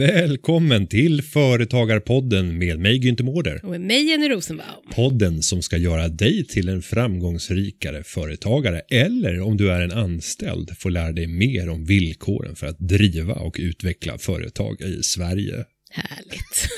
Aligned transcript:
Välkommen 0.00 0.86
till 0.86 1.22
Företagarpodden 1.22 2.58
med 2.58 2.78
mig 2.78 2.98
Günther 3.00 3.22
Mårder. 3.22 3.60
Och 3.64 3.70
med 3.70 3.80
mig 3.80 4.10
Jenny 4.10 4.28
Rosenbaum. 4.28 4.84
Podden 4.94 5.42
som 5.42 5.62
ska 5.62 5.76
göra 5.76 6.08
dig 6.08 6.46
till 6.46 6.68
en 6.68 6.82
framgångsrikare 6.82 8.04
företagare 8.04 8.80
eller 8.80 9.40
om 9.40 9.56
du 9.56 9.70
är 9.70 9.80
en 9.80 9.92
anställd 9.92 10.78
får 10.78 10.90
lära 10.90 11.12
dig 11.12 11.26
mer 11.26 11.68
om 11.68 11.84
villkoren 11.84 12.56
för 12.56 12.66
att 12.66 12.78
driva 12.78 13.34
och 13.34 13.56
utveckla 13.58 14.18
företag 14.18 14.80
i 14.80 15.02
Sverige. 15.02 15.64
Härligt. 15.90 16.68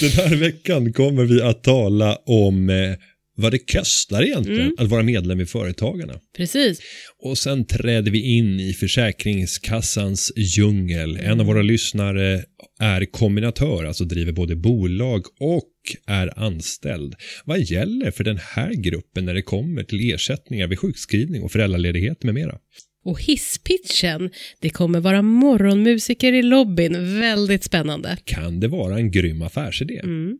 Den 0.00 0.10
här 0.10 0.36
veckan 0.36 0.92
kommer 0.92 1.24
vi 1.24 1.42
att 1.42 1.64
tala 1.64 2.16
om 2.16 2.70
eh, 2.70 2.92
vad 3.36 3.52
det 3.52 3.58
kostar 3.72 4.22
egentligen 4.22 4.60
Mm. 4.60 4.74
att 4.78 4.88
vara 4.88 5.02
medlem 5.02 5.40
i 5.40 5.46
Företagarna. 5.46 6.20
Precis. 6.36 6.80
Och 7.18 7.38
sen 7.38 7.64
träder 7.66 8.10
vi 8.10 8.20
in 8.36 8.60
i 8.60 8.72
Försäkringskassans 8.72 10.32
djungel. 10.36 11.16
En 11.16 11.40
av 11.40 11.46
våra 11.46 11.62
lyssnare 11.62 12.44
är 12.80 13.04
kombinatör, 13.04 13.84
alltså 13.84 14.04
driver 14.04 14.32
både 14.32 14.56
bolag 14.56 15.22
och 15.40 15.72
är 16.06 16.38
anställd. 16.38 17.14
Vad 17.44 17.60
gäller 17.60 18.10
för 18.10 18.24
den 18.24 18.38
här 18.38 18.72
gruppen 18.72 19.24
när 19.24 19.34
det 19.34 19.42
kommer 19.42 19.82
till 19.82 20.12
ersättningar 20.14 20.66
vid 20.68 20.78
sjukskrivning 20.78 21.42
och 21.42 21.52
föräldraledighet 21.52 22.22
med 22.22 22.34
mera? 22.34 22.58
Och 23.04 23.22
hisspitchen, 23.22 24.30
det 24.60 24.70
kommer 24.70 25.00
vara 25.00 25.22
morgonmusiker 25.22 26.32
i 26.32 26.42
lobbyn. 26.42 27.20
Väldigt 27.20 27.64
spännande. 27.64 28.16
Kan 28.24 28.60
det 28.60 28.68
vara 28.68 28.96
en 28.96 29.10
grym 29.10 29.42
affärsidé? 29.42 30.00
Mm. 30.04 30.38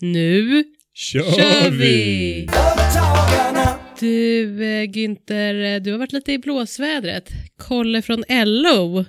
Nu 0.00 0.64
Kör, 0.94 1.22
kör 1.22 1.70
vi! 1.70 2.46
Du, 4.00 4.64
eh, 4.64 4.84
Günther, 4.90 5.74
eh, 5.74 5.82
du 5.82 5.92
har 5.92 5.98
varit 5.98 6.12
lite 6.12 6.32
i 6.32 6.38
blåsvädret. 6.38 7.30
Kolle 7.56 8.02
från 8.02 8.24
LO 8.28 9.04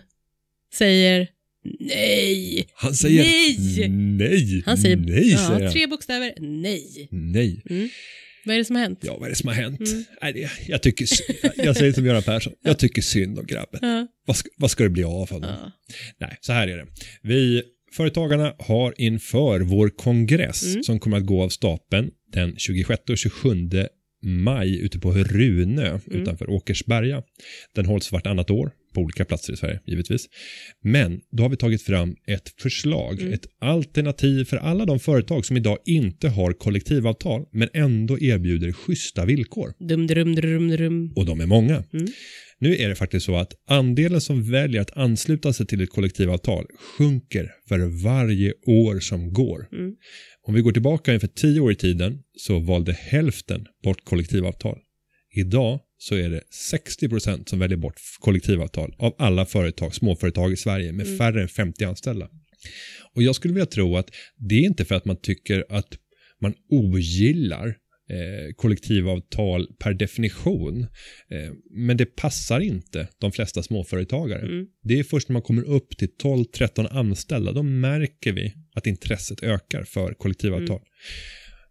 säger 0.73 1.27
nej. 1.79 2.67
Han 2.73 2.93
säger 2.93 3.23
Nej! 3.23 3.89
nej. 3.89 4.63
Han 4.65 4.77
säger, 4.77 4.95
nej, 4.97 5.31
ja, 5.31 5.37
säger 5.37 5.63
han. 5.63 5.71
tre 5.71 5.87
bokstäver, 5.87 6.33
nej. 6.39 7.07
Nej. 7.11 7.61
Mm. 7.69 7.89
Vad 8.45 8.53
är 8.55 8.57
det 8.59 8.65
som 8.65 8.75
har 8.75 8.83
hänt? 8.83 8.99
Ja, 9.01 9.17
vad 9.17 9.25
är 9.25 9.29
det 9.29 9.35
som 9.35 9.47
har 9.47 9.55
hänt? 9.55 9.79
Mm. 9.79 10.03
Nej, 10.21 10.49
jag, 10.67 10.81
tycker, 10.81 11.07
jag 11.55 11.77
säger 11.77 11.93
som 11.93 12.05
Göran 12.05 12.23
Persson, 12.23 12.53
jag 12.63 12.79
tycker 12.79 13.01
synd 13.01 13.39
om 13.39 13.45
grabben. 13.45 13.79
Ja. 13.81 14.07
Vad 14.25 14.35
ska, 14.37 14.49
vad 14.57 14.71
ska 14.71 14.83
det 14.83 14.89
bli 14.89 15.03
av 15.03 15.29
honom? 15.29 15.49
Ja. 15.49 15.71
Nej, 16.19 16.37
så 16.41 16.53
här 16.53 16.67
är 16.67 16.77
det. 16.77 16.87
Vi, 17.21 17.63
Företagarna, 17.93 18.53
har 18.59 18.93
inför 18.97 19.59
vår 19.59 19.89
kongress 19.89 20.63
Mm. 20.71 20.83
som 20.83 20.99
kommer 20.99 21.17
att 21.17 21.25
gå 21.25 21.43
av 21.43 21.49
stapeln 21.49 22.11
den 22.33 22.55
26 22.57 23.01
och 23.09 23.17
27 23.17 23.69
maj 24.21 24.79
ute 24.79 24.99
på 24.99 25.13
Runö 25.13 25.87
Mm. 25.89 26.21
utanför 26.21 26.49
Åkersberga. 26.49 27.23
Den 27.75 27.85
hålls 27.85 28.11
vartannat 28.11 28.49
år 28.49 28.71
på 28.93 29.01
olika 29.01 29.25
platser 29.25 29.53
i 29.53 29.57
Sverige, 29.57 29.79
givetvis. 29.85 30.25
Men 30.83 31.21
då 31.31 31.43
har 31.43 31.49
vi 31.49 31.57
tagit 31.57 31.81
fram 31.81 32.15
ett 32.27 32.53
förslag, 32.61 33.21
Mm. 33.21 33.33
ett 33.33 33.45
alternativ 33.61 34.45
för 34.45 34.57
alla 34.57 34.85
de 34.85 34.99
företag 34.99 35.45
som 35.45 35.57
idag 35.57 35.77
inte 35.85 36.29
har 36.29 36.53
kollektivavtal 36.53 37.45
men 37.51 37.69
ändå 37.73 38.19
erbjuder 38.19 38.71
schyssta 38.71 39.25
villkor. 39.25 39.73
Dum, 39.79 40.07
drum, 40.07 40.35
drum, 40.35 40.67
drum. 40.69 41.13
Och 41.15 41.25
de 41.25 41.41
är 41.41 41.45
många. 41.45 41.83
Mm. 41.93 42.07
Nu 42.59 42.75
är 42.77 42.89
det 42.89 42.95
faktiskt 42.95 43.25
så 43.25 43.35
att 43.35 43.53
andelen 43.67 44.21
som 44.21 44.51
väljer 44.51 44.81
att 44.81 44.97
ansluta 44.97 45.53
sig 45.53 45.65
till 45.65 45.81
ett 45.81 45.89
kollektivavtal 45.89 46.65
sjunker 46.97 47.51
för 47.67 48.03
varje 48.03 48.53
år 48.67 48.99
som 48.99 49.33
går. 49.33 49.67
Mm. 49.71 49.95
Om 50.47 50.53
vi 50.53 50.61
går 50.61 50.71
tillbaka 50.71 51.11
ungefär 51.11 51.27
tio 51.27 51.59
år 51.59 51.71
i 51.71 51.75
tiden 51.75 52.19
så 52.37 52.59
valde 52.59 52.93
hälften 52.93 53.67
bort 53.83 54.05
kollektivavtal. 54.05 54.79
Idag 55.33 55.79
så 55.97 56.15
är 56.15 56.29
det 56.29 56.41
60% 56.71 57.49
som 57.49 57.59
väljer 57.59 57.77
bort 57.77 57.99
kollektivavtal 58.19 58.95
av 58.97 59.15
alla 59.17 59.45
företag, 59.45 59.95
småföretag 59.95 60.51
i 60.51 60.57
Sverige 60.57 60.91
med 60.91 61.05
Mm. 61.05 61.17
färre 61.17 61.41
än 61.41 61.47
50 61.47 61.83
anställda. 61.85 62.29
Och 63.13 63.23
jag 63.23 63.35
skulle 63.35 63.53
vilja 63.53 63.65
tro 63.65 63.97
att 63.97 64.09
det 64.37 64.55
är 64.55 64.63
inte 64.63 64.85
för 64.85 64.95
att 64.95 65.05
man 65.05 65.15
tycker 65.15 65.65
att 65.69 65.97
man 66.41 66.53
ogillar 66.69 67.75
eh, 68.11 68.53
kollektivavtal 68.55 69.67
per 69.79 69.93
definition. 69.93 70.81
Eh, 71.29 71.51
men 71.71 71.97
det 71.97 72.05
passar 72.05 72.59
inte 72.59 73.07
de 73.19 73.31
flesta 73.31 73.63
småföretagare. 73.63 74.41
Mm. 74.41 74.65
Det 74.83 74.99
är 74.99 75.03
först 75.03 75.29
när 75.29 75.33
man 75.33 75.41
kommer 75.41 75.63
upp 75.63 75.97
till 75.97 76.09
12-13 76.23 76.87
anställda, 76.91 77.51
då 77.51 77.63
märker 77.63 78.31
vi 78.31 78.53
att 78.75 78.87
intresset 78.87 79.43
ökar 79.43 79.83
för 79.83 80.13
kollektivavtal. 80.13 80.77
Mm. 80.77 80.87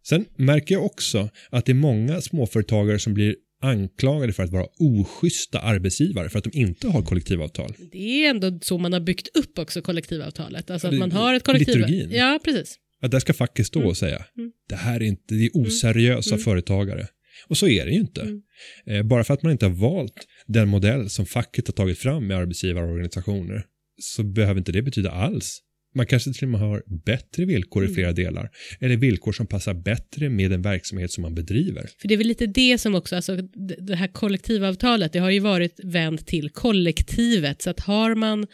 Sen 0.03 0.25
märker 0.37 0.75
jag 0.75 0.85
också 0.85 1.29
att 1.51 1.67
det 1.67 1.73
är 1.73 1.75
många 1.75 2.21
småföretagare 2.21 2.99
som 2.99 3.15
blir 3.15 3.35
anklagade 3.63 4.33
för 4.33 4.43
att 4.43 4.51
vara 4.51 4.67
oschyssta 4.79 5.61
arbetsgivare 5.61 6.29
för 6.29 6.39
att 6.39 6.45
de 6.45 6.51
inte 6.59 6.89
har 6.89 7.03
kollektivavtal. 7.03 7.75
Det 7.93 8.25
är 8.25 8.31
ändå 8.31 8.59
så 8.63 8.79
man 8.79 8.93
har 8.93 9.01
byggt 9.01 9.37
upp 9.37 9.59
också 9.59 9.83
kollektivavtalet. 9.83 10.71
Alltså 10.71 10.89
att 10.89 10.95
man 10.95 11.13
har 11.13 11.35
ett 11.35 11.45
kollektiv... 11.45 11.77
liturgin. 11.77 12.11
Ja, 12.11 12.41
precis. 12.45 12.79
Att 13.03 13.11
där 13.11 13.21
ska 13.21 13.33
facket 13.33 13.67
stå 13.67 13.79
Mm. 13.79 13.89
och 13.91 13.97
säga 13.97 14.25
Mm. 14.39 14.51
det 14.69 14.75
här 14.77 14.97
är 15.01 15.05
inte, 15.05 15.35
det 15.35 15.45
är 15.47 15.51
oseriösa 15.55 16.35
Mm. 16.35 16.45
företagare. 16.45 17.07
Och 17.49 17.57
så 17.57 17.69
är 17.69 17.85
det 17.87 17.93
ju 17.93 18.01
inte. 18.01 18.21
Mm. 18.23 18.43
Eh, 18.87 19.03
bara 19.03 19.25
för 19.25 19.35
att 19.35 19.43
man 19.43 19.53
inte 19.53 19.67
har 19.67 19.73
valt 19.73 20.27
den 20.47 20.69
modell 20.69 21.11
som 21.11 21.27
facket 21.27 21.67
har 21.67 21.73
tagit 21.73 21.99
fram 21.99 22.27
med 22.27 22.37
arbetsgivarorganisationer 22.37 23.65
så 24.03 24.23
behöver 24.23 24.59
inte 24.59 24.73
det 24.73 24.83
betyda 24.83 25.11
alls. 25.11 25.61
Man 25.95 26.07
kanske 26.07 26.33
till 26.33 26.45
och 26.45 26.51
med 26.51 26.61
har 26.61 26.83
bättre 27.05 27.45
villkor 27.45 27.83
i 27.83 27.87
Mm. 27.87 27.95
flera 27.95 28.13
delar. 28.13 28.51
Eller 28.81 28.97
villkor 28.97 29.33
som 29.33 29.47
passar 29.47 29.75
bättre 29.75 30.29
med 30.29 30.51
den 30.51 30.63
verksamhet 30.63 31.13
som 31.13 31.23
man 31.23 31.35
bedriver. 31.35 31.89
För 32.01 32.09
det 32.09 32.15
är 32.15 32.19
väl 32.19 32.27
lite 32.27 32.47
det 32.47 32.79
som 32.79 32.95
också, 32.95 33.17
alltså 33.17 33.37
det 33.37 33.77
det 33.81 33.97
här 33.97 34.09
kollektivavtalet, 34.09 35.13
det 35.13 35.19
har 35.19 35.31
ju 35.31 35.41
varit 35.41 35.81
vänt 35.85 36.27
till 36.27 36.51
kollektivet. 36.51 37.63
Så 37.63 37.71
att 37.71 37.81
har 37.81 38.15
man... 38.15 38.47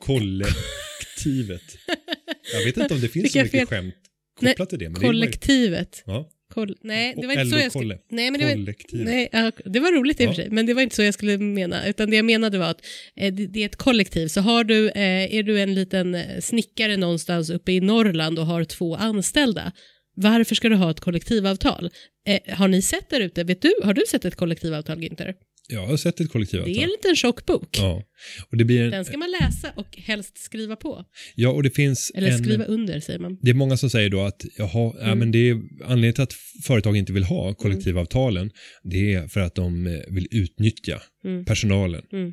Kollektivet. 0.00 1.62
Jag 2.52 2.64
vet 2.64 2.76
inte 2.76 2.94
om 2.94 3.00
det 3.00 3.08
finns 3.12 3.32
så 3.32 3.38
mycket 3.38 3.50
fel? 3.50 3.66
skämt 3.66 3.94
Nej, 4.40 4.52
kopplat 4.52 4.68
till 4.70 4.78
det. 4.78 4.84
Men 4.84 4.94
det 5.00 5.06
Kollektivet. 5.06 6.02
ja. 6.06 6.30
Koll, 6.54 6.76
nej, 6.80 7.14
det 7.16 7.26
var 7.26 7.32
inte 7.34 7.46
så 7.46 7.56
jag 7.62 7.70
skulle... 7.72 7.98
Nej, 8.10 8.30
men 8.30 8.40
det 8.40 8.46
var, 8.46 8.52
Kollektivet. 8.54 9.06
nej, 9.06 9.28
ja, 9.32 9.52
det 9.64 9.80
var 9.80 9.92
roligt 9.92 10.20
i 10.20 10.26
och 10.26 10.34
för 10.34 10.42
Ja. 10.42 10.44
sig, 10.46 10.50
men 10.54 10.66
det 10.66 10.74
var 10.74 10.82
inte 10.82 10.96
så 10.96 11.02
jag 11.02 11.14
skulle 11.14 11.38
mena. 11.38 11.88
Utan 11.88 12.10
det 12.10 12.16
jag 12.16 12.24
menade 12.24 12.58
var 12.58 12.66
att 12.70 12.80
eh, 13.16 13.34
det, 13.34 13.46
det 13.46 13.60
är 13.62 13.66
ett 13.66 13.76
kollektiv. 13.76 14.28
Så 14.28 14.40
har 14.40 14.64
du, 14.64 14.88
eh, 14.90 15.34
är 15.34 15.42
du 15.42 15.60
en 15.60 15.74
liten 15.74 16.14
eh, 16.14 16.40
snickare 16.40 16.96
någonstans 16.96 17.50
uppe 17.50 17.72
i 17.72 17.80
Norrland 17.80 18.38
och 18.38 18.46
har 18.46 18.64
två 18.64 18.96
anställda, 18.96 19.72
varför 20.16 20.54
ska 20.54 20.68
du 20.68 20.74
ha 20.76 20.90
ett 20.90 21.00
kollektivavtal? 21.00 21.90
Eh, 22.26 22.54
har 22.56 22.68
ni 22.68 22.82
sett 22.82 23.10
där 23.10 23.20
ute, 23.20 23.44
vet 23.44 23.62
du, 23.62 23.74
har 23.82 23.94
du 23.94 24.02
sett 24.08 24.24
ett 24.24 24.36
kollektivavtal 24.36 24.98
Günther? 24.98 25.34
Jag 25.68 25.86
har 25.86 25.96
sett 25.96 26.20
ett 26.20 26.32
kollektivavtal. 26.32 26.74
Det 26.74 26.80
är 26.80 26.84
en 26.84 26.88
liten 26.90 27.16
tjock 27.16 27.46
bok. 27.46 27.68
Ja. 27.78 28.02
Och 28.50 28.56
det 28.56 28.64
blir 28.64 28.82
en, 28.82 28.90
Den 28.90 29.04
ska 29.04 29.16
man 29.18 29.30
läsa 29.40 29.72
och 29.76 29.96
helst 29.96 30.38
skriva 30.38 30.76
på. 30.76 31.04
ja, 31.34 31.48
och 31.48 31.62
det 31.62 31.70
finns 31.70 32.12
Eller 32.14 32.28
en, 32.28 32.38
skriva 32.38 32.64
under 32.64 33.00
säger 33.00 33.18
man. 33.18 33.38
Det 33.42 33.50
är 33.50 33.54
många 33.54 33.76
som 33.76 33.90
säger 33.90 34.10
då 34.10 34.20
att 34.20 34.44
jaha, 34.58 34.70
ja, 34.98 35.04
Mm. 35.04 35.18
men 35.18 35.32
det 35.32 35.38
är 35.50 35.52
anledningen 35.84 36.14
till 36.14 36.22
att 36.22 36.32
företag 36.64 36.96
inte 36.96 37.12
vill 37.12 37.24
ha 37.24 37.54
kollektivavtalen. 37.54 38.50
Det 38.82 39.14
är 39.14 39.28
för 39.28 39.40
att 39.40 39.54
de 39.54 39.86
eh, 39.86 39.92
vill 40.08 40.26
utnyttja 40.30 41.00
Mm. 41.24 41.44
personalen. 41.44 42.02
Mm. 42.12 42.32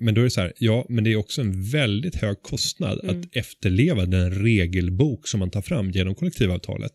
Men 0.00 0.14
då 0.14 0.20
är 0.20 0.24
det 0.24 0.30
så 0.30 0.40
här, 0.40 0.52
ja, 0.58 0.86
men 0.88 1.04
det 1.04 1.12
är 1.12 1.16
också 1.16 1.40
en 1.40 1.70
väldigt 1.70 2.14
hög 2.16 2.42
kostnad 2.42 3.00
Mm. 3.04 3.20
att 3.20 3.36
efterleva 3.36 4.06
den 4.06 4.30
regelbok 4.44 5.28
som 5.28 5.40
man 5.40 5.50
tar 5.50 5.62
fram 5.62 5.90
genom 5.90 6.14
kollektivavtalet. 6.14 6.92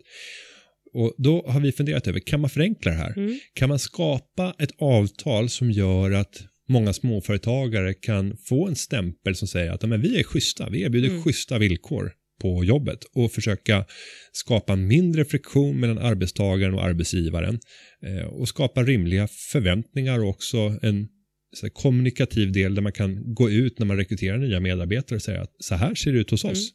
Och 0.94 1.14
då 1.18 1.46
har 1.48 1.60
vi 1.60 1.72
funderat 1.72 2.08
över, 2.08 2.20
kan 2.20 2.40
man 2.40 2.50
förenkla 2.50 2.92
det 2.92 2.98
här? 2.98 3.14
Mm. 3.18 3.40
Kan 3.54 3.70
man 3.70 3.80
skapa 3.80 4.56
ett 4.60 4.72
avtal 4.78 5.50
som 5.50 5.72
gör 5.72 6.12
att 6.12 6.44
många 6.70 6.94
småföretagare 6.94 7.94
kan 7.94 8.38
få 8.38 8.68
en 8.68 8.76
stämpel 8.76 9.36
som 9.36 9.48
säger 9.48 9.72
att 9.72 9.90
men 9.90 10.02
vi 10.02 10.20
är 10.20 10.24
schyssta, 10.24 10.70
vi 10.70 10.82
erbjuder 10.82 11.10
Mm. 11.10 11.24
schyssta 11.24 11.58
villkor 11.58 12.12
på 12.42 12.64
jobbet 12.64 13.04
och 13.04 13.32
försöka 13.32 13.86
skapa 14.32 14.76
mindre 14.76 15.26
friktion 15.26 15.80
mellan 15.80 15.98
arbetstagaren 15.98 16.74
och 16.74 16.84
arbetsgivaren 16.84 17.60
eh, 18.06 18.26
och 18.26 18.48
skapa 18.48 18.84
rimliga 18.84 19.28
förväntningar 19.28 20.20
och 20.20 20.30
också 20.30 20.58
en 20.82 21.08
kommunikativ 21.74 22.52
del 22.52 22.76
där 22.76 22.82
man 22.82 22.92
kan 22.92 23.34
gå 23.34 23.50
ut 23.50 23.80
när 23.80 23.86
man 23.86 23.98
rekryterar 23.98 24.38
nya 24.38 24.60
medarbetare 24.60 25.16
och 25.16 25.22
säga 25.22 25.42
att 25.42 25.56
så 25.60 25.76
här 25.76 25.96
ser 25.96 26.14
det 26.14 26.20
ut 26.20 26.32
hos 26.32 26.46
oss 26.46 26.72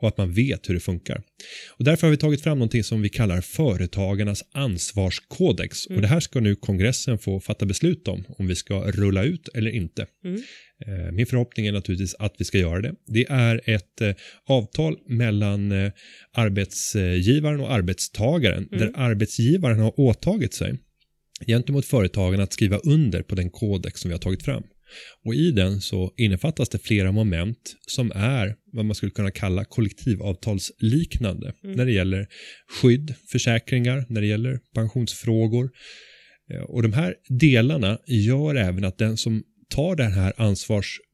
och 0.00 0.08
att 0.08 0.18
man 0.18 0.32
vet 0.32 0.68
hur 0.68 0.74
det 0.74 0.80
funkar. 0.80 1.22
Och 1.78 1.84
därför 1.84 2.06
har 2.06 2.10
vi 2.10 2.16
tagit 2.16 2.42
fram 2.42 2.58
någonting 2.58 2.84
som 2.84 3.02
vi 3.02 3.08
kallar 3.08 3.40
företagarnas 3.40 4.44
ansvarskodex 4.52 5.86
och 5.86 6.00
det 6.00 6.06
här 6.06 6.20
ska 6.20 6.40
nu 6.40 6.56
kongressen 6.56 7.18
få 7.18 7.40
fatta 7.40 7.66
beslut 7.66 8.08
om 8.08 8.24
om 8.38 8.46
vi 8.46 8.54
ska 8.54 8.90
rulla 8.90 9.24
ut 9.24 9.48
eller 9.54 9.70
inte. 9.70 10.06
Mm. 10.24 10.42
Eh, 10.86 11.12
Min 11.12 11.26
förhoppning 11.26 11.66
är 11.66 11.72
naturligtvis 11.72 12.14
att 12.14 12.34
vi 12.38 12.44
ska 12.44 12.58
göra 12.58 12.80
det. 12.80 12.94
Det 13.06 13.26
är 13.30 13.60
ett 13.64 14.00
eh, 14.00 14.14
avtal 14.46 14.96
mellan 15.08 15.72
eh, 15.72 15.92
arbetsgivaren 16.32 17.60
och 17.60 17.72
arbetstagaren 17.72 18.68
där 18.70 18.92
arbetsgivaren 18.94 19.78
har 19.78 20.00
åtagit 20.00 20.54
sig 20.54 20.78
gentemot 21.46 21.86
företagen 21.86 22.40
att 22.40 22.52
skriva 22.52 22.78
under 22.78 23.22
på 23.22 23.34
den 23.34 23.50
kodex 23.50 24.00
som 24.00 24.08
vi 24.08 24.12
har 24.12 24.20
tagit 24.20 24.42
fram. 24.42 24.62
Och 25.24 25.34
i 25.34 25.50
den 25.50 25.80
så 25.80 26.12
innefattas 26.16 26.68
det 26.68 26.78
flera 26.78 27.12
moment 27.12 27.76
som 27.86 28.12
är 28.14 28.54
vad 28.72 28.84
man 28.84 28.94
skulle 28.94 29.12
kunna 29.12 29.30
kalla 29.30 29.64
kollektivavtalsliknande 29.64 31.52
Mm. 31.64 31.76
när 31.76 31.86
det 31.86 31.92
gäller 31.92 32.26
skydd, 32.80 33.14
försäkringar, 33.32 34.04
när 34.08 34.20
det 34.20 34.26
gäller 34.26 34.58
pensionsfrågor. 34.74 35.70
Eh, 36.52 36.60
Och 36.62 36.82
de 36.82 36.92
här 36.92 37.14
delarna 37.28 37.98
gör 38.06 38.54
även 38.54 38.84
att 38.84 38.98
den 38.98 39.16
som 39.16 39.42
tar 39.68 39.96
den 39.96 40.12
här 40.12 40.32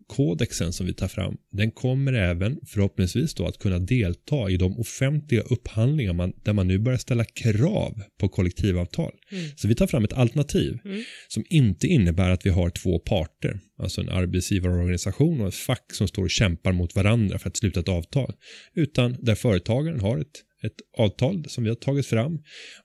ansvarskodexen 0.09 0.73
som 0.73 0.87
vi 0.87 0.95
tar 0.95 1.09
fram, 1.09 1.37
den 1.53 1.71
kommer 1.71 2.13
även 2.13 2.61
förhoppningsvis 2.67 3.35
då 3.35 3.47
att 3.47 3.59
kunna 3.59 3.79
delta 3.79 4.51
i 4.51 4.57
de 4.57 4.79
offentliga 4.79 5.41
upphandlingar 5.43 6.13
man, 6.13 6.33
där 6.45 6.53
man 6.53 6.69
nu 6.69 6.79
börjar 6.79 6.99
ställa 6.99 7.25
krav 7.25 8.03
på 8.21 8.29
kollektivavtal. 8.29 9.13
Mm. 9.33 9.45
Så 9.57 9.69
vi 9.69 9.75
tar 9.75 9.87
fram 9.87 10.05
ett 10.05 10.13
alternativ 10.13 10.79
Mm. 10.85 11.03
som 11.29 11.45
inte 11.49 11.87
innebär 11.87 12.31
att 12.31 12.47
vi 12.47 12.51
har 12.51 12.71
två 12.71 12.99
parter, 12.99 13.61
alltså 13.79 14.01
en 14.01 14.09
arbetsgivarorganisation 14.09 15.41
och 15.41 15.49
ett 15.49 15.55
fack 15.55 15.93
som 15.93 16.09
står 16.09 16.23
och 16.23 16.31
kämpar 16.31 16.73
mot 16.73 16.97
varandra 16.97 17.39
för 17.39 17.49
att 17.49 17.57
sluta 17.57 17.81
ett 17.81 17.89
avtal, 17.89 18.33
utan 18.75 19.17
där 19.23 19.35
företagaren 19.35 20.01
har 20.01 20.19
ett, 20.19 20.43
ett 20.65 20.75
avtal 20.99 21.45
som 21.49 21.65
vi 21.65 21.71
har 21.71 21.77
tagit 21.77 22.07
fram 22.07 22.39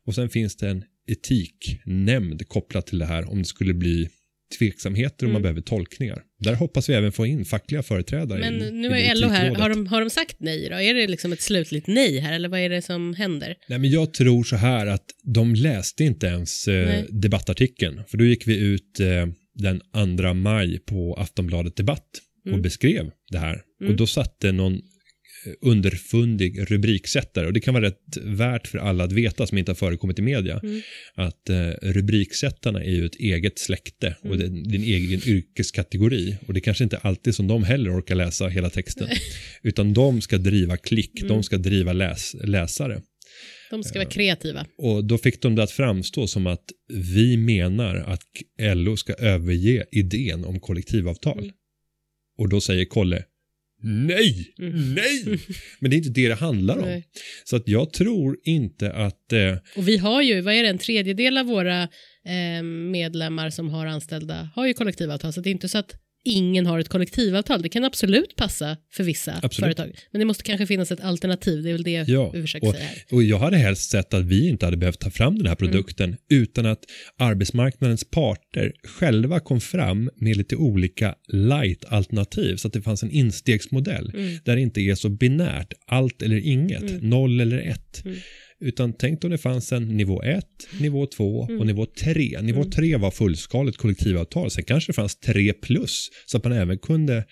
och 0.07 0.15
sen 0.15 0.29
finns 0.29 0.55
det 0.55 0.69
en 0.69 0.83
etiknämnd 1.07 2.47
kopplat 2.47 2.87
till 2.87 2.99
det 2.99 3.05
här 3.05 3.29
om 3.31 3.37
det 3.39 3.45
skulle 3.45 3.73
bli 3.73 4.09
tveksamheter 4.59 5.25
och 5.25 5.31
man 5.31 5.35
Mm. 5.35 5.41
behöver 5.41 5.61
tolkningar. 5.61 6.23
Där 6.41 6.53
hoppas 6.53 6.89
vi 6.89 6.93
även 6.93 7.11
få 7.11 7.25
in 7.25 7.45
fackliga 7.45 7.83
företrädare 7.83 8.39
Men 8.39 8.61
i, 8.61 8.71
nu 8.71 8.87
är 8.87 9.15
LO 9.15 9.27
här, 9.27 9.55
har 9.55 9.69
de, 9.69 9.87
har 9.87 10.01
de 10.01 10.09
sagt 10.09 10.35
nej 10.39 10.69
då? 10.69 10.75
Är 10.75 10.93
det 10.93 11.07
liksom 11.07 11.33
ett 11.33 11.41
slutligt 11.41 11.87
nej 11.87 12.19
här 12.19 12.33
eller 12.33 12.49
vad 12.49 12.59
är 12.59 12.69
det 12.69 12.81
som 12.81 13.13
händer? 13.13 13.55
Nej, 13.67 13.79
men 13.79 13.89
jag 13.89 14.13
tror 14.13 14.43
så 14.43 14.55
här 14.55 14.87
att 14.87 15.05
de 15.23 15.55
läste 15.55 16.03
inte 16.03 16.27
ens 16.27 16.67
eh, 16.67 17.03
debattartikeln. 17.09 18.01
För 18.07 18.17
då 18.17 18.25
gick 18.25 18.47
vi 18.47 18.57
ut 18.59 18.99
eh, 18.99 19.27
den 19.53 19.81
2 20.17 20.33
maj 20.33 20.79
på 20.79 21.13
Aftonbladet 21.19 21.75
Debatt 21.75 22.07
och 22.45 22.47
Mm. 22.51 22.61
beskrev 22.61 23.11
det 23.31 23.37
här. 23.37 23.61
Mm. 23.81 23.91
Och 23.91 23.97
då 23.97 24.07
satte 24.07 24.51
någon 24.51 24.81
underfundig 25.61 26.71
rubriksättare 26.71 27.45
och 27.47 27.53
det 27.53 27.59
kan 27.59 27.73
vara 27.73 27.85
rätt 27.85 28.17
värt 28.21 28.67
för 28.67 28.77
alla 28.77 29.03
att 29.03 29.11
veta 29.11 29.47
som 29.47 29.57
inte 29.57 29.71
har 29.71 29.75
förekommit 29.75 30.19
i 30.19 30.21
media 30.21 30.59
Mm. 30.63 30.81
att 31.15 31.49
eh, 31.49 31.69
rubriksättarna 31.81 32.83
är 32.83 32.91
ju 32.91 33.05
ett 33.05 33.15
eget 33.15 33.59
släkte 33.59 34.15
och 34.21 34.35
Mm. 34.35 34.39
det, 34.39 34.69
det 34.69 34.75
är 34.75 34.79
en 34.79 34.85
egen 34.85 35.21
yrkeskategori 35.29 36.35
och 36.47 36.53
det 36.53 36.61
kanske 36.61 36.83
inte 36.83 36.97
alltid 36.97 37.35
som 37.35 37.47
de 37.47 37.63
heller 37.63 37.99
orkar 37.99 38.15
läsa 38.15 38.47
hela 38.47 38.69
texten 38.69 39.07
utan 39.63 39.93
de 39.93 40.21
ska 40.21 40.37
driva 40.37 40.77
klick, 40.77 41.19
Mm. 41.21 41.27
de 41.27 41.43
ska 41.43 41.57
driva 41.57 41.93
läs, 41.93 42.35
läsare 42.43 43.01
De 43.71 43.83
ska 43.83 43.99
vara 43.99 44.09
kreativa. 44.09 44.65
och 44.77 45.03
då 45.05 45.17
fick 45.17 45.41
de 45.41 45.55
det 45.55 45.63
att 45.63 45.71
framstå 45.71 46.27
som 46.27 46.47
att 46.47 46.65
vi 46.93 47.37
menar 47.37 47.95
att 47.95 48.23
LO 48.75 48.97
ska 48.97 49.13
överge 49.13 49.85
idén 49.91 50.45
om 50.45 50.59
kollektivavtal. 50.59 51.39
Mm. 51.39 51.51
Och 52.37 52.49
då 52.49 52.61
säger 52.61 52.85
Kolle 52.85 53.23
Nej, 53.83 54.53
Mm. 54.59 54.93
nej! 54.95 55.23
Men 55.79 55.91
det 55.91 55.95
är 55.95 55.97
inte 55.97 56.09
det 56.09 56.27
det 56.27 56.35
handlar 56.35 56.77
om. 56.77 56.85
Nej. 56.85 57.07
Så 57.43 57.55
att 57.55 57.67
jag 57.67 57.93
tror 57.93 58.37
inte 58.43 58.91
att 58.93 59.33
eh, 59.33 59.57
Och 59.77 59.87
vi 59.87 59.97
har 59.97 60.21
ju, 60.21 60.41
vad 60.41 60.53
är 60.53 60.63
det, 60.63 60.69
en 60.69 60.77
tredjedel 60.77 61.37
av 61.37 61.45
våra 61.45 61.83
eh, 62.25 62.63
medlemmar 62.91 63.49
som 63.49 63.69
har 63.69 63.85
anställda 63.85 64.49
har 64.55 64.67
ju 64.67 64.73
kollektivavtal, 64.73 65.33
så 65.33 65.41
det 65.41 65.49
är 65.49 65.51
inte 65.51 65.69
så 65.69 65.77
att 65.77 65.95
ingen 66.25 66.65
har 66.65 66.79
ett 66.79 66.89
kollektivavtal. 66.89 67.61
Det 67.61 67.69
kan 67.69 67.83
absolut 67.83 68.35
passa 68.35 68.77
för 68.93 69.03
vissa 69.03 69.39
Absolut. 69.43 69.77
företag, 69.77 69.95
men 70.11 70.19
det 70.19 70.25
måste 70.25 70.43
kanske 70.43 70.67
finnas 70.67 70.91
ett 70.91 71.01
alternativ. 71.01 71.63
Det 71.63 71.69
är 71.69 71.73
väl 71.73 71.83
det 71.83 72.07
Ja, 72.09 72.31
vi 72.31 72.41
försöker 72.41 72.67
och- 72.67 72.73
säga 72.73 72.85
här. 72.85 73.03
Och 73.11 73.23
jag 73.23 73.39
hade 73.39 73.57
helst 73.57 73.89
sett 73.91 74.13
att 74.13 74.23
vi 74.25 74.47
inte 74.49 74.65
hade 74.65 74.77
behövt 74.77 74.99
ta 74.99 75.09
fram 75.09 75.37
den 75.37 75.47
här 75.47 75.55
produkten 75.55 76.17
utan 76.29 76.65
att 76.65 76.79
arbetsmarknadens 77.17 78.03
parter 78.11 78.71
själva 78.83 79.39
kom 79.39 79.61
fram 79.61 80.09
med 80.15 80.37
lite 80.37 80.55
olika 80.55 81.15
light-alternativ 81.33 82.55
så 82.55 82.67
att 82.67 82.73
det 82.73 82.81
fanns 82.81 83.03
en 83.03 83.11
instegsmodell 83.11 84.11
Mm. 84.13 84.37
där 84.45 84.55
det 84.55 84.61
inte 84.61 84.81
är 84.81 84.95
så 84.95 85.09
binärt, 85.09 85.73
allt 85.87 86.21
eller 86.21 86.37
inget, 86.37 86.81
Mm. 86.81 87.09
noll 87.09 87.39
eller 87.41 87.57
ett. 87.57 88.03
Mm. 88.61 88.67
Utan 88.67 88.93
tänk 88.93 89.23
om 89.23 89.29
det 89.29 89.37
fanns 89.37 89.71
en 89.71 89.97
nivå 89.97 90.23
1, 90.23 90.45
nivå 90.79 91.05
2 91.05 91.45
Mm. 91.49 91.59
och 91.59 91.67
nivå 91.67 91.85
3. 91.85 92.41
Nivå 92.41 92.63
3 92.63 92.97
var 92.97 93.11
fullskaligt 93.11 93.77
kollektivavtal, 93.77 94.51
sen 94.51 94.63
kanske 94.63 94.89
det 94.91 94.95
fanns 94.95 95.15
3 95.19 95.53
plus 95.53 96.09
så 96.25 96.37
att 96.37 96.43
man 96.43 96.53
även 96.53 96.77
kunde 96.77 97.25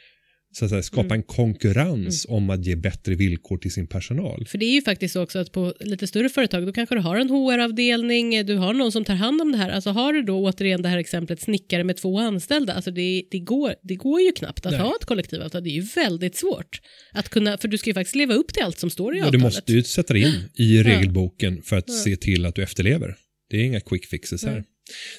så 0.52 0.66
att 0.66 0.72
säga, 0.72 0.84
skapa 0.84 1.06
Mm. 1.06 1.16
en 1.16 1.24
konkurrens 1.24 2.26
om 2.30 2.50
att 2.50 2.66
ge 2.66 2.76
bättre 2.76 3.16
villkor 3.16 3.58
till 3.58 3.72
sin 3.72 3.88
personal. 3.88 4.46
För 4.48 4.58
det 4.58 4.66
är 4.66 4.74
ju 4.74 4.82
faktiskt 4.82 5.14
så 5.14 5.24
också 5.24 5.40
att 5.40 5.52
på 5.52 5.74
lite 5.80 6.08
större 6.08 6.30
företag 6.30 6.66
då 6.66 6.74
kanske 6.74 6.96
du 6.96 7.02
har 7.02 7.16
en 7.18 7.30
HR-avdelning, 7.30 8.46
du 8.46 8.56
har 8.56 8.74
någon 8.74 8.92
som 8.92 9.06
tar 9.06 9.14
hand 9.16 9.42
om 9.42 9.52
det 9.52 9.58
här. 9.58 9.70
Alltså 9.70 9.90
har 9.90 10.14
du 10.14 10.22
då 10.24 10.38
återigen 10.44 10.82
det 10.82 10.90
här 10.90 10.98
exemplet 10.98 11.42
snickare 11.42 11.84
med 11.84 11.98
två 11.98 12.20
anställda, 12.20 12.74
alltså 12.74 12.92
det, 12.92 13.24
det, 13.32 13.40
går, 13.40 13.76
det 13.84 13.96
går 13.96 14.22
ju 14.22 14.32
knappt 14.32 14.66
att 14.66 14.72
Nej. 14.72 14.82
ha 14.82 14.96
ett 15.02 15.06
kollektivavtal. 15.06 15.64
Det 15.64 15.70
är 15.70 15.82
ju 15.82 15.88
väldigt 15.96 16.36
svårt 16.36 16.82
att 17.12 17.30
kunna, 17.30 17.58
för 17.58 17.68
du 17.68 17.78
ska 17.78 17.90
ju 17.90 17.94
faktiskt 17.94 18.16
leva 18.16 18.34
upp 18.34 18.54
till 18.54 18.64
allt 18.64 18.80
som 18.80 18.90
står 18.90 19.16
i 19.16 19.18
Ja, 19.18 19.24
du 19.24 19.28
avtalet. 19.28 19.44
måste 19.44 19.74
ju 19.74 19.84
sätta 19.84 20.18
in 20.18 20.34
i 20.56 20.84
regelboken 20.84 21.62
för 21.62 21.78
att 21.78 21.92
se 21.92 22.16
till 22.16 22.46
att 22.46 22.56
du 22.56 22.64
efterlever. 22.64 23.16
Det 23.50 23.58
är 23.58 23.64
inga 23.64 23.80
quick 23.80 24.06
fixes 24.06 24.44
här. 24.46 24.52
Nej. 24.54 24.64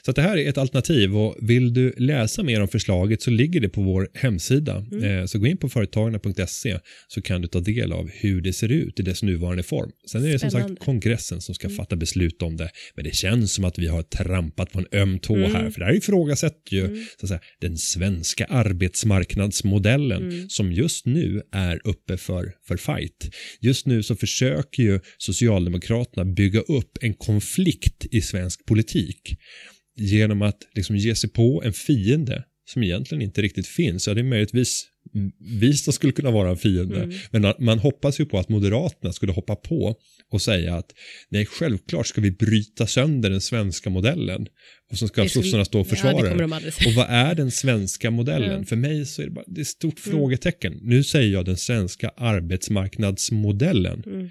Så 0.07 0.13
det 0.13 0.23
här 0.23 0.37
är 0.37 0.49
ett 0.49 0.59
alternativ 0.59 1.17
och 1.17 1.37
vill 1.41 1.75
du 1.75 1.95
läsa 1.99 2.43
mer 2.43 2.61
om 2.61 2.69
förslaget 2.69 3.23
så 3.23 3.31
ligger 3.31 3.61
det 3.61 3.69
på 3.69 3.83
vår 3.83 4.09
hemsida. 4.15 4.87
Mm. 4.93 5.05
Eh, 5.21 5.27
Så 5.27 5.39
gå 5.39 5.47
in 5.47 5.57
på 5.57 5.69
företagarna.se 5.69 6.79
så 7.09 7.23
kan 7.23 7.43
du 7.43 7.49
ta 7.49 7.61
del 7.61 7.93
av 7.93 8.11
hur 8.15 8.41
det 8.41 8.53
ser 8.53 8.69
ut 8.73 9.01
i 9.01 9.03
dess 9.03 9.23
nuvarande 9.23 9.63
form. 9.63 9.91
Sen 10.11 10.25
är 10.25 10.29
det 10.33 10.39
som 10.39 10.51
Spännande. 10.51 10.75
sagt 10.75 10.85
kongressen 10.85 11.41
som 11.41 11.55
ska 11.55 11.67
Mm. 11.67 11.77
fatta 11.77 11.97
beslut 11.97 12.43
om 12.43 12.57
det. 12.57 12.71
Men 12.95 13.05
det 13.05 13.15
känns 13.15 13.53
som 13.53 13.65
att 13.65 13.79
vi 13.79 13.87
har 13.87 14.03
trampat 14.03 14.73
på 14.73 14.79
en 14.79 14.87
öm 14.93 15.19
tå 15.19 15.37
Mm. 15.37 15.55
här. 15.55 15.71
För 15.71 15.81
det 15.81 15.87
här 15.87 15.95
ifrågasätter 15.97 16.75
ju 16.77 16.85
Mm. 16.85 17.05
så 17.21 17.27
att 17.27 17.29
säga, 17.29 17.41
den 17.61 17.79
svenska 17.79 18.45
arbetsmarknadsmodellen 18.45 20.23
Mm. 20.23 20.49
som 20.49 20.73
just 20.73 21.07
nu 21.07 21.43
är 21.53 21.81
uppe 21.85 22.17
för, 22.17 22.53
för 22.69 22.77
fight. 22.77 23.35
Just 23.61 23.87
nu 23.87 24.03
så 24.03 24.17
försöker 24.17 24.83
ju 24.83 25.01
Socialdemokraterna 25.19 26.25
bygga 26.25 26.61
upp 26.61 26.99
en 27.01 27.15
konflikt 27.15 28.07
i 28.11 28.21
svensk 28.23 28.67
politik 28.67 29.37
genom 29.97 30.43
att 30.43 30.59
liksom 30.75 30.97
ge 30.97 31.15
sig 31.15 31.31
på 31.31 31.63
en 31.65 31.73
fiende 31.73 32.45
som 32.73 32.83
egentligen 32.83 33.23
inte 33.23 33.43
riktigt 33.43 33.67
finns. 33.67 34.07
Ja, 34.07 34.15
det 34.15 34.21
är 34.21 34.25
möjligtvis 34.25 34.87
vi 35.61 35.73
som 35.73 35.93
skulle 35.93 36.13
kunna 36.13 36.31
vara 36.31 36.51
en 36.51 36.57
fiende. 36.57 37.03
Mm. 37.03 37.17
Men 37.31 37.55
man 37.59 37.79
hoppas 37.79 38.21
ju 38.21 38.27
på 38.27 38.39
att 38.39 38.49
Moderaterna 38.49 39.13
skulle 39.13 39.33
hoppa 39.33 39.57
på 39.57 39.97
och 40.31 40.43
säga 40.43 40.75
att 40.75 40.95
nej, 41.29 41.47
självklart 41.47 42.07
ska 42.07 42.21
vi 42.21 42.31
bryta 42.31 42.87
sönder 42.87 43.31
den 43.31 43.41
svenska 43.41 43.91
modellen. 43.91 44.47
Och 44.91 44.99
så 44.99 45.09
ska 45.09 45.29
sossarna 45.29 45.65
stå 45.65 45.81
och 45.81 45.87
Ja, 45.87 45.91
försvara 45.91 46.21
säga. 46.61 46.71
Och 46.87 46.95
vad 46.97 47.07
är 47.09 47.35
den 47.35 47.51
svenska 47.51 48.11
modellen? 48.11 48.59
Ja. 48.61 48.65
För 48.65 48.77
mig 48.77 49.07
så 49.07 49.23
är 49.23 49.27
det 49.27 49.33
bara 49.33 49.45
det 49.49 49.61
är 49.61 49.63
ett 49.63 49.69
stort 49.69 50.07
Mm. 50.07 50.19
frågetecken. 50.19 50.79
Nu 50.83 51.05
säger 51.05 51.33
jag 51.33 51.45
den 51.45 51.57
svenska 51.57 52.09
arbetsmarknadsmodellen. 52.17 54.03
Mm. 54.07 54.31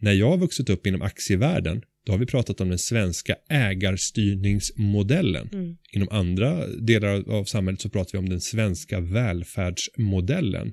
När 0.00 0.12
jag 0.12 0.30
har 0.30 0.36
vuxit 0.38 0.70
upp 0.70 0.86
inom 0.86 1.02
aktievärlden, 1.02 1.82
då 2.06 2.12
har 2.12 2.18
vi 2.18 2.26
pratat 2.26 2.60
om 2.60 2.68
den 2.68 2.78
svenska 2.78 3.36
ägarstyrningsmodellen. 3.48 5.48
Mm. 5.52 5.76
Inom 5.92 6.08
andra 6.10 6.66
delar 6.66 7.30
av 7.30 7.44
samhället 7.44 7.80
så 7.80 7.88
pratar 7.88 8.12
vi 8.12 8.18
om 8.18 8.28
den 8.28 8.40
svenska 8.40 9.00
välfärdsmodellen. 9.00 10.72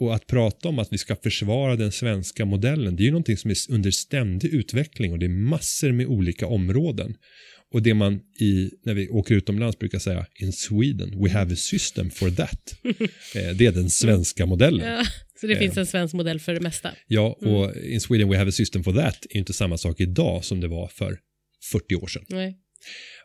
Och 0.00 0.14
att 0.14 0.26
prata 0.26 0.68
om 0.68 0.78
att 0.78 0.92
vi 0.92 0.98
ska 0.98 1.16
försvara 1.16 1.76
den 1.76 1.92
svenska 1.92 2.44
modellen, 2.44 2.96
det 2.96 3.02
är 3.02 3.04
ju 3.04 3.10
någonting 3.10 3.36
som 3.36 3.50
är 3.50 3.56
under 3.70 3.90
ständig 3.90 4.54
utveckling 4.54 5.12
och 5.12 5.18
det 5.18 5.26
är 5.26 5.30
massor 5.30 5.92
med 5.92 6.06
olika 6.06 6.46
områden. 6.46 7.14
Och 7.72 7.82
det 7.82 7.94
man 7.94 8.20
i, 8.40 8.70
när 8.84 8.94
vi 8.94 9.08
åker 9.08 9.34
utomlands 9.34 9.78
brukar 9.78 9.98
säga, 9.98 10.26
in 10.34 10.52
Sweden, 10.52 11.24
we 11.24 11.30
have 11.30 11.52
a 11.52 11.56
system 11.56 12.10
for 12.10 12.30
that. 12.30 12.74
Eh, 13.34 13.56
det 13.56 13.66
är 13.66 13.72
den 13.72 13.90
svenska 13.90 14.46
modellen. 14.46 14.86
Ja, 14.86 15.04
så 15.42 15.46
det 15.46 15.52
Eh. 15.52 15.58
finns 15.58 15.76
en 15.76 15.86
svensk 15.86 16.14
modell 16.14 16.40
för 16.40 16.54
det 16.54 16.60
mesta. 16.60 16.90
Ja, 17.06 17.36
och 17.40 17.76
in 17.76 18.00
Sweden 18.00 18.28
we 18.30 18.36
have 18.38 18.48
a 18.48 18.52
system 18.52 18.84
for 18.84 18.92
that 18.92 19.26
är 19.30 19.34
ju 19.34 19.38
inte 19.40 19.52
samma 19.52 19.78
sak 19.78 20.00
idag 20.00 20.44
som 20.44 20.60
det 20.60 20.68
var 20.68 20.88
för 20.88 21.18
40 21.72 21.94
år 21.96 22.06
sedan. 22.06 22.24
Nej. 22.28 22.56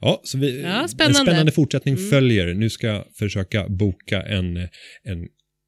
Ja, 0.01 0.21
så 0.23 0.37
vi, 0.37 0.61
Ja, 0.61 0.81
en 0.81 0.89
spännande. 0.89 1.19
spännande 1.19 1.51
fortsättning 1.51 1.95
Mm. 1.95 2.09
följer. 2.09 2.53
Nu 2.53 2.69
ska 2.69 2.87
jag 2.87 3.05
försöka 3.15 3.67
boka 3.69 4.21
en, 4.21 4.57
en 5.03 5.27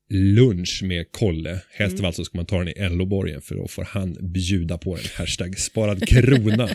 lunch 0.10 0.84
med 0.84 1.12
Kolle. 1.12 1.62
Helst 1.72 1.94
Mm. 1.94 2.06
av 2.06 2.08
allt 2.08 2.16
så 2.16 2.26
ska 2.26 2.38
man 2.38 2.46
ta 2.46 2.58
den 2.64 2.68
i 2.68 2.90
LO-borgen 2.90 3.42
för 3.42 3.56
då 3.56 3.68
får 3.68 3.84
han 3.84 4.18
bjuda 4.34 4.78
på 4.78 4.94
en 4.96 5.02
hashtag 5.16 5.60
sparad 5.60 6.08
krona. 6.08 6.70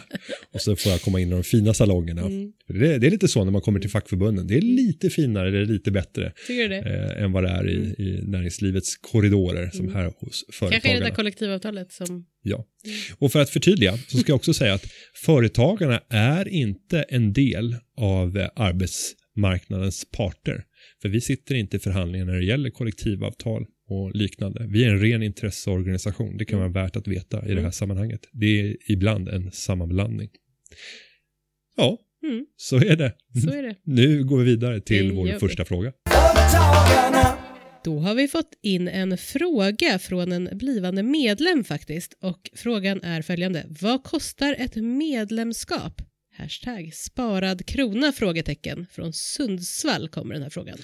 och 0.54 0.60
så 0.60 0.76
får 0.76 0.92
jag 0.92 1.00
komma 1.02 1.20
in 1.20 1.28
i 1.28 1.30
de 1.30 1.42
fina 1.44 1.74
salongerna. 1.74 2.20
Mm. 2.22 2.52
Det, 2.68 2.98
det 2.98 3.06
är 3.06 3.10
lite 3.10 3.28
så 3.28 3.44
när 3.44 3.52
man 3.52 3.60
kommer 3.60 3.80
till 3.80 3.90
fackförbunden. 3.90 4.46
Det 4.46 4.56
är 4.56 4.60
lite 4.60 5.10
finare, 5.10 5.50
det 5.50 5.58
är 5.58 5.64
lite 5.66 5.90
bättre 5.90 6.32
Tycker 6.46 6.68
du 6.68 6.74
eh, 6.76 7.22
än 7.22 7.32
vad 7.32 7.42
det 7.44 7.48
är 7.50 7.68
i, 7.70 7.74
i 8.02 8.20
näringslivets 8.22 8.96
korridorer 8.96 9.70
som 9.70 9.80
Mm. 9.84 9.94
här 9.96 10.04
hos 10.18 10.44
Kanske 10.48 10.66
är 10.66 10.70
det 10.70 10.80
företagarna. 10.80 11.06
där 11.06 11.14
kollektivavtalet 11.14 11.92
som... 11.92 12.26
Ja, 12.42 12.64
och 13.18 13.32
för 13.32 13.40
att 13.40 13.50
förtydliga 13.50 13.98
så 14.08 14.18
ska 14.18 14.30
jag 14.32 14.36
också 14.36 14.54
säga 14.54 14.74
att 14.74 14.84
företagarna 15.24 16.00
är 16.08 16.48
inte 16.48 17.02
en 17.02 17.32
del 17.32 17.76
av 17.96 18.38
eh, 18.38 18.48
arbetsmarknadens 18.56 20.04
parter. 20.16 20.64
För 21.02 21.08
vi 21.08 21.20
sitter 21.20 21.54
inte 21.54 21.76
i 21.76 21.80
förhandlingar 21.80 22.24
när 22.26 22.34
det 22.34 22.44
gäller 22.44 22.70
kollektivavtal 22.70 23.66
och 23.88 24.14
liknande. 24.14 24.66
Vi 24.68 24.84
är 24.84 24.88
en 24.90 24.98
ren 25.00 25.22
intresseorganisation. 25.22 26.36
Det 26.36 26.44
kan 26.44 26.58
vara 26.58 26.68
värt 26.68 26.96
att 26.96 27.08
veta 27.08 27.36
i 27.38 27.48
det 27.48 27.52
här 27.54 27.58
Mm. 27.58 27.72
sammanhanget. 27.72 28.20
Det 28.32 28.60
är 28.60 28.76
ibland 28.92 29.28
en 29.28 29.50
sammanblandning. 29.52 30.28
Ja, 31.76 31.98
Mm. 32.24 32.46
Så 32.56 32.76
är 32.76 32.96
det. 32.96 33.12
Så 33.44 33.50
är 33.54 33.62
det. 33.62 33.76
Nu 33.84 34.24
går 34.24 34.38
vi 34.38 34.44
vidare 34.44 34.80
till 34.80 35.08
Det 35.08 35.14
vår 35.14 35.26
första 35.38 35.64
fråga. 35.64 35.92
Då 37.84 37.98
har 37.98 38.14
vi 38.14 38.28
fått 38.28 38.50
in 38.62 38.88
en 38.88 39.18
fråga 39.18 39.98
från 39.98 40.32
en 40.32 40.48
blivande 40.52 41.02
medlem 41.02 41.64
faktiskt. 41.64 42.14
Och 42.22 42.50
frågan 42.54 43.02
är 43.02 43.22
följande. 43.22 43.66
Vad 43.80 44.04
kostar 44.04 44.56
ett 44.58 44.76
medlemskap? 44.76 46.02
Hashtag 46.36 46.94
sparad 46.94 47.66
krona? 47.66 48.12
Frågetecken. 48.12 48.86
Från 48.92 49.12
Sundsvall 49.12 50.08
kommer 50.08 50.34
den 50.34 50.42
här 50.42 50.50
frågan. 50.50 50.78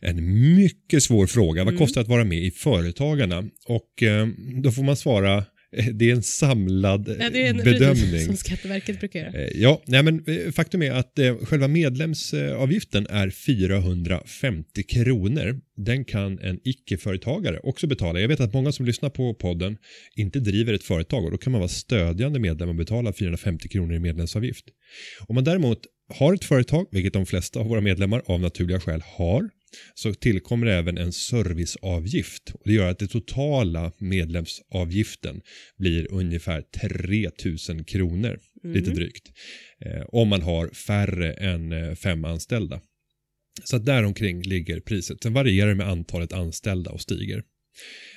En 0.00 0.54
mycket 0.56 1.02
svår 1.02 1.26
fråga. 1.26 1.64
Vad 1.64 1.74
Mm. 1.74 1.78
kostar 1.86 2.00
att 2.00 2.08
vara 2.08 2.24
med 2.24 2.38
i 2.38 2.50
Företagarna? 2.50 3.38
Och 3.66 4.02
eh, 4.02 4.26
då 4.62 4.70
får 4.72 4.82
man 4.82 4.96
svara, 4.96 5.44
det 5.92 6.10
är 6.10 6.14
en 6.14 6.22
samlad 6.22 7.16
Ja, 7.20 7.30
det 7.30 7.46
är 7.46 7.50
en 7.50 7.56
bedömning. 7.56 8.20
som 8.26 8.36
Skatteverket 8.36 9.00
brukar 9.00 9.20
göra. 9.20 9.32
Eh, 9.32 9.50
Ja, 9.54 9.82
nej 9.86 10.02
men 10.02 10.24
eh, 10.26 10.52
faktum 10.52 10.82
är 10.82 10.90
att 10.90 11.18
eh, 11.18 11.36
själva 11.36 11.68
medlemsavgiften 11.68 13.06
är 13.10 13.30
450 13.30 14.82
kronor. 14.82 15.60
Den 15.76 16.04
kan 16.04 16.38
en 16.38 16.60
icke-företagare 16.64 17.60
också 17.62 17.86
betala. 17.86 18.20
Jag 18.20 18.28
vet 18.28 18.40
att 18.40 18.52
många 18.52 18.72
som 18.72 18.86
lyssnar 18.86 19.10
på 19.10 19.34
podden 19.34 19.76
inte 20.16 20.40
driver 20.40 20.74
ett 20.74 20.84
företag 20.84 21.24
och 21.24 21.30
då 21.30 21.38
kan 21.38 21.50
man 21.50 21.60
vara 21.60 21.68
stödjande 21.68 22.38
medlem 22.38 22.68
och 22.68 22.74
betala 22.74 23.12
450 23.12 23.68
kronor 23.68 23.94
i 23.94 23.98
medlemsavgift. 23.98 24.64
Om 25.26 25.34
man 25.34 25.44
däremot 25.44 25.78
har 26.14 26.34
ett 26.34 26.44
företag, 26.44 26.86
vilket 26.90 27.12
de 27.12 27.26
flesta 27.26 27.60
av 27.60 27.66
våra 27.66 27.80
medlemmar 27.80 28.22
av 28.26 28.40
naturliga 28.40 28.80
skäl 28.80 29.02
har, 29.04 29.48
så 29.94 30.14
tillkommer 30.14 30.66
även 30.66 30.98
en 30.98 31.12
serviceavgift. 31.12 32.50
Och 32.54 32.62
det 32.64 32.72
gör 32.72 32.90
att 32.90 32.98
det 32.98 33.06
totala 33.06 33.92
medlemsavgiften 33.98 35.40
blir 35.78 36.12
ungefär 36.12 36.62
3000 36.62 37.84
kronor, 37.84 38.38
lite 38.62 38.90
drygt. 38.90 39.32
Eh, 39.80 40.02
om 40.08 40.28
man 40.28 40.42
har 40.42 40.68
färre 40.68 41.32
än 41.32 41.72
eh, 41.72 41.94
fem 41.94 42.24
anställda. 42.24 42.80
Så 43.64 43.76
att 43.76 43.86
däromkring 43.86 44.42
ligger 44.42 44.80
priset. 44.80 45.22
Sen 45.22 45.32
varierar 45.32 45.68
det 45.68 45.74
med 45.74 45.88
antalet 45.88 46.32
anställda 46.32 46.90
och 46.90 47.00
stiger. 47.00 47.42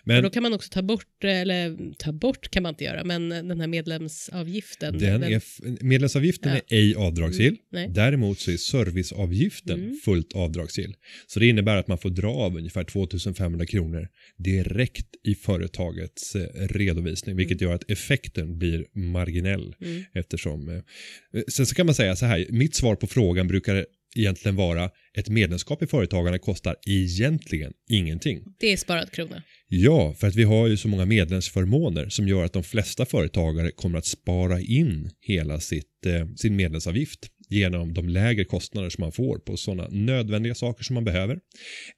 Och 0.01 0.07
Men 0.07 0.23
då 0.23 0.29
kan 0.29 0.43
man 0.43 0.53
också 0.53 0.69
ta 0.69 0.81
bort, 0.81 1.23
eller 1.23 1.93
ta 1.97 2.11
bort 2.11 2.49
kan 2.51 2.63
man 2.63 2.69
inte 2.73 2.83
göra, 2.83 3.03
men 3.03 3.29
den 3.29 3.59
här 3.59 3.67
medlemsavgiften. 3.67 4.97
den 4.97 5.23
är, 5.23 5.37
f- 5.37 5.59
medlemsavgiften 5.81 6.51
Ja. 6.51 6.57
är 6.57 6.77
ej 6.77 6.95
avdragsgill. 6.95 7.57
Mm. 7.75 7.93
Däremot 7.93 8.39
så 8.39 8.51
är 8.51 8.57
serviceavgiften 8.57 9.79
Mm. 9.83 9.99
fullt 10.05 10.33
avdragsgill. 10.33 10.95
Så 11.27 11.39
det 11.39 11.47
innebär 11.47 11.75
att 11.75 11.87
man 11.87 11.97
får 11.97 12.09
dra 12.09 12.29
av 12.31 12.57
ungefär 12.57 12.83
2500 12.83 13.65
kronor 13.65 14.07
direkt 14.37 15.07
i 15.23 15.35
företagets 15.35 16.35
eh, 16.35 16.67
redovisning, 16.69 17.35
vilket 17.35 17.61
gör 17.61 17.73
att 17.73 17.91
effekten 17.91 18.57
blir 18.59 18.85
marginell. 18.93 19.75
Mm. 19.81 20.03
Eftersom, 20.13 20.69
eh, 20.69 21.41
sen 21.47 21.65
så 21.65 21.75
kan 21.75 21.85
man 21.85 21.95
säga 21.95 22.15
så 22.15 22.25
här, 22.25 22.45
mitt 22.49 22.75
svar 22.75 22.95
på 22.95 23.07
frågan 23.07 23.47
brukar 23.47 23.85
egentligen 24.15 24.55
vara 24.55 24.89
ett 25.13 25.29
medlemskap 25.29 25.83
i 25.83 25.87
Företagarna 25.87 26.39
kostar 26.39 26.75
egentligen 26.87 27.73
ingenting. 27.89 28.43
Det 28.59 28.73
är 28.73 28.77
sparad 28.77 29.11
krona. 29.11 29.43
Ja, 29.67 30.13
för 30.13 30.27
att 30.27 30.35
vi 30.35 30.43
har 30.43 30.67
ju 30.67 30.77
så 30.77 30.87
många 30.87 31.05
medlemsförmåner 31.05 32.09
som 32.09 32.27
gör 32.27 32.45
att 32.45 32.53
de 32.53 32.63
flesta 32.63 33.05
företagare 33.05 33.71
kommer 33.71 33.97
att 33.97 34.05
spara 34.05 34.59
in 34.59 35.09
hela 35.19 35.59
sitt, 35.59 36.05
eh, 36.05 36.27
sin 36.35 36.55
medlemsavgift 36.55 37.19
genom 37.49 37.93
de 37.93 38.09
lägre 38.09 38.45
kostnader 38.45 38.89
som 38.89 39.01
man 39.01 39.11
får 39.11 39.39
på 39.39 39.57
sådana 39.57 39.87
nödvändiga 39.91 40.55
saker 40.55 40.83
som 40.83 40.93
man 40.93 41.05
behöver. 41.05 41.39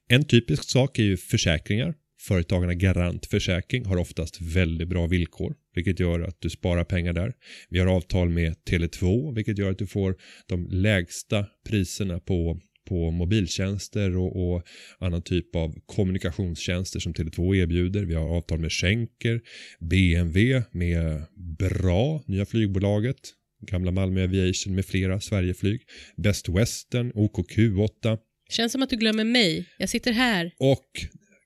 En 0.08 0.24
typisk 0.24 0.70
sak 0.70 0.98
är 0.98 1.02
ju 1.02 1.16
försäkringar. 1.16 1.94
Företagarna 2.28 2.74
Garantförsäkring 2.74 3.84
har 3.84 3.96
oftast 3.96 4.40
väldigt 4.40 4.88
bra 4.88 5.06
villkor, 5.06 5.54
vilket 5.74 6.00
gör 6.00 6.20
att 6.20 6.40
du 6.40 6.50
sparar 6.50 6.84
pengar 6.84 7.12
där. 7.12 7.32
Vi 7.68 7.78
har 7.78 7.86
avtal 7.86 8.28
med 8.28 8.54
Tele2, 8.70 9.34
vilket 9.34 9.58
gör 9.58 9.70
att 9.70 9.78
du 9.78 9.86
får 9.86 10.16
de 10.46 10.68
lägsta 10.70 11.46
priserna 11.68 12.20
på 12.20 12.60
på 12.88 13.10
mobiltjänster 13.10 14.16
och, 14.16 14.54
och 14.54 14.62
annan 14.98 15.22
typ 15.22 15.56
av 15.56 15.74
kommunikationstjänster 15.86 17.00
som 17.00 17.14
Tele2 17.14 17.56
erbjuder. 17.56 18.04
Vi 18.04 18.14
har 18.14 18.36
avtal 18.36 18.58
med 18.58 18.72
Schenker, 18.72 19.40
BMW 19.80 20.62
med 20.70 21.22
Bra, 21.58 22.22
nya 22.26 22.46
flygbolaget, 22.46 23.16
gamla 23.66 23.90
Malmö 23.90 24.24
Aviation 24.24 24.74
med 24.74 24.84
flera, 24.84 25.20
Sverigeflyg, 25.20 25.80
Best 26.16 26.48
Western, 26.48 27.12
OKQ8 27.12 28.18
Känns 28.52 28.72
som 28.72 28.82
att 28.82 28.90
du 28.90 28.96
glömmer 28.96 29.24
mig. 29.24 29.68
Jag 29.78 29.88
sitter 29.88 30.12
här. 30.12 30.52
och 30.58 30.86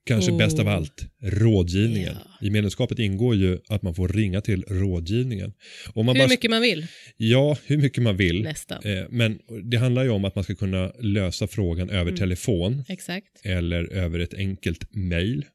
kanske 0.07 0.31
Oh. 0.31 0.37
bäst 0.37 0.59
av 0.59 0.67
allt, 0.67 1.05
rådgivningen. 1.23 2.13
Ja. 2.39 2.47
I 2.47 2.49
medlemskapet 2.49 2.99
ingår 2.99 3.35
ju 3.35 3.59
att 3.67 3.81
man 3.81 3.95
får 3.95 4.07
ringa 4.07 4.41
till 4.41 4.63
rådgivningen. 4.67 5.53
Hur 5.95 6.03
bara, 6.03 6.27
mycket 6.27 6.51
man 6.51 6.61
vill. 6.61 6.87
Ja, 7.17 7.57
hur 7.65 7.77
mycket 7.77 8.03
man 8.03 8.17
vill. 8.17 8.43
Nästan. 8.43 8.83
Eh, 8.83 9.03
Men 9.09 9.39
det 9.63 9.77
handlar 9.77 10.03
ju 10.03 10.09
om 10.09 10.25
att 10.25 10.35
man 10.35 10.43
ska 10.43 10.55
kunna 10.55 10.91
lösa 10.99 11.47
frågan 11.47 11.89
över 11.89 12.01
Mm. 12.01 12.15
telefon 12.15 12.83
Exakt. 12.89 13.41
eller 13.43 13.93
över 13.93 14.19
ett 14.19 14.33
enkelt 14.33 14.95
mejl. 14.95 15.45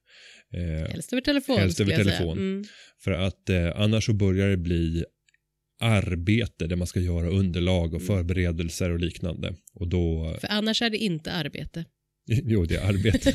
Eh, 0.55 0.91
Helst 0.91 1.13
över 1.13 1.21
telefon. 1.23 1.59
Helst 1.59 1.81
över 1.81 1.97
telefon. 1.97 2.39
Mm. 2.39 2.65
För 3.05 3.13
att 3.13 3.49
eh, 3.51 3.81
annars 3.81 4.07
så 4.07 4.13
börjar 4.13 4.49
det 4.49 4.57
bli 4.57 5.05
arbete 5.81 6.67
där 6.67 6.77
man 6.77 6.87
ska 6.87 7.01
göra 7.01 7.29
underlag 7.29 7.95
och 7.95 8.01
Mm. 8.01 8.07
förberedelser 8.07 8.91
och 8.91 8.99
liknande. 9.01 9.55
Och 9.75 9.89
då, 9.89 10.37
För 10.41 10.49
annars 10.49 10.83
är 10.83 10.91
det 10.91 10.99
inte 10.99 11.33
arbete. 11.33 11.85
Jo 12.27 12.65
det 12.65 12.77
är 12.77 12.89
arbete. 12.89 13.35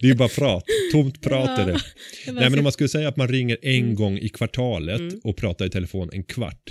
det 0.00 0.06
är 0.06 0.08
ju 0.08 0.14
bara 0.14 0.28
prat, 0.28 0.64
tomt 0.92 1.20
prat 1.22 1.58
är 1.58 1.66
det. 1.66 1.80
Nej 2.32 2.50
men 2.50 2.58
om 2.58 2.62
man 2.62 2.72
skulle 2.72 2.88
säga 2.88 3.08
att 3.08 3.16
man 3.16 3.28
ringer 3.28 3.58
en 3.62 3.82
Mm. 3.82 3.94
gång 3.94 4.18
i 4.18 4.28
kvartalet 4.28 5.00
Mm. 5.00 5.20
och 5.24 5.36
pratar 5.36 5.66
i 5.66 5.70
telefon 5.70 6.10
en 6.12 6.24
kvart. 6.24 6.70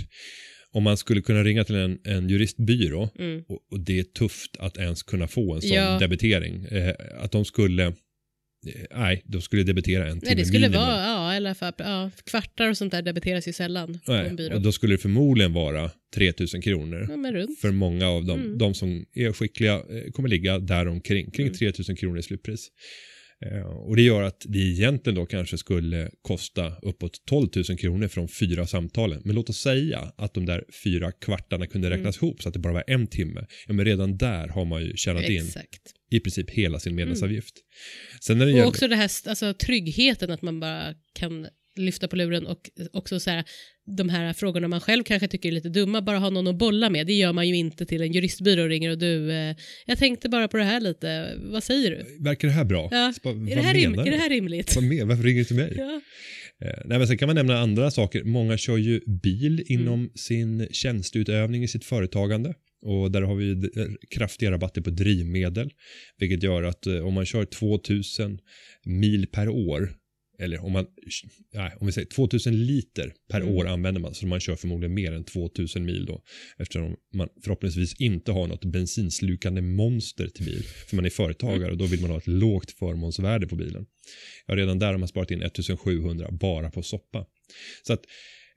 Om 0.74 0.82
man 0.82 0.96
skulle 0.96 1.20
kunna 1.20 1.44
ringa 1.44 1.64
till 1.64 1.74
en, 1.76 1.98
en 2.04 2.28
juristbyrå 2.28 3.08
Mm. 3.18 3.42
och, 3.48 3.58
och 3.70 3.80
det 3.80 3.98
är 3.98 4.02
tufft 4.02 4.56
att 4.58 4.76
ens 4.76 5.02
kunna 5.02 5.28
få 5.28 5.54
en 5.54 5.60
sån 5.62 5.70
Ja. 5.76 5.98
debitering. 5.98 6.64
Eh, 6.64 6.94
att 7.20 7.32
de 7.32 7.44
skulle, 7.44 7.92
nej, 8.94 9.22
de 9.26 9.42
skulle 9.42 9.62
debitera 9.62 10.04
en 10.06 10.20
timme 10.20 10.22
Nej, 10.24 10.34
det 10.34 10.44
skulle 10.44 10.68
minimum. 10.68 10.86
vara, 10.86 10.96
ja, 11.02 11.32
alla 11.36 11.54
fall, 11.54 11.72
ja, 11.78 12.10
kvartar 12.26 12.68
och 12.70 12.76
sånt 12.76 12.90
där 12.92 13.02
debiteras 13.02 13.48
ju 13.48 13.52
sällan 13.52 13.98
på 14.06 14.12
en 14.12 14.24
Nej, 14.26 14.36
byrå. 14.36 14.54
och 14.54 14.62
då 14.62 14.72
skulle 14.72 14.94
det 14.94 14.98
förmodligen 14.98 15.52
vara 15.52 15.90
3000 16.14 16.62
kronor. 16.62 17.06
Ja. 17.10 17.46
För 17.60 17.70
många 17.70 18.08
av 18.08 18.24
dem, 18.24 18.40
Mm. 18.40 18.58
de 18.58 18.74
som 18.74 19.06
är 19.14 19.32
skickliga 19.32 19.74
eh, 19.74 20.10
kommer 20.12 20.28
ligga 20.28 20.58
där 20.58 20.88
omkring, 20.88 21.30
kring 21.30 21.46
Mm. 21.46 21.58
3000 21.58 21.96
kronor 21.96 22.18
i 22.18 22.22
slutpris. 22.22 22.68
Eh, 23.46 23.62
Och 23.62 23.96
det 23.96 24.02
gör 24.02 24.22
att 24.22 24.46
det 24.48 24.58
egentligen 24.58 25.14
då 25.14 25.26
kanske 25.26 25.58
skulle 25.58 26.10
kosta 26.22 26.72
uppåt 26.82 27.24
12 27.26 27.48
000 27.68 27.78
kronor 27.78 28.08
från 28.08 28.28
fyra 28.28 28.66
samtalen. 28.66 29.22
Men 29.24 29.34
låt 29.34 29.50
oss 29.50 29.58
säga 29.58 30.12
att 30.16 30.34
de 30.34 30.46
där 30.46 30.64
fyra 30.84 31.12
kvartarna 31.12 31.66
kunde 31.66 31.86
Mm. 31.88 31.98
räknas 31.98 32.16
ihop 32.16 32.42
så 32.42 32.48
att 32.48 32.52
det 32.54 32.60
bara 32.60 32.72
var 32.72 32.84
en 32.86 33.06
timme. 33.06 33.46
Ja, 33.66 33.72
men 33.72 33.84
redan 33.84 34.16
där 34.16 34.48
har 34.48 34.64
man 34.64 34.82
ju 34.84 34.96
tjänat 34.96 35.24
in 35.28 35.46
Exakt. 35.46 35.82
i 36.10 36.20
princip 36.20 36.50
hela 36.50 36.80
sin 36.80 36.94
medlemsavgift. 36.94 37.54
Det 38.26 38.32
Och 38.32 38.38
gäller... 38.50 38.66
också 38.66 38.88
det 38.88 38.96
här, 38.96 39.10
alltså 39.26 39.54
tryggheten 39.54 40.30
att 40.30 40.42
man 40.42 40.60
bara 40.60 40.94
kan 41.14 41.46
lyfta 41.76 42.08
på 42.08 42.16
luren 42.16 42.46
och 42.46 42.70
också 42.92 43.20
så 43.20 43.30
här, 43.30 43.44
de 43.96 44.08
här 44.08 44.32
frågorna 44.32 44.68
man 44.68 44.80
själv 44.80 45.04
kanske 45.04 45.28
tycker 45.28 45.48
är 45.48 45.52
lite 45.52 45.68
dumma, 45.68 46.02
bara 46.02 46.18
ha 46.18 46.30
någon 46.30 46.46
att 46.46 46.58
bolla 46.58 46.90
med. 46.90 47.06
Det 47.06 47.12
gör 47.12 47.32
man 47.32 47.48
ju 47.48 47.56
inte 47.56 47.86
till 47.86 48.02
en 48.02 48.12
juristbyrå 48.12 48.62
och 48.62 48.68
ringer 48.68 48.90
och 48.90 48.98
du, 48.98 49.32
eh, 49.32 49.56
jag 49.86 49.98
tänkte 49.98 50.28
bara 50.28 50.48
på 50.48 50.56
det 50.56 50.64
här 50.64 50.80
lite, 50.80 51.34
vad 51.36 51.64
säger 51.64 51.90
du? 51.90 52.24
Verkar 52.24 52.48
det 52.48 52.54
här 52.54 52.64
bra? 52.64 52.88
Ja, 52.92 53.12
bara, 53.22 53.34
Är 53.34 53.56
det, 53.56 53.62
här 53.62 53.74
rim, 53.74 53.98
är 53.98 54.10
det 54.10 54.16
här 54.16 54.28
rimligt? 54.30 54.74
Vad 54.74 54.84
med? 54.84 55.06
Varför 55.06 55.22
ringer 55.22 55.38
du 55.38 55.44
till 55.44 55.56
mig? 55.56 55.74
Ja. 55.78 56.00
Eh, 56.66 56.78
nej, 56.84 56.98
men 56.98 57.06
sen 57.08 57.18
kan 57.18 57.26
man 57.28 57.36
nämna 57.36 57.58
andra 57.58 57.90
saker. 57.90 58.24
Många 58.24 58.56
kör 58.56 58.76
ju 58.76 59.00
bil 59.22 59.62
inom 59.66 59.94
Mm. 60.00 60.10
sin 60.14 60.68
tjänsteutövning 60.72 61.62
i 61.64 61.68
sitt 61.68 61.84
företagande. 61.84 62.54
Och 62.84 63.10
där 63.10 63.22
har 63.22 63.34
vi 63.34 63.54
d- 63.54 63.68
kraftiga 64.14 64.50
rabatter 64.50 64.80
på 64.80 64.90
drivmedel. 64.90 65.70
Vilket 66.18 66.42
gör 66.42 66.62
att 66.62 66.86
eh, 66.86 67.06
om 67.06 67.14
man 67.14 67.26
kör 67.26 67.44
2000 67.44 68.38
mil 68.84 69.26
per 69.26 69.48
år. 69.48 69.92
Eller 70.42 70.64
om 70.64 70.72
man, 70.72 70.86
nej, 71.54 71.72
om 71.80 71.86
vi 71.86 71.92
säger 71.92 72.08
2000 72.08 72.66
liter 72.66 73.12
per 73.30 73.40
Mm. 73.40 73.54
år 73.54 73.66
använder 73.66 74.00
man. 74.00 74.14
Så 74.14 74.26
man 74.26 74.40
kör 74.40 74.56
förmodligen 74.56 74.94
mer 74.94 75.12
än 75.12 75.24
2000 75.24 75.84
mil 75.84 76.06
då. 76.06 76.22
Eftersom 76.58 76.96
man 77.14 77.28
förhoppningsvis 77.44 77.94
inte 78.00 78.32
har 78.32 78.46
något 78.46 78.64
bensinslukande 78.64 79.60
monster 79.62 80.28
till 80.28 80.44
bil. 80.44 80.62
För 80.88 80.96
man 80.96 81.04
är 81.04 81.10
företagare 81.10 81.70
och 81.70 81.76
då 81.78 81.86
vill 81.86 82.00
man 82.00 82.10
ha 82.10 82.18
ett 82.18 82.26
lågt 82.26 82.70
förmånsvärde 82.70 83.46
på 83.46 83.56
bilen. 83.56 83.86
Ja, 84.46 84.56
redan 84.56 84.78
där 84.78 84.86
har 84.86 84.98
man 84.98 85.08
sparat 85.08 85.30
in 85.30 85.42
1700 85.42 86.28
bara 86.30 86.70
på 86.70 86.82
soppa. 86.82 87.26
Så 87.86 87.92
att 87.92 88.00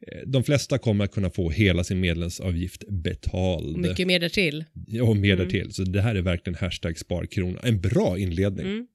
eh, 0.07 0.27
de 0.27 0.43
flesta 0.43 0.77
kommer 0.77 1.05
att 1.05 1.11
kunna 1.11 1.29
få 1.29 1.49
hela 1.49 1.83
sin 1.83 1.99
medlemsavgift 1.99 2.83
betald. 2.89 3.77
Mycket 3.77 4.07
mer 4.07 4.19
därtill. 4.19 4.65
Ja, 4.87 5.03
och 5.03 5.17
mer 5.17 5.33
Mm. 5.33 5.45
därtill. 5.45 5.73
Så 5.73 5.83
det 5.83 6.01
här 6.01 6.15
är 6.15 6.21
verkligen 6.21 6.55
hashtag 6.55 6.97
sparkrona. 6.99 7.59
En 7.63 7.81
bra 7.81 8.17
inledning. 8.17 8.65
Mm. 8.65 8.87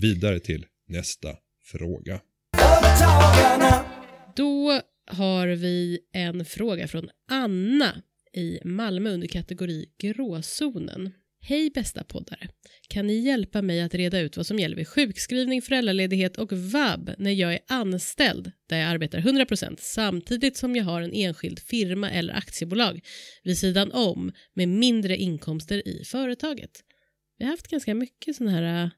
Vidare 0.00 0.40
till 0.40 0.66
nästa 0.88 1.36
fråga. 1.64 2.20
Då 4.36 4.80
har 5.06 5.46
vi 5.46 5.98
en 6.12 6.44
fråga 6.44 6.88
från 6.88 7.08
Anna 7.30 8.02
i 8.34 8.58
Malmö 8.64 9.10
under 9.10 9.28
kategori 9.28 9.86
gråzonen. 9.98 11.12
Hej 11.40 11.70
bästa 11.70 12.04
poddare. 12.04 12.48
Kan 12.88 13.06
ni 13.06 13.14
hjälpa 13.14 13.62
mig 13.62 13.80
att 13.80 13.94
reda 13.94 14.20
ut 14.20 14.36
vad 14.36 14.46
som 14.46 14.58
gäller 14.58 14.76
vid 14.76 14.88
sjukskrivning, 14.88 15.62
föräldraledighet 15.62 16.38
och 16.38 16.52
vab 16.52 17.10
när 17.18 17.30
jag 17.30 17.54
är 17.54 17.60
anställd 17.68 18.52
där 18.68 18.78
jag 18.78 18.88
arbetar 18.88 19.18
100% 19.18 19.76
samtidigt 19.78 20.56
som 20.56 20.76
jag 20.76 20.84
har 20.84 21.02
en 21.02 21.12
enskild 21.12 21.58
firma 21.58 22.10
eller 22.10 22.34
aktiebolag 22.34 23.00
vid 23.42 23.58
sidan 23.58 23.92
om 23.92 24.32
med 24.54 24.68
mindre 24.68 25.16
inkomster 25.16 25.88
i 25.88 26.04
företaget? 26.04 26.70
Vi 27.38 27.44
har 27.44 27.50
haft 27.50 27.68
ganska 27.68 27.94
mycket 27.94 28.36
sådana 28.36 28.52
här 28.52 28.90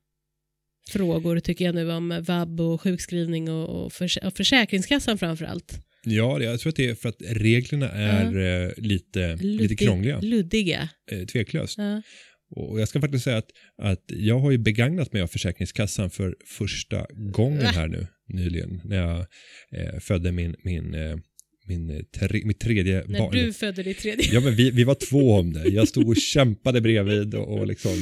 frågor 0.89 1.41
tycker 1.41 1.65
jag 1.65 1.75
nu 1.75 1.93
om 1.93 2.23
vab 2.27 2.61
och 2.61 2.81
sjukskrivning 2.81 3.51
och, 3.51 3.85
och, 3.85 3.93
förs 3.93 4.17
och 4.17 4.37
Försäkringskassan 4.37 5.19
framför 5.19 5.45
allt. 5.45 5.81
Ja, 6.05 6.43
jag 6.43 6.61
tror 6.61 6.71
att 6.71 6.77
det 6.77 6.91
är 6.91 6.95
för 6.95 7.09
att 7.09 7.23
reglerna 7.27 7.89
är 7.89 8.37
uh, 8.37 8.73
lite, 8.77 9.37
lite 9.37 9.77
krångliga. 9.77 10.21
Luddiga. 10.21 10.89
Eh, 11.11 11.27
tveklöst. 11.27 11.79
Uh. 11.79 11.99
Och 12.57 12.81
jag 12.81 12.89
ska 12.89 13.01
faktiskt 13.01 13.25
säga 13.25 13.37
att, 13.37 13.51
att 13.83 14.05
jag 14.07 14.39
har 14.39 14.51
ju 14.51 14.59
begagnat 14.59 15.13
mig 15.13 15.23
av 15.23 15.27
Försäkringskassan 15.27 16.11
för 16.11 16.37
första 16.47 17.07
gången 17.11 17.67
här 17.67 17.89
nu 17.89 18.07
nyligen 18.29 18.81
när 18.85 18.97
jag 18.97 19.19
eh, 19.73 19.99
födde 20.01 20.33
min, 20.33 20.57
min, 20.63 20.95
eh, 20.95 21.17
min 21.79 22.05
tre, 22.19 22.43
mitt 22.45 22.61
tredje 22.61 23.05
När 23.09 23.19
barn. 23.19 23.31
du 23.33 23.53
födde 23.53 23.83
ditt 23.83 23.99
tredje. 23.99 24.35
Ja, 24.35 24.41
men 24.41 24.55
vi, 24.55 24.71
vi 24.71 24.85
var 24.85 24.95
två 24.95 25.33
om 25.35 25.53
det. 25.53 25.69
Jag 25.69 25.89
stod 25.89 26.09
och 26.09 26.17
kämpade 26.35 26.81
bredvid 26.81 27.35
och, 27.35 27.59
och 27.59 27.67
liksom, 27.67 27.93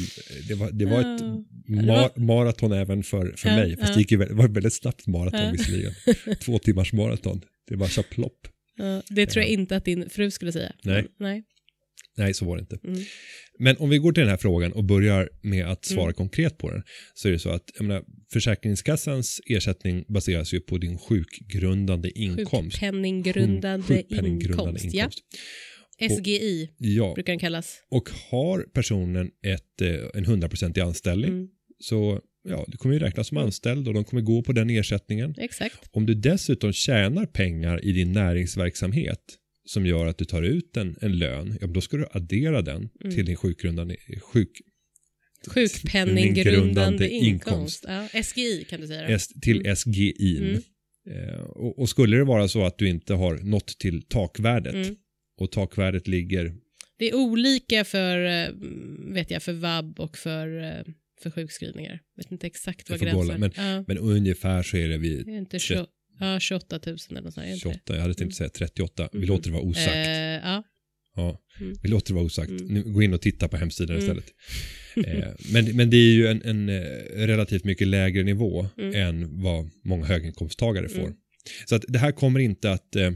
det 0.48 0.54
var, 0.54 0.70
det 0.70 0.84
var 0.86 1.00
ett 1.00 1.22
mar, 1.86 2.18
maraton 2.20 2.72
även 2.72 3.02
för, 3.02 3.34
för 3.36 3.48
Ja, 3.48 3.56
mig. 3.56 3.76
Fast 3.76 3.88
ja. 3.88 3.94
det 3.94 4.00
gick 4.00 4.12
ju, 4.12 4.18
det 4.18 4.34
var 4.34 4.44
ett 4.44 4.50
väldigt 4.50 4.74
snabbt 4.74 5.06
maraton 5.06 5.40
Ja. 5.40 5.50
visserligen. 5.52 5.92
Två 6.40 6.58
timmars 6.58 6.92
maraton. 6.92 7.40
Det 7.68 7.76
var 7.76 7.86
så 7.88 8.02
plopp. 8.02 8.48
Ja, 8.76 9.02
det 9.10 9.26
tror 9.26 9.42
jag 9.42 9.52
inte 9.52 9.76
att 9.76 9.84
din 9.84 10.10
fru 10.10 10.30
skulle 10.30 10.52
säga. 10.52 10.72
Nej. 10.82 11.06
Nej. 11.18 11.42
Nej, 12.18 12.34
så 12.34 12.44
var 12.44 12.56
det 12.56 12.60
inte. 12.60 12.78
Mm. 12.84 13.00
Men 13.58 13.76
om 13.76 13.90
vi 13.90 13.98
går 13.98 14.12
till 14.12 14.20
den 14.20 14.30
här 14.30 14.36
frågan 14.36 14.72
och 14.72 14.84
börjar 14.84 15.28
med 15.42 15.66
att 15.66 15.84
svara 15.84 16.02
Mm. 16.04 16.14
konkret 16.14 16.58
på 16.58 16.70
den 16.70 16.82
så 17.14 17.28
är 17.28 17.32
det 17.32 17.38
så 17.38 17.50
att 17.50 17.70
jag 17.78 17.86
menar, 17.86 18.04
Försäkringskassans 18.32 19.40
ersättning 19.46 20.04
baseras 20.08 20.52
ju 20.54 20.60
på 20.60 20.78
din 20.78 20.98
sjukgrundande 20.98 22.10
inkomst. 22.14 22.76
Sjukpenninggrundande, 22.76 23.86
Sjukpenninggrundande 23.86 24.80
inkomst. 24.84 24.94
Ja. 24.94 26.08
SGI 26.10 26.70
Ja, 26.78 27.12
brukar 27.14 27.32
den 27.32 27.38
kallas. 27.38 27.76
och 27.90 28.10
har 28.30 28.66
personen 28.72 29.30
ett, 29.46 29.80
eh, 29.82 29.94
en 30.14 30.24
100% 30.24 30.78
anställning 30.82 31.30
Mm. 31.30 31.48
så 31.78 32.20
ja, 32.48 32.64
du 32.68 32.76
kommer 32.76 32.94
ju 32.94 32.98
räknas 33.00 33.28
som 33.28 33.36
anställd 33.36 33.88
och 33.88 33.94
de 33.94 34.04
kommer 34.04 34.22
gå 34.22 34.42
på 34.42 34.52
den 34.52 34.70
ersättningen. 34.70 35.34
Exakt. 35.38 35.88
Om 35.90 36.06
du 36.06 36.14
dessutom 36.14 36.72
tjänar 36.72 37.26
pengar 37.26 37.84
i 37.84 37.92
din 37.92 38.12
näringsverksamhet 38.12 39.20
som 39.68 39.86
gör 39.86 40.06
att 40.06 40.18
du 40.18 40.24
tar 40.24 40.42
ut 40.42 40.76
en, 40.76 40.96
en 41.00 41.18
lön, 41.18 41.58
ja, 41.60 41.66
då 41.66 41.80
ska 41.80 41.96
du 41.96 42.06
addera 42.12 42.62
den 42.62 42.88
Mm. 43.04 43.14
till 43.16 43.26
din 43.26 43.36
sjukgrundande, 43.36 43.96
sjuk, 44.32 44.60
Sjukpenninggrundande 45.46 47.08
inkomst. 47.08 47.84
inkomst. 47.84 47.84
Ja, 48.14 48.22
SGI 48.22 48.64
kan 48.68 48.80
du 48.80 48.86
säga. 48.86 49.08
Då. 49.08 49.14
S, 49.14 49.28
till 49.42 49.60
Mm. 49.60 49.76
SGI. 49.76 50.36
Mm. 50.38 50.62
Eh, 51.10 51.40
och, 51.40 51.78
och 51.78 51.88
skulle 51.88 52.16
det 52.16 52.24
vara 52.24 52.48
så 52.48 52.64
att 52.64 52.78
du 52.78 52.88
inte 52.88 53.14
har 53.14 53.36
nått 53.38 53.78
till 53.78 54.02
takvärdet 54.02 54.74
Mm. 54.74 54.96
och 55.40 55.52
takvärdet 55.52 56.08
ligger, 56.08 56.54
Det 56.98 57.08
är 57.10 57.14
olika 57.14 57.84
för, 57.84 58.24
eh, 58.26 58.48
vet 59.14 59.30
jag, 59.30 59.42
för 59.42 59.52
vab 59.52 60.00
och 60.00 60.18
för, 60.18 60.62
eh, 60.64 60.84
för 61.22 61.30
sjukskrivningar. 61.30 62.00
Vet 62.16 62.32
inte 62.32 62.46
exakt 62.46 62.90
vad 62.90 63.00
Jag 63.00 63.06
gränsen 63.06 63.20
kolla, 63.26 63.38
men- 63.38 63.52
ja, 63.56 63.84
men 63.88 63.98
ungefär 63.98 64.62
så 64.62 64.76
är 64.76 64.88
det 64.88 64.98
vid 64.98 65.26
det 65.26 65.32
är 65.32 65.38
inte 65.38 65.58
20, 65.58 65.86
ja, 66.20 66.40
28 66.40 66.80
000 66.86 66.96
eller 67.10 67.20
något 67.20 67.34
sånt. 67.34 67.44
är 67.46 67.48
det 67.48 67.54
inte 67.54 67.68
det? 67.68 67.72
28, 67.74 67.94
jag 67.94 68.02
hade 68.02 68.14
tänkt 68.14 68.36
säga 68.36 68.48
38, 68.50 69.08
vi 69.12 69.16
Mm. 69.18 69.28
låter 69.28 69.44
det 69.50 69.52
vara 69.52 69.62
osagt. 69.64 69.88
Eh, 69.88 70.12
ja. 70.48 70.62
Ja, 71.16 71.40
Mm. 71.60 71.76
vi 71.82 71.88
låter 71.88 72.08
det 72.08 72.14
vara 72.14 72.24
osagt. 72.24 72.50
Mm. 72.50 72.66
Nu, 72.66 72.82
gå 72.82 73.02
in 73.02 73.14
och 73.14 73.20
titta 73.20 73.48
på 73.48 73.56
hemsidan 73.56 73.96
Mm. 73.96 74.02
istället. 74.08 74.32
eh, 75.18 75.28
men, 75.52 75.76
men 75.76 75.90
det 75.90 75.96
är 75.96 76.12
ju 76.12 76.26
en, 76.26 76.42
en 76.42 76.68
eh, 76.68 76.82
relativt 77.26 77.64
mycket 77.64 77.86
lägre 77.88 78.22
nivå 78.22 78.66
Mm. 78.78 78.94
än 78.94 79.42
vad 79.42 79.70
många 79.84 80.06
höginkomsttagare 80.06 80.88
får. 80.88 81.00
Mm. 81.00 81.14
Så 81.68 81.74
att 81.74 81.84
det 81.88 81.98
här 81.98 82.12
kommer 82.12 82.40
inte 82.40 82.72
att 82.72 82.96
eh, 82.96 83.10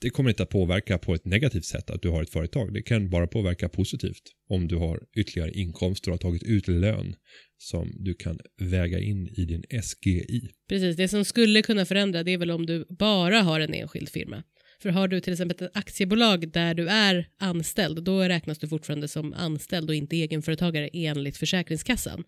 det 0.00 0.10
kommer 0.10 0.30
inte 0.30 0.42
att 0.42 0.50
påverka 0.50 0.98
på 0.98 1.14
ett 1.14 1.24
negativt 1.24 1.64
sätt 1.64 1.90
att 1.90 2.02
du 2.02 2.08
har 2.08 2.22
ett 2.22 2.30
företag. 2.30 2.74
Det 2.74 2.82
kan 2.82 3.10
bara 3.10 3.26
påverka 3.26 3.68
positivt 3.68 4.22
om 4.48 4.68
du 4.68 4.76
har 4.76 5.00
ytterligare 5.16 5.50
inkomster 5.50 6.10
och 6.10 6.14
har 6.14 6.30
tagit 6.30 6.42
ut 6.42 6.68
lön 6.68 7.14
som 7.58 7.92
du 7.94 8.14
kan 8.14 8.38
väga 8.58 8.98
in 8.98 9.28
i 9.28 9.44
din 9.44 9.62
SGI. 9.82 10.48
Precis, 10.68 10.96
det 10.96 11.08
som 11.08 11.24
skulle 11.24 11.62
kunna 11.62 11.84
förändra 11.84 12.22
det 12.22 12.32
är 12.32 12.38
väl 12.38 12.50
om 12.50 12.66
du 12.66 12.86
bara 12.88 13.40
har 13.40 13.60
en 13.60 13.74
enskild 13.74 14.08
firma. 14.08 14.42
För 14.82 14.90
har 14.90 15.08
du 15.08 15.20
till 15.20 15.32
exempel 15.32 15.66
ett 15.66 15.76
aktiebolag 15.76 16.52
där 16.52 16.74
du 16.74 16.88
är 16.88 17.28
anställd, 17.38 18.04
då 18.04 18.20
räknas 18.20 18.58
du 18.58 18.68
fortfarande 18.68 19.08
som 19.08 19.32
anställd 19.32 19.90
och 19.90 19.94
inte 19.94 20.16
egenföretagare 20.16 20.88
enligt 20.92 21.36
Försäkringskassan. 21.36 22.24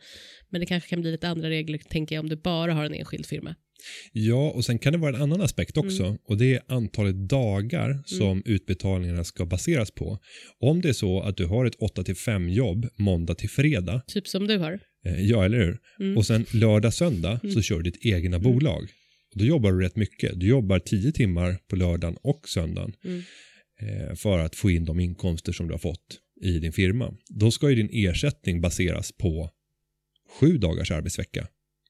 Men 0.49 0.61
det 0.61 0.67
kanske 0.67 0.91
kan 0.91 1.01
bli 1.01 1.11
lite 1.11 1.29
andra 1.29 1.49
regler, 1.49 1.79
tänker 1.79 2.15
jag, 2.15 2.23
om 2.23 2.29
du 2.29 2.37
bara 2.37 2.75
har 2.75 2.85
en 2.85 2.95
enskild 2.95 3.27
firma. 3.27 3.55
Ja, 4.13 4.51
och 4.51 4.65
sen 4.65 4.79
kan 4.79 4.93
det 4.93 4.99
vara 4.99 5.17
en 5.17 5.23
annan 5.23 5.41
aspekt 5.41 5.77
också 5.77 6.05
Mm. 6.05 6.19
och 6.25 6.37
det 6.39 6.55
är 6.55 6.63
antalet 6.69 7.29
dagar 7.29 8.03
som 8.07 8.43
utbetalningarna 8.47 9.25
ska 9.25 9.47
baseras 9.47 9.91
på. 9.91 10.19
Om 10.59 10.81
det 10.81 10.89
är 10.89 10.93
så 10.93 11.21
att 11.21 11.37
du 11.37 11.45
har 11.47 11.65
ett 11.67 11.75
8 11.79 12.03
till 12.05 12.17
5 12.17 12.49
jobb 12.49 12.89
måndag 12.97 13.35
till 13.35 13.51
fredag, 13.51 14.03
Typ 14.07 14.29
som 14.29 14.47
du 14.47 14.59
har. 14.59 14.81
eh, 15.07 15.21
ja 15.21 15.45
eller 15.45 15.59
hur? 15.59 15.79
Mm. 16.01 16.17
Och 16.19 16.27
sen 16.27 16.47
lördag 16.53 16.95
söndag 16.95 17.41
Mm. 17.43 17.55
så 17.55 17.63
kör 17.63 17.77
du 17.77 17.83
ditt 17.91 18.07
egna 18.07 18.39
bolag. 18.39 18.83
Och 19.35 19.39
då 19.39 19.45
jobbar 19.45 19.73
du 19.73 19.81
rätt 19.81 19.97
mycket. 19.97 20.41
Du 20.41 20.47
jobbar 20.49 20.79
10 20.79 21.13
timmar 21.13 21.59
på 21.71 21.77
lördagen 21.77 22.17
och 22.23 22.49
söndagen 22.49 22.93
Mm. 23.05 23.23
eh, 23.81 24.15
för 24.15 24.39
att 24.39 24.57
få 24.57 24.71
in 24.71 24.85
de 24.85 25.01
inkomster 25.01 25.53
som 25.53 25.67
du 25.67 25.73
har 25.75 25.79
fått 25.79 26.19
i 26.43 26.59
din 26.59 26.73
firma. 26.73 27.15
Då 27.29 27.51
ska 27.51 27.71
ju 27.71 27.77
din 27.77 28.07
ersättning 28.09 28.61
baseras 28.61 29.13
på 29.13 29.51
sju 30.41 30.59
dagars 30.59 30.91
arbetsvecka, 30.91 31.47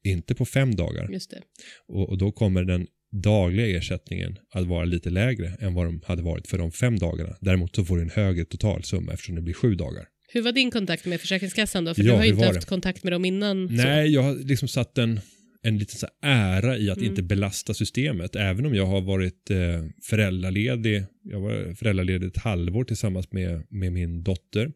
inte 0.06 0.34
på 0.34 0.44
fem 0.44 0.74
dagar. 0.76 1.08
Just 1.12 1.30
det. 1.30 1.42
Och, 1.88 2.08
och 2.08 2.18
då 2.18 2.32
kommer 2.32 2.64
den 2.64 2.86
dagliga 3.12 3.78
ersättningen 3.78 4.38
att 4.50 4.66
vara 4.66 4.84
lite 4.84 5.10
lägre 5.10 5.56
än 5.60 5.74
vad 5.74 5.86
de 5.86 6.00
hade 6.04 6.22
varit 6.22 6.46
för 6.46 6.58
de 6.58 6.72
fem 6.72 6.98
dagarna. 6.98 7.36
Däremot 7.40 7.76
så 7.76 7.84
får 7.84 7.96
du 7.96 8.02
en 8.02 8.10
högre 8.10 8.44
totalsumma 8.44 9.12
eftersom 9.12 9.34
det 9.34 9.42
blir 9.42 9.54
sju 9.54 9.74
dagar. 9.74 10.04
Hur 10.28 10.42
var 10.42 10.52
din 10.52 10.70
kontakt 10.70 11.06
med 11.06 11.20
Försäkringskassan 11.20 11.84
då? 11.84 11.94
För 11.94 12.02
Ja, 12.02 12.12
du 12.12 12.16
har 12.18 12.24
ju 12.24 12.30
inte 12.30 12.46
haft 12.46 12.64
kontakt 12.64 13.04
med 13.04 13.12
dem 13.12 13.24
innan. 13.24 13.68
Så. 13.68 13.74
Nej, 13.74 14.08
jag 14.08 14.22
har 14.22 14.34
liksom 14.34 14.68
satt 14.68 14.98
en, 14.98 15.20
en 15.62 15.78
liten 15.78 15.98
så 15.98 16.06
ära 16.22 16.78
i 16.78 16.90
att 16.90 16.98
Mm. 16.98 17.10
inte 17.10 17.22
belasta 17.22 17.74
systemet. 17.74 18.36
Även 18.36 18.66
om 18.66 18.74
jag 18.74 18.86
har 18.86 19.00
varit 19.00 19.50
eh, 19.50 19.56
föräldraledig. 20.02 21.04
Jag 21.22 21.40
var 21.40 21.74
föräldraledig 21.74 22.26
ett 22.26 22.36
halvår 22.36 22.84
tillsammans 22.84 23.32
med, 23.32 23.62
med 23.70 23.92
min 23.92 24.22
dotter. 24.22 24.72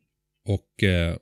Och 0.48 0.84
eh, 0.84 1.16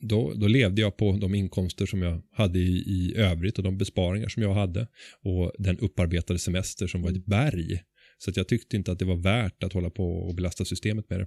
då, 0.00 0.34
då 0.34 0.46
levde 0.46 0.80
jag 0.80 0.96
på 0.96 1.12
de 1.12 1.34
inkomster 1.34 1.86
som 1.86 2.02
jag 2.02 2.22
hade 2.32 2.58
i, 2.58 2.76
i 2.86 3.14
övrigt 3.16 3.58
och 3.58 3.64
de 3.64 3.78
besparingar 3.78 4.28
som 4.28 4.42
jag 4.42 4.54
hade. 4.54 4.86
Och 5.22 5.52
den 5.58 5.78
upparbetade 5.78 6.38
semester 6.38 6.86
som 6.86 7.02
var 7.02 7.10
ett 7.10 7.26
berg. 7.26 7.82
Så 8.18 8.32
jag 8.34 8.48
tyckte 8.48 8.76
inte 8.76 8.92
att 8.92 8.98
det 8.98 9.04
var 9.04 9.16
värt 9.16 9.62
att 9.62 9.72
hålla 9.72 9.90
på 9.90 10.04
och 10.04 10.34
belasta 10.34 10.64
systemet 10.64 11.10
med 11.10 11.20
det. 11.20 11.26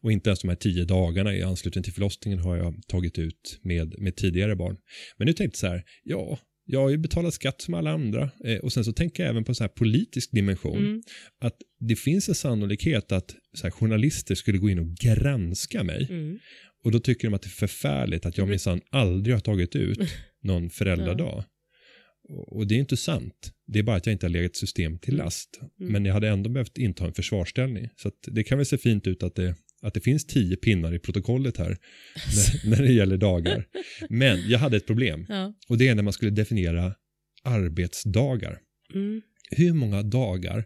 Och 0.00 0.12
inte 0.12 0.30
ens 0.30 0.40
de 0.40 0.48
här 0.48 0.56
tio 0.56 0.84
dagarna 0.84 1.36
i 1.36 1.42
anslutning 1.42 1.84
till 1.84 1.92
förlossningen 1.92 2.38
har 2.38 2.56
jag 2.56 2.74
tagit 2.86 3.18
ut 3.18 3.58
med, 3.62 3.94
med 3.98 4.16
tidigare 4.16 4.56
barn. 4.56 4.76
Men 5.18 5.26
nu 5.26 5.32
tänkte 5.32 5.56
jag 5.56 5.56
så 5.56 5.66
här, 5.66 5.84
ja, 6.04 6.38
jag 6.66 6.80
har 6.80 6.90
ju 6.90 6.98
betalat 6.98 7.34
skatt 7.34 7.60
som 7.60 7.74
alla 7.74 7.90
andra. 7.90 8.30
Eh, 8.44 8.58
och 8.58 8.72
sen 8.72 8.84
så 8.84 8.92
tänker 8.92 9.22
jag 9.22 9.30
även 9.30 9.44
på 9.44 9.50
en 9.50 9.54
så 9.54 9.64
här 9.64 9.68
politisk 9.68 10.30
dimension. 10.32 10.78
Mm. 10.78 11.02
Att 11.40 11.56
det 11.80 11.96
finns 11.96 12.28
en 12.28 12.34
sannolikhet 12.34 13.12
att 13.12 13.34
så 13.54 13.62
här, 13.62 13.70
journalister 13.70 14.34
skulle 14.34 14.58
gå 14.58 14.70
in 14.70 14.78
och 14.78 14.94
granska 14.94 15.84
mig. 15.84 16.06
Mm. 16.10 16.38
Och 16.86 16.92
då 16.92 16.98
tycker 16.98 17.28
de 17.28 17.34
att 17.34 17.42
det 17.42 17.48
är 17.48 17.50
förfärligt 17.66 18.26
att 18.26 18.36
jag 18.38 18.44
Mm. 18.44 18.50
minsann 18.50 18.80
aldrig 18.90 19.34
har 19.36 19.40
tagit 19.40 19.76
ut 19.76 19.98
någon 20.42 20.70
föräldradag. 20.70 21.44
Och 22.28 22.66
det 22.66 22.74
är 22.74 22.78
inte 22.78 22.96
sant. 22.96 23.52
Det 23.66 23.78
är 23.78 23.82
bara 23.82 23.96
att 23.96 24.06
jag 24.06 24.12
inte 24.12 24.26
har 24.26 24.30
legat 24.30 24.56
system 24.56 24.98
till 24.98 25.16
last. 25.16 25.60
Mm. 25.80 25.92
Men 25.92 26.04
jag 26.04 26.14
hade 26.14 26.28
ändå 26.28 26.50
behövt 26.50 26.78
inta 26.78 27.06
en 27.06 27.12
försvarställning. 27.12 27.88
Så 27.96 28.10
det 28.26 28.44
kan 28.44 28.58
väl 28.58 28.66
se 28.66 28.78
fint 28.78 29.06
ut 29.06 29.22
att 29.22 29.34
det, 29.34 29.54
att 29.82 29.94
det 29.94 30.00
finns 30.00 30.26
tio 30.26 30.56
pinnar 30.56 30.94
i 30.94 30.98
protokollet 30.98 31.56
här 31.56 31.68
när, 32.64 32.70
när 32.70 32.82
det 32.82 32.92
gäller 32.92 33.16
dagar. 33.16 33.66
Men 34.10 34.48
jag 34.48 34.58
hade 34.58 34.76
ett 34.76 34.86
problem. 34.86 35.26
Ja. 35.28 35.54
Och 35.68 35.78
det 35.78 35.88
är 35.88 35.94
när 35.94 36.02
man 36.02 36.12
skulle 36.12 36.30
definiera 36.30 36.94
arbetsdagar. 37.44 38.58
Mm. 38.94 39.22
Hur 39.50 39.72
många 39.72 40.02
dagar 40.02 40.64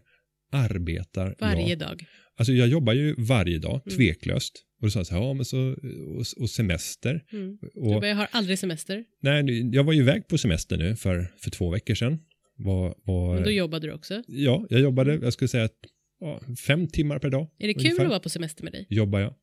arbetar 0.51 1.35
Varje 1.39 1.69
jag? 1.69 1.79
dag. 1.79 2.05
Alltså 2.35 2.53
jag 2.53 2.67
jobbar 2.67 2.93
ju 2.93 3.15
varje 3.17 3.59
dag, 3.59 3.81
Mm. 3.85 3.97
tveklöst. 3.97 4.63
Och 4.81 4.87
då 4.87 4.91
sa 4.91 4.99
jag 4.99 5.07
så 5.07 5.15
här, 5.15 5.21
ja 5.21 5.33
men 5.33 5.45
så, 5.45 5.75
och, 6.07 6.25
och 6.37 6.49
semester. 6.49 7.23
Mm. 7.31 7.57
Och, 7.75 8.07
jag 8.07 8.15
har 8.15 8.27
aldrig 8.31 8.59
semester. 8.59 9.03
nej, 9.19 9.75
jag 9.75 9.83
var 9.83 9.93
ju 9.93 9.99
iväg 9.99 10.27
på 10.27 10.37
semester 10.37 10.77
nu 10.77 10.95
för, 10.95 11.27
för 11.37 11.51
två 11.51 11.69
veckor 11.69 11.95
sedan. 11.95 12.19
Var, 12.55 12.95
var, 13.03 13.33
Men 13.35 13.43
då 13.43 13.51
jobbade 13.51 13.87
du 13.87 13.93
också. 13.93 14.23
ja, 14.27 14.65
jag 14.69 14.81
jobbade, 14.81 15.15
jag 15.15 15.33
skulle 15.33 15.47
säga 15.47 15.63
att, 15.63 15.77
ja, 16.19 16.41
fem 16.67 16.87
timmar 16.87 17.19
per 17.19 17.29
dag. 17.29 17.47
Är 17.59 17.67
det 17.67 17.73
kul 17.73 17.83
ungefär. 17.83 18.03
att 18.03 18.09
vara 18.09 18.19
på 18.19 18.29
semester 18.29 18.63
med 18.63 18.73
dig? 18.73 18.85
Jobbar 18.89 19.19
jag. 19.19 19.33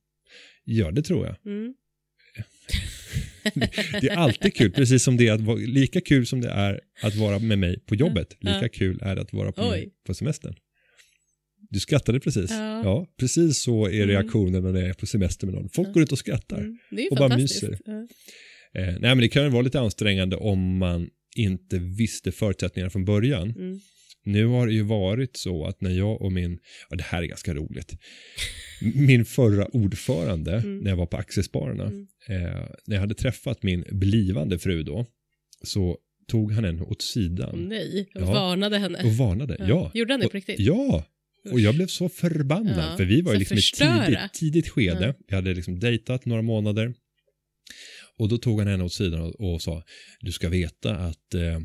Ja, 0.65 0.91
det 0.91 1.03
tror 1.03 1.27
jag. 1.27 1.37
Mm. 1.47 1.75
Det 4.01 4.09
är 4.09 4.17
alltid 4.17 4.55
kul, 4.55 4.71
precis 4.73 5.03
som 5.03 5.17
det 5.17 5.29
är 5.29 5.33
att 5.33 5.41
vara, 5.41 5.57
lika 5.57 6.01
kul 6.01 6.27
som 6.27 6.41
det 6.41 6.49
är 6.49 6.81
att 7.03 7.15
vara 7.15 7.39
med 7.39 7.59
mig 7.59 7.81
på 7.81 7.95
jobbet, 7.95 8.37
lika 8.41 8.69
kul 8.69 8.99
är 9.03 9.17
det 9.17 9.23
att 9.23 9.33
vara 9.33 9.53
på, 9.53 9.63
Oj. 9.63 9.71
mig 9.71 9.91
på 10.07 10.15
semestern. 10.15 10.55
Du 11.71 11.81
skrattade 11.81 12.21
precis. 12.21 12.51
Ja. 12.51 12.83
Ja, 12.85 13.07
precis 13.21 13.59
så 13.63 13.87
är 13.87 13.95
Mm. 13.95 14.09
reaktionen 14.09 14.63
när 14.63 14.73
det 14.73 14.87
är 14.89 14.93
på 14.93 15.07
semester 15.07 15.47
med 15.47 15.55
någon. 15.55 15.69
Folk 15.69 15.89
Ja. 15.89 15.93
går 15.93 16.03
ut 16.03 16.13
och 16.13 16.19
skrattar. 16.19 16.59
Mm. 16.59 16.79
Och 17.11 17.17
bara 17.17 17.37
myser. 17.37 17.79
Ja. 17.85 17.93
Eh, 18.81 18.87
nej, 18.87 18.99
men 19.01 19.19
det 19.19 19.29
kan 19.29 19.43
ju 19.45 19.49
vara 19.49 19.63
lite 19.63 19.81
ansträngande 19.81 20.37
om 20.37 20.79
man 20.79 21.09
inte 21.37 21.79
visste 21.79 22.33
förutsättningarna 22.33 22.91
från 22.91 23.05
början. 23.05 23.51
Mm. 23.51 23.81
Nu 24.25 24.47
har 24.47 24.67
det 24.67 24.73
ju 24.73 24.83
varit 24.83 25.37
så 25.37 25.65
att 25.67 25.81
när 25.81 25.91
jag 25.91 26.23
och 26.23 26.33
min, 26.33 26.59
ja 26.91 26.97
det 26.97 27.03
här 27.05 27.23
är 27.23 27.27
ganska 27.27 27.55
roligt, 27.55 27.93
min 28.95 29.25
förra 29.25 29.67
ordförande 29.67 30.53
Mm. 30.53 30.79
när 30.79 30.91
jag 30.91 30.97
var 30.97 31.07
på 31.07 31.17
Aktiespararna, 31.17 31.85
Mm. 31.85 32.07
eh, 32.29 32.67
när 32.87 32.97
jag 32.97 33.01
hade 33.01 33.15
träffat 33.15 33.63
min 33.63 33.85
blivande 33.91 34.59
fru 34.59 34.83
då, 34.83 35.07
så 35.65 35.99
tog 36.29 36.53
han 36.53 36.65
henne 36.65 36.83
åt 36.83 37.03
sidan 37.03 37.67
nej, 37.69 38.09
och 38.15 38.21
Ja. 38.23 38.27
varnade 38.33 38.79
henne. 38.79 38.99
och 39.05 39.13
varnade. 39.13 39.57
Ja. 39.69 39.91
Gjorde 39.95 40.13
han 40.13 40.21
det 40.21 40.29
på 40.29 40.37
riktigt? 40.37 40.59
Ja, 40.61 41.05
och 41.51 41.61
jag 41.61 41.75
blev 41.75 41.87
så 41.87 42.09
förbannad 42.09 42.93
Ja, 42.93 42.97
för 42.97 43.05
vi 43.05 43.21
var 43.21 43.33
ju 43.33 43.39
liksom 43.39 43.57
i 43.57 43.61
ett 43.61 43.75
tidigt, 43.75 44.33
tidigt 44.33 44.69
skede. 44.69 45.07
Ja. 45.07 45.25
Vi 45.29 45.35
hade 45.35 45.55
liksom 45.55 45.81
dejtat 45.81 46.25
några 46.25 46.43
månader. 46.43 46.95
Och 48.17 48.29
då 48.29 48.39
tog 48.39 48.59
han 48.59 48.69
henne 48.69 48.85
åt 48.85 48.93
sidan 48.93 49.21
och, 49.21 49.55
och 49.55 49.63
sa, 49.63 49.83
du 50.21 50.33
ska 50.33 50.49
veta 50.49 50.97
att 50.97 51.35
eh, 51.35 51.61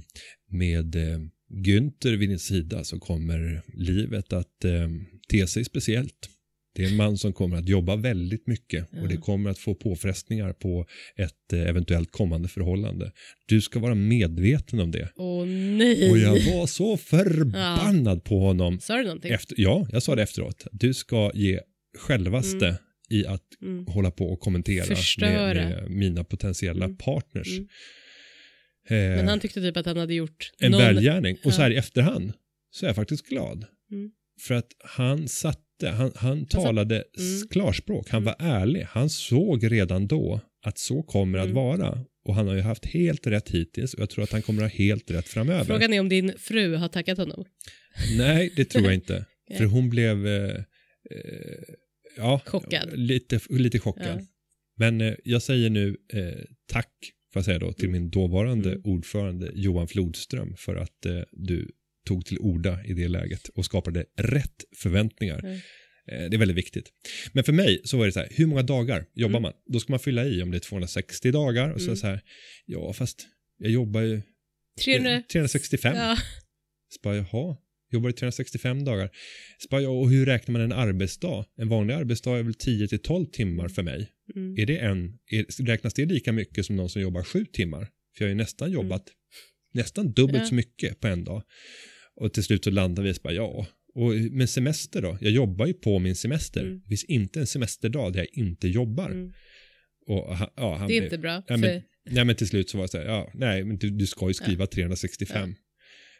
med 0.49 0.95
eh, 0.95 1.19
Günther 1.49 2.17
vid 2.17 2.29
din 2.29 2.39
sida 2.39 2.83
så 2.83 2.99
kommer 2.99 3.61
livet 3.73 4.33
att 4.33 4.65
eh, 4.65 4.89
te 5.29 5.47
sig 5.47 5.65
speciellt. 5.65 6.29
Det 6.75 6.83
är 6.83 6.89
en 6.89 6.95
man 6.95 7.17
som 7.17 7.33
kommer 7.33 7.57
att 7.57 7.69
jobba 7.69 7.95
väldigt 7.95 8.47
mycket 8.47 8.87
och 9.01 9.07
det 9.07 9.13
Ja. 9.15 9.21
kommer 9.21 9.49
att 9.49 9.57
få 9.59 9.75
påfrestningar 9.75 10.53
på 10.53 10.85
ett 11.15 11.53
eh, 11.53 11.59
eventuellt 11.69 12.11
kommande 12.11 12.47
förhållande. 12.47 13.11
Du 13.45 13.61
ska 13.61 13.79
vara 13.79 13.95
medveten 13.95 14.79
om 14.79 14.91
det. 14.91 15.09
Åh 15.15 15.45
nej. 15.47 16.11
Och 16.11 16.17
jag 16.17 16.31
var 16.55 16.67
så 16.67 16.97
förbannad 16.97 18.23
på 18.23 18.39
honom. 18.39 18.79
Sa 18.79 18.97
du 18.97 19.03
någonting? 19.03 19.31
Efter, 19.31 19.55
ja, 19.59 19.87
jag 19.91 20.03
sa 20.03 20.15
det 20.15 20.23
efteråt. 20.23 20.67
Du 20.71 20.93
ska 20.93 21.31
ge 21.33 21.59
självaste 21.97 22.77
i 23.09 23.25
att 23.25 23.43
Mm. 23.61 23.85
hålla 23.87 24.11
på 24.11 24.25
och 24.33 24.39
kommentera 24.39 24.95
med, 25.19 25.55
med 25.55 25.91
mina 25.91 26.23
potentiella 26.23 26.85
Mm. 26.85 26.97
partners. 26.97 27.47
Mm. 27.47 27.67
Eh, 28.89 29.17
Men 29.17 29.27
han 29.27 29.39
tyckte 29.39 29.61
typ 29.61 29.77
att 29.77 29.85
han 29.85 29.97
hade 29.97 30.13
gjort 30.13 30.51
en 30.59 30.71
någon... 30.71 30.81
välgärning. 30.81 31.37
Och 31.45 31.53
så 31.53 31.59
Ja. 31.59 31.63
här 31.63 31.71
i 31.71 31.75
efterhand 31.75 32.33
så 32.71 32.85
är 32.85 32.89
jag 32.89 32.95
faktiskt 32.95 33.25
glad. 33.27 33.65
Mm. 33.91 34.11
För 34.41 34.53
att 34.55 34.67
han 34.79 35.27
satte, 35.85 35.95
han, 35.97 36.11
han 36.15 36.45
talade 36.45 36.95
Mm. 36.95 37.35
s- 37.37 37.43
klarspråk, 37.51 38.09
han 38.09 38.21
Mm. 38.21 38.33
var 38.39 38.47
ärlig. 38.49 38.81
Han 38.89 39.09
såg 39.09 39.71
redan 39.71 40.07
då 40.07 40.41
att 40.65 40.77
så 40.77 41.03
kommer 41.03 41.37
att 41.39 41.45
Mm. 41.45 41.55
vara. 41.55 42.05
Och 42.25 42.35
han 42.35 42.47
har 42.47 42.55
ju 42.55 42.61
haft 42.61 42.85
helt 42.85 43.27
rätt 43.27 43.49
hittills 43.49 43.93
och 43.93 43.99
jag 44.01 44.09
tror 44.09 44.23
att 44.23 44.31
han 44.31 44.41
kommer 44.41 44.63
att 44.63 44.71
ha 44.71 44.77
helt 44.77 45.11
rätt 45.11 45.27
framöver. 45.27 45.63
Frågan 45.65 45.93
är 45.93 45.99
om 45.99 46.09
din 46.09 46.33
fru 46.37 46.75
har 46.75 46.87
tackat 46.89 47.17
honom. 47.17 47.45
Nej, 48.17 48.53
det 48.55 48.65
tror 48.65 48.83
jag 48.85 48.93
inte. 48.93 49.25
Nej. 49.49 49.57
För 49.57 49.65
hon 49.65 49.89
blev 49.89 50.27
eh, 50.27 50.55
eh, 51.11 51.63
ja, 52.17 52.41
Chockad. 52.45 52.89
Lite, 52.93 53.39
lite 53.49 53.79
chockad. 53.79 54.19
Ja. 54.19 54.25
Men 54.77 55.01
eh, 55.01 55.13
jag 55.23 55.41
säger 55.41 55.69
nu 55.69 55.97
eh, 56.13 56.43
tack 56.67 56.91
får 57.33 57.39
jag 57.39 57.45
säga 57.45 57.59
då, 57.59 57.73
till 57.73 57.89
min 57.89 58.09
dåvarande 58.09 58.69
Mm. 58.69 58.81
ordförande 58.85 59.51
Johan 59.55 59.87
Flodström 59.87 60.55
för 60.57 60.75
att 60.75 61.05
eh, 61.05 61.21
du 61.31 61.69
tog 62.05 62.25
till 62.25 62.37
orda 62.39 62.83
i 62.85 62.93
det 62.93 63.07
läget 63.07 63.47
och 63.47 63.65
skapade 63.65 64.05
rätt 64.17 64.63
förväntningar. 64.77 65.39
Mm. 65.39 65.55
Eh, 66.11 66.29
det 66.29 66.35
är 66.35 66.37
väldigt 66.37 66.57
viktigt. 66.57 66.89
Men 67.33 67.43
för 67.43 67.53
mig 67.53 67.81
så 67.83 67.97
var 67.97 68.05
det 68.05 68.11
så 68.11 68.19
här, 68.19 68.27
hur 68.31 68.45
många 68.45 68.61
dagar 68.63 69.05
jobbar 69.13 69.31
Mm. 69.39 69.41
man? 69.41 69.53
Då 69.73 69.79
ska 69.79 69.93
man 69.93 69.99
fylla 69.99 70.25
i 70.25 70.41
om 70.43 70.51
det 70.51 70.57
är 70.57 70.59
260 70.59 71.31
dagar 71.31 71.69
och 71.69 71.81
så, 71.81 71.87
Mm. 71.87 71.97
så 71.97 72.07
här, 72.07 72.21
ja 72.65 72.93
fast 72.93 73.27
jag 73.57 73.71
jobbar 73.71 74.01
ju 74.01 74.21
300... 74.83 75.23
365. 75.31 75.95
Ja. 75.95 76.17
Så 76.89 76.99
bara, 77.03 77.15
jaha, 77.15 77.57
jobbar 77.91 78.09
du 78.09 78.13
365 78.13 78.83
dagar? 78.85 79.09
Så 79.57 79.67
bara, 79.69 79.81
ja, 79.81 79.89
och 79.89 80.09
hur 80.09 80.25
räknar 80.25 80.51
man 80.53 80.61
en 80.61 80.71
arbetsdag? 80.71 81.45
En 81.57 81.69
vanlig 81.69 81.93
arbetsdag 81.93 82.37
är 82.39 82.43
väl 82.43 82.53
10 82.53 82.87
till 82.87 82.99
12 82.99 83.25
timmar 83.25 83.67
för 83.67 83.83
mig. 83.83 84.09
Mm. 84.35 84.57
Är 84.57 84.65
det 84.65 84.77
en, 84.77 85.17
är, 85.31 85.65
räknas 85.65 85.93
det 85.93 86.05
lika 86.05 86.31
mycket 86.31 86.65
som 86.65 86.75
någon 86.75 86.89
som 86.89 87.01
jobbar 87.01 87.23
7 87.23 87.45
timmar? 87.45 87.79
För 88.17 88.25
jag 88.25 88.25
har 88.25 88.29
ju 88.29 88.35
nästan 88.35 88.71
jobbat 88.71 89.03
nästan 89.73 90.13
dubbelt 90.13 90.29
Mm. 90.35 90.41
Ja. 90.41 90.47
så 90.49 90.55
mycket 90.55 90.99
på 90.99 91.07
en 91.07 91.23
dag. 91.23 91.43
Och 92.15 92.33
till 92.33 92.43
slut 92.43 92.63
så 92.63 92.71
landar 92.71 93.03
vi 93.03 93.11
och 93.11 93.15
bara, 93.23 93.33
ja, 93.33 93.67
och 93.95 94.13
men 94.31 94.47
semester 94.47 95.01
då? 95.01 95.17
Jag 95.21 95.31
jobbar 95.31 95.65
ju 95.65 95.73
på 95.73 95.99
min 95.99 96.15
semester. 96.15 96.61
Mm. 96.61 96.79
Det 96.79 96.87
finns 96.87 97.03
inte 97.03 97.39
en 97.39 97.47
semesterdag 97.47 98.13
där 98.13 98.19
jag 98.19 98.27
inte 98.33 98.67
jobbar. 98.67 99.09
Mm. 99.09 99.33
Och, 100.07 100.37
ja, 100.55 100.75
han 100.75 100.87
Det 100.87 100.97
är 100.97 101.03
inte 101.03 101.17
bra. 101.17 101.43
Ja, 101.47 101.57
men, 101.57 101.61
för... 101.61 101.83
nej, 102.09 102.25
men 102.25 102.35
till 102.35 102.47
slut 102.47 102.69
så 102.69 102.77
var 102.77 102.83
det 102.85 102.87
så 102.87 102.97
här, 102.97 103.05
ja, 103.05 103.31
nej, 103.33 103.63
men 103.63 103.77
du, 103.77 103.89
du 103.89 104.07
ska 104.07 104.27
ju 104.27 104.33
skriva 104.33 104.67
365. 104.67 105.55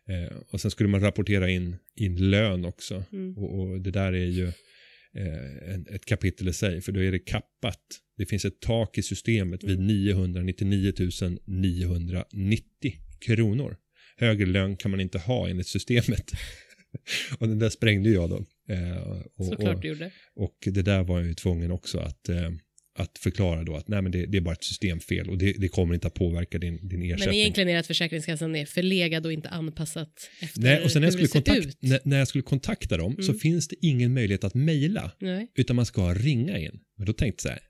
Eh, 0.10 0.38
och 0.49 0.62
sen 0.62 0.71
skulle 0.71 0.89
man 0.89 1.01
rapportera 1.01 1.49
in, 1.49 1.75
in 1.95 2.29
lön 2.29 2.65
också. 2.65 3.03
Mm. 3.12 3.38
Och, 3.38 3.60
och 3.60 3.82
det 3.82 3.91
där 3.91 4.13
är 4.13 4.25
ju 4.25 4.47
eh, 5.15 5.73
en, 5.73 5.88
ett 5.89 6.06
kapitel 6.06 6.47
i 6.47 6.53
sig, 6.53 6.82
för 6.82 6.91
då 6.91 7.03
är 7.03 7.12
det 7.12 7.19
kappat. 7.19 7.82
Det 8.17 8.25
finns 8.25 8.45
ett 8.45 8.60
tak 8.62 8.97
i 8.97 9.01
systemet 9.01 9.63
vid 9.63 9.79
999 9.79 10.93
990 11.45 12.93
kronor. 13.19 13.77
Högre 14.17 14.45
lön 14.45 14.76
kan 14.78 14.91
man 14.91 14.99
inte 14.99 15.17
ha 15.17 15.49
enligt 15.49 15.67
systemet. 15.67 16.32
och 17.39 17.47
den 17.47 17.60
där 17.60 17.69
sprängde 17.69 18.10
jag 18.10 18.30
då. 18.30 18.45
Eh, 18.69 18.97
och, 19.36 19.45
Såklart 19.45 19.76
och, 19.76 19.82
du 19.82 19.88
gjorde. 19.88 20.12
och 20.36 20.58
det 20.65 20.82
där 20.82 21.04
var 21.04 21.19
jag 21.19 21.28
ju 21.28 21.34
tvungen 21.34 21.71
också 21.71 21.99
att, 21.99 22.30
eh, 22.30 22.49
att 22.99 23.17
förklara 23.17 23.63
då 23.63 23.76
att 23.76 23.88
nej 23.88 24.02
men 24.02 24.12
det, 24.12 24.26
det 24.26 24.38
är 24.38 24.41
bara 24.41 24.54
ett 24.54 24.63
systemfel 24.63 25.30
och 25.30 25.38
det, 25.38 25.54
det 25.54 25.67
kommer 25.67 25.93
inte 25.93 26.08
att 26.08 26.13
påverka 26.13 26.58
din, 26.60 26.88
din 26.88 27.02
ersättning. 27.04 27.26
Men 27.28 27.36
egentligen 27.36 27.69
är 27.69 27.73
det 27.73 27.80
att 27.80 27.88
Försäkringskassan 27.88 28.56
är 28.56 28.65
förlegad 28.65 29.26
och 29.26 29.34
inte 29.34 29.49
anpassat 29.49 30.30
efter 30.41 30.62
nej, 30.62 30.84
och 30.84 30.91
sen 30.91 31.02
när 31.02 31.08
jag, 31.08 31.13
skulle 31.13 31.26
det 31.28 31.32
ser 31.32 31.41
kontakt, 31.41 31.67
ut. 31.67 31.78
när, 31.82 31.99
när 32.04 32.19
jag 32.19 32.28
skulle 32.28 32.41
kontakta 32.41 32.97
dem 32.97 33.15
så 33.19 33.32
Mm. 33.32 33.39
finns 33.39 33.67
det 33.67 33.76
ingen 33.82 34.13
möjlighet 34.13 34.43
att 34.43 34.54
mejla 34.54 35.12
utan 35.56 35.76
man 35.76 35.86
ska 35.86 36.13
ringa 36.13 36.58
in. 36.60 36.80
Men 36.97 37.06
då 37.06 37.13
tänkte 37.13 37.47
jag 37.49 37.56
så 37.56 37.62
här, 37.62 37.69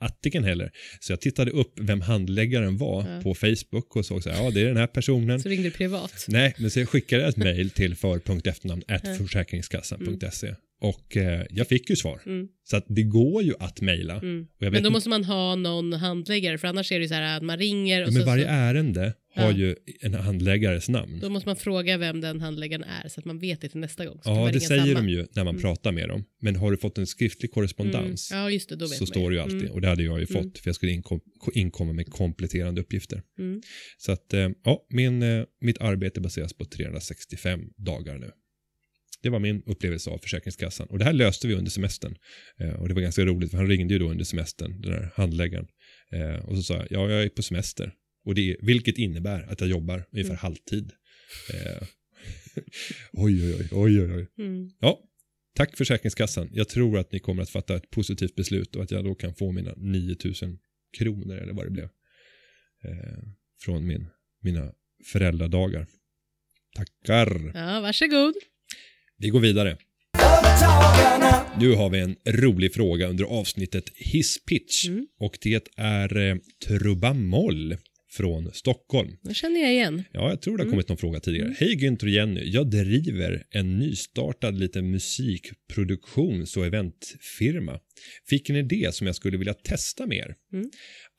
attiken 0.00 0.44
heller. 0.44 0.70
Så 1.00 1.12
jag 1.12 1.20
tittade 1.20 1.50
upp 1.50 1.72
vem 1.80 2.00
handläggaren 2.00 2.76
var 2.78 3.06
Ja. 3.08 3.20
på 3.22 3.34
Facebook 3.34 3.96
och 3.96 4.06
såg 4.06 4.22
så 4.22 4.30
här, 4.30 4.44
ja 4.44 4.50
det 4.50 4.60
är 4.60 4.64
den 4.66 4.76
här 4.76 4.86
personen. 4.86 5.40
Så 5.40 5.48
ringde 5.48 5.68
du 5.68 5.70
privat. 5.70 6.24
Nej, 6.28 6.54
men 6.58 6.70
så 6.70 6.80
jag 6.80 6.88
skickade 6.88 7.26
ett 7.26 7.36
mejl 7.36 7.70
till 7.70 7.94
för.efternamn 7.96 8.82
Ja. 8.86 8.98
försäkringskassan.se 9.18 10.54
och 10.80 11.16
eh, 11.16 11.42
jag 11.50 11.68
fick 11.68 11.90
ju 11.90 11.96
svar. 11.96 12.20
Mm. 12.26 12.48
Så 12.64 12.76
att 12.76 12.84
det 12.88 13.02
går 13.02 13.42
ju 13.42 13.54
att 13.60 13.80
mejla. 13.80 14.14
Mm. 14.14 14.46
Men 14.58 14.82
då 14.82 14.90
måste 14.90 15.08
man 15.08 15.24
ha 15.24 15.54
någon 15.56 15.92
handläggare 15.92 16.58
för 16.58 16.68
annars 16.68 16.92
är 16.92 16.98
det 16.98 17.02
ju 17.02 17.08
så 17.08 17.14
här 17.14 17.36
att 17.36 17.42
man 17.42 17.58
ringer 17.58 18.02
och 18.02 18.08
Ja, 18.08 18.12
men 18.12 18.22
så, 18.22 18.26
varje 18.26 18.44
så 18.44 18.50
ärende 18.50 19.14
har 19.34 19.50
Ja. 19.52 19.58
ju 19.58 19.76
en 20.00 20.14
handläggares 20.14 20.88
namn. 20.88 21.18
då 21.20 21.28
måste 21.28 21.48
man 21.48 21.56
fråga 21.56 21.98
vem 21.98 22.20
den 22.20 22.40
handläggaren 22.40 22.84
är 22.84 23.08
så 23.08 23.20
att 23.20 23.24
man 23.24 23.38
vet 23.38 23.60
det 23.60 23.68
till 23.68 23.80
nästa 23.80 24.06
gång. 24.06 24.20
Ja, 24.24 24.50
det 24.52 24.60
säger 24.60 24.82
samma. 24.94 25.00
de 25.00 25.08
ju 25.08 25.26
när 25.32 25.44
man 25.44 25.54
Mm. 25.54 25.62
pratar 25.62 25.92
med 25.92 26.08
dem. 26.08 26.24
Men 26.40 26.56
har 26.56 26.70
du 26.70 26.76
fått 26.76 26.98
en 26.98 27.06
skriftlig 27.06 27.48
Mm. 27.48 27.54
korrespondens 27.54 28.30
Ja, 28.32 28.50
just 28.50 28.68
det, 28.68 28.76
då 28.76 28.84
vet 28.86 28.94
så 28.98 29.02
man 29.02 29.06
står 29.06 29.30
det 29.30 29.36
ju 29.36 29.42
alltid. 29.42 29.60
Mm. 29.60 29.72
Och 29.72 29.80
det 29.80 29.88
hade 29.88 30.02
jag 30.02 30.20
ju 30.20 30.26
Mm. 30.30 30.42
fått 30.44 30.58
för 30.58 30.68
jag 30.68 30.74
skulle 30.74 30.92
inkom, 30.92 31.20
inkomma 31.52 31.92
med 31.92 32.06
kompletterande 32.06 32.80
uppgifter. 32.80 33.22
Mm. 33.38 33.62
Så 33.98 34.12
att, 34.12 34.32
eh, 34.34 34.48
ja, 34.64 34.86
min, 34.90 35.22
eh, 35.22 35.44
mitt 35.60 35.78
arbete 35.78 36.20
baseras 36.20 36.52
på 36.52 36.64
365 36.64 37.60
dagar 37.76 38.18
nu. 38.18 38.30
Det 39.22 39.28
var 39.28 39.38
min 39.38 39.62
upplevelse 39.66 40.10
av 40.10 40.18
Försäkringskassan. 40.18 40.86
Och 40.90 40.98
det 40.98 41.04
här 41.04 41.12
löste 41.12 41.48
vi 41.48 41.54
under 41.54 41.70
semestern. 41.70 42.16
Eh, 42.60 42.70
och 42.74 42.88
det 42.88 42.94
var 42.94 43.00
ganska 43.02 43.24
roligt, 43.24 43.50
för 43.50 43.58
han 43.58 43.66
ringde 43.68 43.94
ju 43.94 43.98
då 43.98 44.10
under 44.10 44.24
semestern, 44.24 44.80
den 44.80 44.90
där 44.92 45.10
handläggaren. 45.14 45.66
Och 46.42 46.56
så 46.56 46.62
sa 46.62 46.74
jag, 46.76 46.86
ja, 46.90 47.10
jag 47.10 47.22
är 47.22 47.28
på 47.28 47.42
semester. 47.42 47.92
Och 48.24 48.34
det, 48.34 48.56
vilket 48.60 48.98
innebär 48.98 49.42
att 49.52 49.60
jag 49.60 49.70
jobbar 49.70 50.04
ungefär 50.12 50.30
Mm. 50.30 50.38
halvtid. 50.40 50.92
Eh, 51.54 51.82
oj, 53.12 53.54
oj, 53.54 53.68
oj, 53.72 54.00
oj, 54.00 54.12
oj. 54.14 54.26
Mm. 54.38 54.70
Ja, 54.80 55.00
tack 55.54 55.76
Försäkringskassan. 55.76 56.48
Jag 56.52 56.68
tror 56.68 56.98
att 56.98 57.12
ni 57.12 57.18
kommer 57.18 57.42
att 57.42 57.50
fatta 57.50 57.76
ett 57.76 57.90
positivt 57.90 58.34
beslut 58.34 58.76
och 58.76 58.82
att 58.82 58.90
jag 58.90 59.04
då 59.04 59.14
kan 59.14 59.34
få 59.34 59.52
mina 59.52 59.74
9000 59.76 60.58
kronor 60.98 61.36
eller 61.36 61.52
vad 61.52 61.66
det 61.66 61.70
blev. 61.70 61.88
Eh, 62.84 63.22
från 63.60 63.86
min, 63.86 64.06
mina 64.42 64.72
föräldradagar. 65.12 65.86
Tackar. 66.76 67.52
Ja, 67.54 67.80
varsågod. 67.80 68.34
Vi 69.18 69.28
går 69.28 69.40
vidare. 69.40 69.76
Nu 71.58 71.72
har 71.74 71.90
vi 71.90 71.98
en 71.98 72.16
rolig 72.26 72.74
fråga 72.74 73.08
under 73.08 73.24
avsnittet 73.24 73.84
Hisspitch. 73.94 74.88
Mm. 74.88 75.06
Och 75.18 75.38
det 75.42 75.68
är 75.76 76.16
eh, 76.16 76.36
Trubamoll 76.66 77.76
från 78.10 78.50
Stockholm. 78.52 79.10
Då 79.22 79.32
känner 79.34 79.60
jag 79.60 79.72
igen. 79.72 80.02
Ja, 80.12 80.28
jag 80.30 80.42
tror 80.42 80.56
det 80.56 80.60
har 80.60 80.64
Mm. 80.64 80.72
kommit 80.72 80.88
någon 80.88 80.98
fråga 80.98 81.20
tidigare. 81.20 81.54
Hej 81.58 81.76
Günther 81.76 82.02
och 82.04 82.08
Jenny. 82.10 82.40
Jag 82.44 82.70
driver 82.70 83.44
en 83.50 83.78
nystartad 83.78 84.58
liten 84.58 84.90
musikproduktions 84.90 86.56
och 86.56 86.66
eventfirma. 86.66 87.78
Fick 88.28 88.50
en 88.50 88.56
idé 88.56 88.88
som 88.92 89.06
jag 89.06 89.16
skulle 89.16 89.38
vilja 89.38 89.54
testa 89.54 90.06
med 90.06 90.18
er. 90.18 90.34
Mm. 90.52 90.70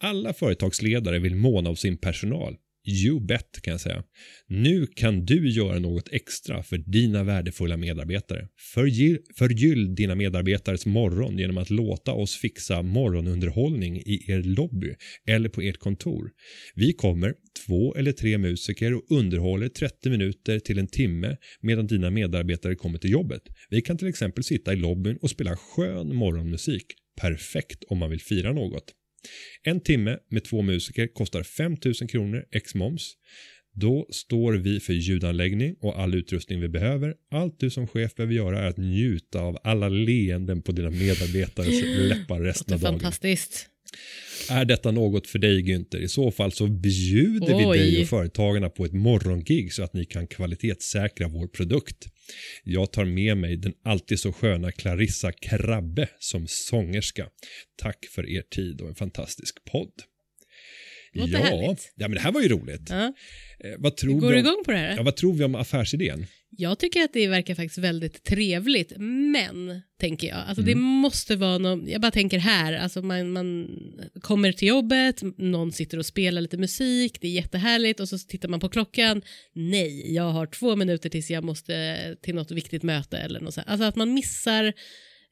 Alla 0.04 0.34
företagsledare 0.34 1.19
vill 1.19 1.36
måna 1.36 1.69
om 1.69 1.75
sin 1.75 1.97
personal. 1.97 2.56
You 2.86 3.20
bet 3.20 3.62
kan 3.62 3.72
jag 3.72 3.82
säga. 3.82 4.04
Nu 4.48 4.88
kan 4.88 5.26
du 5.26 5.50
göra 5.50 5.80
något 5.80 6.10
extra 6.12 6.63
för 6.63 6.78
dina 6.78 7.24
värdefulla 7.24 7.78
medarbetare. 7.78 8.48
Förgyll, 8.74 9.20
förgyll 9.38 9.96
dina 9.96 10.15
medarbetares 10.15 10.86
morgon 10.86 11.38
genom 11.38 11.58
att 11.58 11.70
låta 11.70 12.13
oss 12.13 12.36
fixa 12.36 12.82
morgonunderhållning 12.82 13.98
i 13.98 14.26
er 14.28 14.44
lobby 14.44 14.96
eller 15.28 15.50
på 15.50 15.62
ert 15.62 15.78
kontor. 15.78 16.32
Vi 16.76 16.94
kommer, 16.94 17.34
två 17.65 17.96
eller 17.96 18.12
tre 18.12 18.38
musiker 18.38 18.94
och 18.94 19.04
underhåller 19.10 19.70
30 19.70 20.10
minuter 20.10 20.60
till 20.60 20.80
en 20.80 20.88
timme 20.88 21.38
medan 21.62 21.88
dina 21.88 22.10
medarbetare 22.10 22.76
kommer 22.76 22.98
till 22.98 23.12
jobbet. 23.12 23.41
Vi 23.70 23.82
kan 23.82 23.98
till 23.98 24.08
exempel 24.08 24.44
sitta 24.44 24.74
i 24.74 24.76
lobbyn 24.76 25.17
och 25.22 25.30
spela 25.30 25.56
skön 25.56 26.15
morgonmusik. 26.15 26.86
Perfekt 27.22 27.84
om 27.84 27.98
man 27.98 28.10
vill 28.10 28.22
fira 28.22 28.54
något. 28.54 28.94
En 29.64 29.80
timme 29.80 30.18
med 30.30 30.44
två 30.44 30.62
musiker 30.62 31.08
kostar 31.08 31.44
5 31.44 31.78
000 31.86 31.94
kronor 32.10 32.46
ex 32.52 32.76
moms. 32.76 33.14
Då 33.74 34.08
står 34.10 34.54
vi 34.54 34.80
för 34.80 34.94
ljudanläggning 34.94 35.76
och 35.82 36.00
all 36.00 36.16
utrustning 36.16 36.62
vi 36.62 36.70
behöver. 36.70 37.16
Allt 37.32 37.60
du 37.60 37.70
som 37.70 37.88
chef 37.88 38.16
behöver 38.16 38.34
göra 38.34 38.60
är 38.60 38.68
att 38.68 38.78
njuta 38.78 39.42
av 39.42 39.58
alla 39.64 39.90
leenden 39.90 40.62
på 40.62 40.72
dina 40.72 40.90
medarbetares 40.90 41.84
läppar 42.10 42.42
resten 42.42 42.74
av 42.74 42.80
dagen. 42.80 43.00
fantastiskt. 43.00 43.68
Är 44.49 44.65
detta 44.65 44.91
något 44.91 45.27
för 45.27 45.39
dig 45.39 45.63
Günther? 45.63 45.97
I 45.97 46.08
så 46.08 46.32
fall 46.32 46.51
så 46.51 46.67
bjuder 46.67 47.56
Oj. 47.56 47.80
vi 47.80 47.80
dig 47.80 48.01
och 48.01 48.08
företagarna 48.08 48.69
på 48.69 48.86
ett 48.86 48.93
morgongig 48.93 49.73
så 49.73 49.84
att 49.84 49.93
ni 49.93 50.06
kan 50.06 50.27
kvalitetssäkra 50.27 51.27
vår 51.27 51.47
produkt. 51.47 52.08
Jag 52.63 52.91
tar 52.91 53.06
med 53.06 53.38
mig 53.38 53.58
den 53.58 53.73
alltid 53.86 54.19
så 54.19 54.34
sköna 54.34 54.71
Clarissa 54.71 55.32
Krabbe 55.32 56.08
som 56.19 56.47
sångerska. 56.47 57.27
Tack 57.82 58.06
för 58.15 58.30
er 58.30 58.41
tid 58.41 58.82
och 58.82 58.89
en 58.89 58.95
fantastisk 58.95 59.65
podd. 59.71 59.93
Låter 61.13 61.34
ja, 61.34 61.39
härligt. 61.39 61.93
ja, 61.95 62.08
men 62.08 62.15
det 62.15 62.21
här 62.21 62.32
var 62.32 62.41
ju 62.41 62.49
roligt. 62.49 62.89
Ja. 62.89 63.13
Eh, 63.63 63.71
vad, 63.77 63.97
tror 63.97 64.19
Går 64.19 64.32
du 64.32 64.39
igång 64.39 64.63
på 64.65 64.71
det 64.71 64.77
här? 64.77 64.95
ja, 64.95 65.04
vad 65.04 65.15
tror 65.15 65.34
vi 65.34 65.43
om 65.43 65.56
affärsidén? 65.56 66.25
Jag 66.58 66.80
tycker 66.80 67.04
att 67.04 67.14
det 67.14 67.28
verkar 67.28 67.56
faktiskt 67.56 67.78
väldigt 67.78 68.24
trevligt, 68.24 68.94
men, 68.98 69.82
tänker 70.00 70.28
jag, 70.28 70.38
alltså 70.38 70.62
Mm. 70.62 70.74
det 70.74 70.80
måste 70.80 71.36
vara 71.36 71.58
någon, 71.58 71.90
jag 71.90 72.02
bara 72.02 72.12
tänker 72.12 72.38
här, 72.40 72.74
alltså 72.74 73.02
man, 73.02 73.32
man 73.32 73.68
kommer 74.22 74.52
till 74.52 74.68
jobbet, 74.68 75.22
någon 75.38 75.72
sitter 75.72 75.98
och 75.98 76.06
spelar 76.06 76.42
lite 76.42 76.58
musik, 76.58 77.18
det 77.22 77.28
är 77.28 77.32
jättehärligt 77.32 78.00
och 78.00 78.10
så 78.10 78.18
tittar 78.18 78.50
man 78.50 78.60
på 78.60 78.70
klockan, 78.70 79.22
nej, 79.54 80.14
jag 80.14 80.24
har 80.32 80.46
två 80.46 80.76
minuter 80.76 81.10
tills 81.10 81.30
jag 81.32 81.44
måste 81.44 82.16
till 82.22 82.36
något 82.36 82.52
viktigt 82.52 82.84
möte 82.84 83.18
eller 83.18 83.40
något 83.40 83.54
så 83.54 83.62
här. 83.62 83.68
Alltså 83.68 83.86
att 83.86 83.96
man 83.96 84.14
missar 84.14 84.74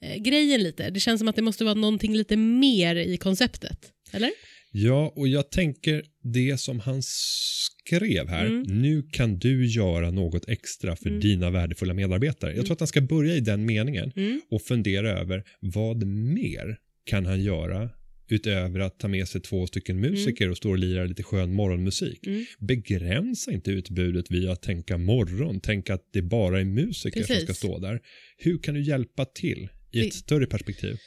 eh, 0.01 0.21
grejen 0.21 0.63
lite, 0.63 0.89
det 0.89 0.99
känns 0.99 1.19
som 1.19 1.27
att 1.27 1.35
det 1.35 1.41
måste 1.41 1.63
vara 1.63 1.73
någonting 1.75 2.15
lite 2.15 2.37
mer 2.37 2.95
i 2.95 3.17
konceptet, 3.17 3.91
eller? 4.11 4.31
Ja, 4.71 5.13
och 5.15 5.27
jag 5.27 5.51
tänker 5.51 6.03
det 6.23 6.57
som 6.59 6.79
han 6.79 7.01
skrev 7.03 8.27
här. 8.27 8.45
Mm. 8.45 8.61
Nu 8.81 9.01
kan 9.11 9.39
du 9.39 9.67
göra 9.67 10.11
något 10.11 10.49
extra 10.49 10.95
för 10.95 11.09
Mm. 11.09 11.19
dina 11.21 11.49
värdefulla 11.49 11.93
medarbetare. 11.93 12.55
Jag 12.55 12.65
tror 12.65 12.73
att 12.73 12.79
han 12.79 12.87
ska 12.87 13.01
börja 13.01 13.35
i 13.35 13.39
den 13.39 13.65
meningen 13.65 14.11
Mm. 14.15 14.41
och 14.51 14.61
fundera 14.61 15.19
över 15.19 15.43
vad 15.59 16.03
mer 16.07 16.77
kan 17.05 17.25
han 17.25 17.43
göra 17.43 17.89
utöver 18.31 18.79
att 18.79 18.99
ta 18.99 19.07
med 19.07 19.27
sig 19.27 19.41
två 19.41 19.67
stycken 19.67 19.99
musiker 19.99 20.49
och 20.49 20.57
stå 20.57 20.69
och 20.69 20.77
lira 20.77 21.03
lite 21.05 21.23
skön 21.23 21.53
morgonmusik. 21.53 22.27
Mm. 22.27 22.45
Begränsa 22.59 23.51
inte 23.51 23.71
utbudet 23.71 24.31
via 24.31 24.51
att 24.51 24.61
tänka 24.61 24.97
morgon, 24.97 25.59
tänka 25.59 25.93
att 25.93 26.09
det 26.13 26.21
bara 26.21 26.59
är 26.59 26.65
musiker 26.65 27.23
som 27.23 27.27
Precis. 27.27 27.43
ska 27.43 27.53
stå 27.53 27.79
där. 27.79 27.99
Hur 28.37 28.57
kan 28.57 28.75
du 28.75 28.81
hjälpa 28.81 29.25
till 29.25 29.69
i 29.91 30.07
ett 30.07 30.13
större 30.13 30.45
perspektiv? 30.45 30.97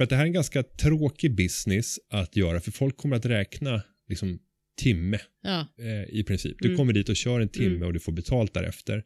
För 0.00 0.04
att 0.04 0.10
det 0.10 0.16
här 0.16 0.22
är 0.22 0.26
en 0.26 0.32
ganska 0.32 0.62
tråkig 0.62 1.34
business 1.36 1.96
att 2.10 2.36
göra, 2.36 2.60
för 2.60 2.70
folk 2.70 2.96
kommer 2.96 3.16
att 3.16 3.26
räkna 3.26 3.82
liksom 4.08 4.38
timme 4.82 5.18
Ja, 5.42 5.66
eh, 5.80 6.18
i 6.18 6.24
princip. 6.24 6.56
Du 6.58 6.68
Mm. 6.68 6.76
kommer 6.78 6.92
dit 6.92 7.08
och 7.08 7.16
kör 7.16 7.40
en 7.40 7.48
timme 7.48 7.76
Mm. 7.76 7.86
och 7.86 7.92
du 7.92 8.00
får 8.00 8.12
betalt 8.12 8.54
därefter. 8.54 9.02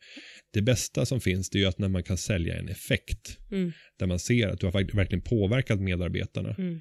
Det 0.52 0.62
bästa 0.62 1.06
som 1.06 1.20
finns 1.20 1.50
det 1.50 1.58
är 1.58 1.60
ju 1.60 1.66
att 1.66 1.78
när 1.78 1.88
man 1.88 2.02
kan 2.02 2.16
sälja 2.18 2.56
en 2.58 2.68
effekt 2.68 3.38
mm. 3.50 3.72
där 3.98 4.06
man 4.06 4.18
ser 4.18 4.48
att 4.48 4.60
du 4.60 4.66
har 4.66 4.72
verk- 4.72 4.94
verkligen 4.94 5.22
påverkat 5.22 5.80
medarbetarna. 5.80 6.54
Mm. 6.58 6.80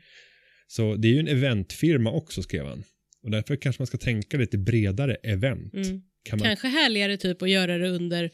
Så 0.68 0.96
det 0.96 1.08
är 1.08 1.12
ju 1.12 1.20
en 1.20 1.28
eventfirma 1.28 2.12
också 2.12 2.42
skrev 2.44 2.66
han. 2.66 2.84
Och 3.24 3.32
därför 3.32 3.56
kanske 3.56 3.82
man 3.82 3.88
ska 3.88 3.98
tänka 3.98 4.38
lite 4.38 4.58
bredare 4.58 5.16
event. 5.16 5.74
Mm. 5.74 6.02
Kan 6.30 6.40
man, 6.40 6.48
Kanske 6.48 6.68
härligare 6.68 7.18
typ 7.18 7.42
att 7.42 7.50
göra 7.50 7.78
det 7.78 7.90
under 7.90 8.30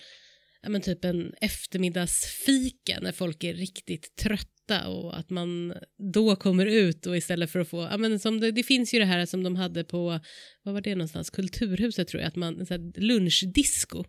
ja, 0.61 0.69
men 0.69 0.81
typ 0.81 1.05
en 1.05 1.33
eftermiddagsfika 1.41 2.99
när 3.01 3.11
folk 3.11 3.43
är 3.43 3.53
riktigt 3.53 4.15
trötta 4.15 4.87
och 4.87 5.17
att 5.17 5.29
man 5.29 5.73
då 6.13 6.35
kommer 6.35 6.65
ut 6.65 7.05
och 7.05 7.17
istället 7.17 7.51
för 7.51 7.59
att 7.59 7.69
få, 7.69 7.87
ja, 7.91 7.97
men 7.97 8.19
som 8.19 8.39
det, 8.39 8.51
det 8.51 8.63
finns 8.63 8.93
ju 8.93 8.99
det 8.99 9.05
här 9.05 9.25
som 9.25 9.43
de 9.43 9.55
hade 9.55 9.83
på, 9.83 10.19
vad 10.63 10.73
var 10.73 10.81
det 10.81 10.95
någonstans, 10.95 11.29
Kulturhuset 11.29 12.07
tror 12.07 12.21
jag, 12.21 12.27
att 12.27 12.35
man, 12.35 12.65
så 12.65 12.73
här, 12.73 13.01
lunchdisco. 13.01 14.03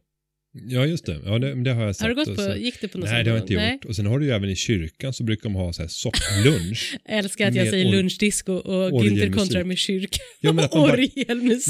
Ja 0.53 0.87
just 0.87 1.07
det, 1.07 1.21
ja, 1.25 1.39
det, 1.39 1.65
det 1.65 1.71
har 1.73 1.85
jag 1.87 1.97
sett. 1.97 2.03
Har 2.03 2.09
du 2.09 2.15
gått 2.15 2.29
Och 2.29 2.37
på, 2.37 2.43
så- 2.43 2.57
gick 2.57 2.81
du 2.81 2.89
på 2.89 2.99
något 2.99 3.09
Nej 3.09 3.15
sånt 3.17 3.25
det 3.25 3.31
har 3.31 3.37
jag 3.39 3.45
inte 3.45 3.55
gång? 3.55 3.73
gjort. 3.73 3.85
Och 3.85 3.97
sen 3.97 4.07
har 4.07 4.19
du 4.19 4.25
ju 4.27 4.33
även 4.33 4.51
i 4.51 4.57
kyrkan 4.57 5.13
så 5.13 5.25
brukar 5.25 5.43
de 5.43 5.55
ha 5.55 5.73
så 5.73 5.83
här 5.83 5.89
sopplunch. 5.89 6.97
Älskar 7.09 7.49
att 7.49 7.55
jag 7.55 7.69
säger 7.69 7.91
lunchdisco 7.93 8.53
och 8.53 8.91
Günther 8.91 8.93
orgelmusik. 8.93 9.35
kontrar 9.37 9.65
med 9.65 9.79
kyrka. 9.79 10.19
Jo, 10.41 10.53
men 10.53 10.65
att 10.65 10.71
bara-. 10.71 10.97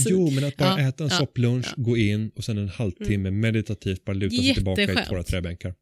Jo, 0.08 0.30
men 0.30 0.44
att 0.44 0.56
bara 0.56 0.80
Ja, 0.80 0.88
äta 0.88 1.04
en 1.04 1.10
ja, 1.12 1.16
sopplunch, 1.18 1.66
ja. 1.76 1.82
gå 1.82 1.96
in 1.96 2.30
och 2.36 2.44
sen 2.44 2.58
en 2.58 2.68
halvtimme 2.68 3.30
meditativt 3.30 4.04
bara 4.04 4.12
luta 4.12 4.36
sig 4.42 4.54
tillbaka 4.54 4.82
i 4.82 4.96
våra 5.10 5.22
träbänkar. 5.22 5.74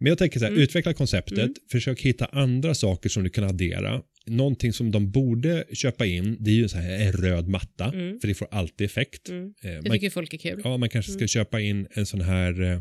Men 0.00 0.08
jag 0.08 0.18
tänker 0.18 0.38
så 0.38 0.44
här, 0.44 0.52
Mm. 0.52 0.62
utveckla 0.62 0.94
konceptet, 0.94 1.38
Mm. 1.38 1.54
försök 1.72 2.00
hitta 2.00 2.24
andra 2.24 2.74
saker 2.74 3.08
som 3.08 3.24
du 3.24 3.30
kan 3.30 3.44
addera. 3.44 4.02
Någonting 4.26 4.72
som 4.72 4.90
de 4.90 5.10
borde 5.10 5.64
köpa 5.72 6.06
in, 6.06 6.36
det 6.40 6.50
är 6.50 6.54
ju 6.54 6.68
så 6.68 6.78
här 6.78 7.06
en 7.06 7.12
röd 7.12 7.48
matta, 7.48 7.84
Mm. 7.94 8.20
för 8.20 8.28
det 8.28 8.34
får 8.34 8.48
alltid 8.50 8.84
effekt. 8.84 9.28
Mm. 9.28 9.44
Eh, 9.44 9.70
Det 9.70 9.82
man, 9.88 9.92
tycker 9.92 10.10
folk 10.10 10.34
är 10.34 10.38
kul. 10.38 10.60
ja, 10.64 10.76
man 10.76 10.88
kanske 10.88 11.12
ska 11.12 11.18
Mm. 11.20 11.28
köpa 11.28 11.60
in 11.60 11.86
en 11.90 12.06
sån 12.06 12.20
här, 12.20 12.62
eh, 12.62 12.72
eh, 12.72 12.80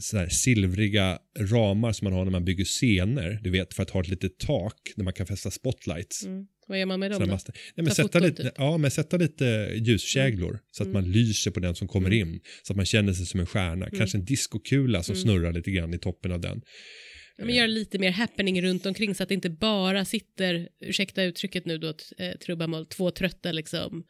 sån 0.00 0.18
här 0.20 0.28
silvriga 0.28 1.18
ramar 1.38 1.92
som 1.92 2.04
man 2.04 2.12
har 2.12 2.24
när 2.24 2.32
man 2.32 2.44
bygger 2.44 2.64
scener, 2.64 3.40
du 3.42 3.50
vet, 3.50 3.74
för 3.74 3.82
att 3.82 3.90
ha 3.90 4.00
ett 4.00 4.08
litet 4.08 4.38
tak 4.38 4.74
där 4.96 5.04
man 5.04 5.12
kan 5.12 5.26
fästa 5.26 5.50
spotlights. 5.50 6.24
Mm. 6.26 6.46
Vad 6.66 6.78
gör 6.78 6.86
man 6.86 7.00
med 7.00 7.10
dem 7.10 7.20
då? 7.20 7.26
Nej, 7.26 7.38
men 7.76 7.86
Ta 7.86 7.94
sätta, 7.94 8.18
lite, 8.18 8.42
typ. 8.42 8.52
ja, 8.56 8.76
men 8.78 8.90
sätta 8.90 9.16
lite 9.16 9.72
ljuskäglor 9.76 10.58
så 10.70 10.82
att 10.82 10.86
Mm. 10.86 11.02
man 11.02 11.12
lyser 11.12 11.50
på 11.50 11.60
den 11.60 11.74
som 11.74 11.88
kommer 11.88 12.08
Mm. 12.10 12.28
in. 12.28 12.40
Så 12.62 12.72
att 12.72 12.76
man 12.76 12.86
känner 12.86 13.12
sig 13.12 13.26
som 13.26 13.40
en 13.40 13.46
stjärna. 13.46 13.90
Kanske 13.90 14.18
en 14.18 14.24
diskokula 14.24 15.02
som 15.02 15.12
Mm. 15.14 15.22
snurrar 15.22 15.52
lite 15.52 15.70
grann 15.70 15.94
i 15.94 15.98
toppen 15.98 16.32
av 16.32 16.40
den. 16.40 16.60
Men 17.46 17.54
göra 17.54 17.66
lite 17.66 17.98
mer 17.98 18.10
happening 18.10 18.62
runt 18.62 18.86
omkring 18.86 19.14
så 19.14 19.22
att 19.22 19.28
det 19.28 19.34
inte 19.34 19.50
bara 19.50 20.04
sitter, 20.04 20.68
ursäkta 20.84 21.22
uttrycket 21.22 21.66
nu 21.66 21.78
då, 21.78 21.88
eh, 22.18 22.32
trubbamål, 22.44 22.86
två 22.86 23.10
trötta 23.10 23.52
liksom. 23.52 24.04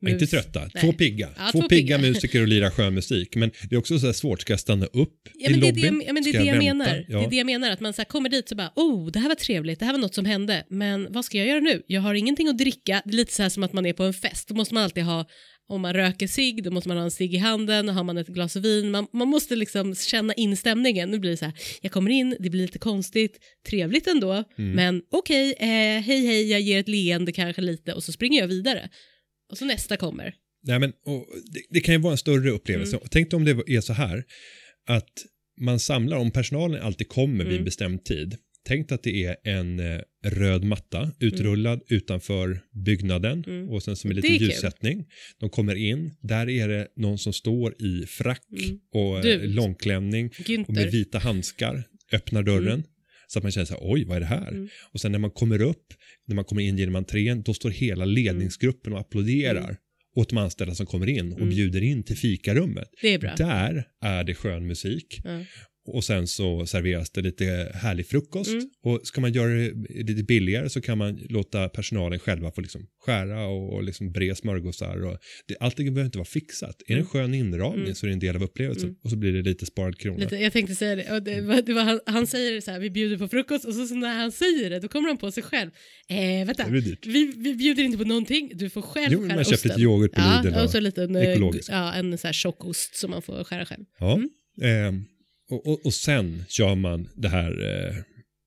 Men 0.00 0.12
Inte 0.12 0.24
mus- 0.24 0.30
trötta, 0.30 0.60
Nej. 0.74 0.80
två 0.82 0.92
pigga. 0.92 1.28
Ja, 1.38 1.48
två, 1.52 1.60
två 1.60 1.68
pigga, 1.68 1.96
pigga. 1.98 2.08
musiker 2.08 2.40
och 2.42 2.48
lira 2.48 2.70
skön 2.70 2.94
musik. 2.94 3.36
Men 3.36 3.50
det 3.70 3.74
är 3.74 3.78
också 3.78 3.98
så 3.98 4.06
här 4.06 4.12
svårt, 4.12 4.40
ska 4.40 4.52
jag 4.52 4.60
stanna 4.60 4.86
upp 4.86 5.28
Ja, 5.34 5.48
i 5.48 5.50
men 5.50 5.60
det 5.60 5.66
det, 5.66 5.72
lobbyn? 5.72 5.84
jag- 6.00 6.08
ja, 6.08 6.12
men 6.12 6.22
det, 6.22 6.30
är 6.30 6.32
det 6.32 6.38
jag 6.44 6.52
vänta? 6.54 6.64
menar. 6.74 7.04
Ja. 7.08 7.18
Det 7.18 7.24
är 7.24 7.30
det 7.30 7.36
jag 7.36 7.46
menar, 7.46 7.70
att 7.70 7.80
man 7.80 7.92
så 7.92 8.04
kommer 8.04 8.28
dit 8.28 8.48
så 8.48 8.54
bara, 8.54 8.72
oh, 8.76 9.10
det 9.10 9.18
här 9.18 9.28
var 9.28 9.34
trevligt, 9.34 9.78
det 9.78 9.84
här 9.84 9.92
var 9.92 9.98
något 10.00 10.14
som 10.14 10.24
hände, 10.24 10.64
men 10.70 11.12
vad 11.12 11.24
ska 11.24 11.38
jag 11.38 11.46
göra 11.46 11.60
nu? 11.60 11.82
Jag 11.86 12.00
har 12.00 12.14
ingenting 12.14 12.48
att 12.48 12.58
dricka, 12.58 13.02
det 13.04 13.10
är 13.12 13.16
lite 13.16 13.32
så 13.32 13.42
här 13.42 13.48
som 13.50 13.62
att 13.62 13.72
man 13.72 13.86
är 13.86 13.92
på 13.92 14.02
en 14.04 14.14
fest, 14.14 14.48
då 14.48 14.54
måste 14.54 14.74
man 14.74 14.82
alltid 14.82 15.02
ha, 15.04 15.26
om 15.68 15.80
man 15.80 15.92
röker 15.92 16.26
cigg, 16.26 16.62
då 16.64 16.70
måste 16.70 16.88
man 16.88 16.96
ha 16.96 17.04
en 17.04 17.10
cigg 17.10 17.34
i 17.34 17.38
handen, 17.38 17.88
har 17.88 18.04
man 18.04 18.18
ett 18.18 18.26
glas 18.28 18.56
vin, 18.56 18.90
man, 18.90 19.06
man 19.12 19.28
måste 19.28 19.56
liksom 19.56 19.94
känna 19.94 20.34
in 20.34 20.56
stämningen. 20.56 21.10
Nu 21.10 21.18
blir 21.18 21.30
det 21.30 21.36
så 21.36 21.44
här, 21.44 21.54
jag 21.82 21.92
kommer 21.92 22.10
in, 22.10 22.36
det 22.40 22.50
blir 22.50 22.60
lite 22.62 22.78
konstigt, 22.78 23.38
trevligt 23.68 24.06
ändå, 24.06 24.44
Mm. 24.58 24.70
men 24.76 25.02
okej, 25.10 25.54
eh, 25.58 25.66
hej 26.02 26.26
hej, 26.26 26.50
jag 26.50 26.60
ger 26.60 26.80
ett 26.80 26.88
leende 26.88 27.32
kanske 27.32 27.62
lite 27.62 27.92
och 27.92 28.04
så 28.04 28.12
springer 28.12 28.40
jag 28.40 28.48
vidare. 28.48 28.90
Och 29.50 29.58
så 29.58 29.64
nästa 29.64 29.96
kommer. 29.96 30.34
Nej, 30.66 30.78
men, 30.78 30.90
det, 31.52 31.60
det 31.70 31.80
kan 31.80 31.94
ju 31.94 32.00
vara 32.00 32.12
en 32.12 32.18
större 32.18 32.50
upplevelse. 32.50 32.96
Mm. 32.96 33.08
Tänk 33.10 33.30
dig 33.30 33.36
om 33.36 33.44
det 33.44 33.50
är 33.50 33.80
så 33.80 33.92
här 33.92 34.24
att 34.88 35.12
man 35.60 35.80
samlar, 35.80 36.16
om 36.16 36.30
personalen 36.30 36.82
alltid 36.82 37.08
kommer 37.08 37.38
vid 37.44 37.46
en 37.46 37.52
Mm. 37.52 37.64
bestämd 37.64 38.04
tid. 38.04 38.36
Tänk 38.66 38.88
dig 38.88 38.94
att 38.94 39.02
det 39.02 39.24
är 39.24 39.36
en 39.44 39.80
eh, 39.80 40.00
röd 40.24 40.64
matta 40.64 41.10
utrullad 41.20 41.80
utanför 41.88 42.60
byggnaden 42.72 43.44
Mm. 43.46 43.68
och 43.68 43.82
sen 43.82 43.96
som 43.96 44.10
är 44.10 44.14
Det 44.14 44.20
lite 44.20 44.34
är 44.34 44.38
kul. 44.38 44.46
ljussättning. 44.48 45.04
De 45.40 45.50
kommer 45.50 45.74
in, 45.74 46.10
där 46.20 46.48
är 46.48 46.68
det 46.68 46.88
någon 46.96 47.18
som 47.18 47.32
står 47.32 47.82
i 47.82 48.06
frack 48.06 48.42
Mm. 48.64 48.78
och 48.92 49.22
Du. 49.22 49.32
eh, 49.32 49.48
långklänning 49.50 50.26
och 50.26 50.48
med 50.48 50.66
Günther. 50.86 50.90
vita 50.90 51.18
handskar, 51.18 51.82
öppnar 52.12 52.42
dörren. 52.42 52.82
Så 53.26 53.38
att 53.38 53.42
man 53.42 53.52
känner 53.52 53.64
så 53.64 53.74
här, 53.74 53.80
oj 53.82 54.04
vad 54.04 54.16
är 54.16 54.20
det 54.20 54.26
här? 54.26 54.48
Mm. 54.48 54.68
Och 54.92 55.00
sen 55.00 55.12
när 55.12 55.18
man 55.18 55.30
kommer 55.30 55.62
upp, 55.62 55.86
när 56.26 56.34
man 56.36 56.44
kommer 56.44 56.62
in 56.62 56.78
genom 56.78 56.96
entrén, 56.96 57.42
då 57.42 57.54
står 57.54 57.70
hela 57.70 58.04
ledningsgruppen 58.04 58.92
och 58.92 59.00
applåderar 59.00 59.76
åt 60.16 60.28
de 60.28 60.38
anställda 60.38 60.74
som 60.74 60.86
kommer 60.86 61.06
in 61.08 61.32
och 61.32 61.38
Mm. 61.38 61.50
bjuder 61.54 61.82
in 61.82 62.02
till 62.02 62.16
fikarummet. 62.16 62.88
Det 63.02 63.14
är 63.14 63.18
bra. 63.18 63.34
Där 63.36 63.84
är 64.02 64.24
det 64.24 64.34
skön 64.34 64.66
musik. 64.66 65.20
Ja. 65.24 65.44
Och 65.86 66.04
sen 66.04 66.26
så 66.26 66.66
serveras 66.66 67.10
det 67.10 67.20
lite 67.22 67.72
härlig 67.74 68.06
frukost. 68.06 68.50
Mm. 68.50 68.68
Och 68.82 69.00
ska 69.04 69.20
man 69.20 69.32
göra 69.32 69.48
det 69.54 69.72
lite 70.04 70.22
billigare 70.24 70.68
så 70.68 70.80
kan 70.80 70.98
man 70.98 71.16
låta 71.28 71.68
personalen 71.68 72.18
själva 72.18 72.50
få 72.52 72.60
liksom 72.60 72.86
skära 73.06 73.46
och, 73.46 73.72
och 73.74 73.84
liksom 73.84 74.12
bre 74.12 74.34
smörgåsar. 74.34 75.04
Och 75.04 75.18
det, 75.48 75.56
allting 75.60 75.94
behöver 75.94 76.06
inte 76.06 76.18
vara 76.18 76.26
fixat. 76.26 76.82
Är 76.86 76.94
det 76.94 77.00
en 77.00 77.06
skön 77.06 77.34
inramning 77.34 77.82
Mm. 77.84 77.94
så 77.94 78.06
är 78.06 78.08
det 78.08 78.12
en 78.14 78.18
del 78.20 78.36
av 78.36 78.42
upplevelsen. 78.42 78.88
Mm. 78.88 78.98
Och 79.04 79.10
så 79.10 79.16
blir 79.16 79.32
det 79.32 79.42
lite 79.42 79.66
sparad 79.66 79.98
krona. 79.98 80.18
Lite, 80.18 80.36
jag 80.36 80.52
tänkte 80.52 80.74
säga 80.74 80.96
det, 80.96 81.20
det, 81.20 81.40
var, 81.40 81.62
det 81.62 81.72
var, 81.74 81.82
han, 81.82 82.00
han 82.06 82.26
säger 82.26 82.60
så 82.60 82.70
här, 82.70 82.80
vi 82.80 82.90
bjuder 82.90 83.18
på 83.18 83.28
frukost 83.28 83.64
och 83.64 83.74
så, 83.74 83.86
så 83.86 83.94
när 83.94 84.14
han 84.18 84.32
säger 84.32 84.70
det 84.70 84.80
då 84.80 84.88
kommer 84.88 85.08
han 85.08 85.18
på 85.18 85.30
sig 85.32 85.42
själv. 85.42 85.70
Eh, 86.08 86.46
vänta, 86.46 86.66
vi, 87.02 87.32
vi 87.36 87.54
bjuder 87.54 87.82
inte 87.82 87.98
på 87.98 88.04
någonting, 88.04 88.50
du 88.54 88.70
får 88.70 88.82
själv 88.82 89.12
Jo, 89.12 89.20
skära 89.22 89.34
man 89.34 89.44
köper 89.44 89.68
lite 89.68 89.80
yoghurt 89.80 90.12
på 90.12 90.20
ja, 90.20 90.40
Lidl. 90.44 90.54
och 90.56 90.64
Och, 90.64 90.70
så 90.70 90.80
lite 90.80 91.02
en, 91.02 91.16
eh, 91.16 91.22
ekologisk. 91.30 91.70
ja, 91.72 91.92
en 91.94 92.18
så 92.18 92.26
här 92.28 92.32
tjockost 92.32 92.96
som 92.96 93.10
man 93.10 93.22
får 93.22 93.44
skära 93.44 93.66
själv. 93.66 93.84
ja. 93.98 94.20
Mm. 94.62 95.04
Och, 95.50 95.66
och, 95.66 95.86
och 95.86 95.94
sen 95.94 96.44
kör 96.48 96.74
man 96.74 97.08
det 97.14 97.28
här 97.28 97.50
eh, 97.50 97.96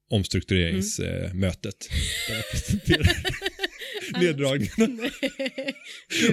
omstruktureringsmötet. 0.10 1.90
där 2.28 2.36
jag 2.36 2.52
presenterar 2.52 3.18
neddragningarna. 4.22 5.10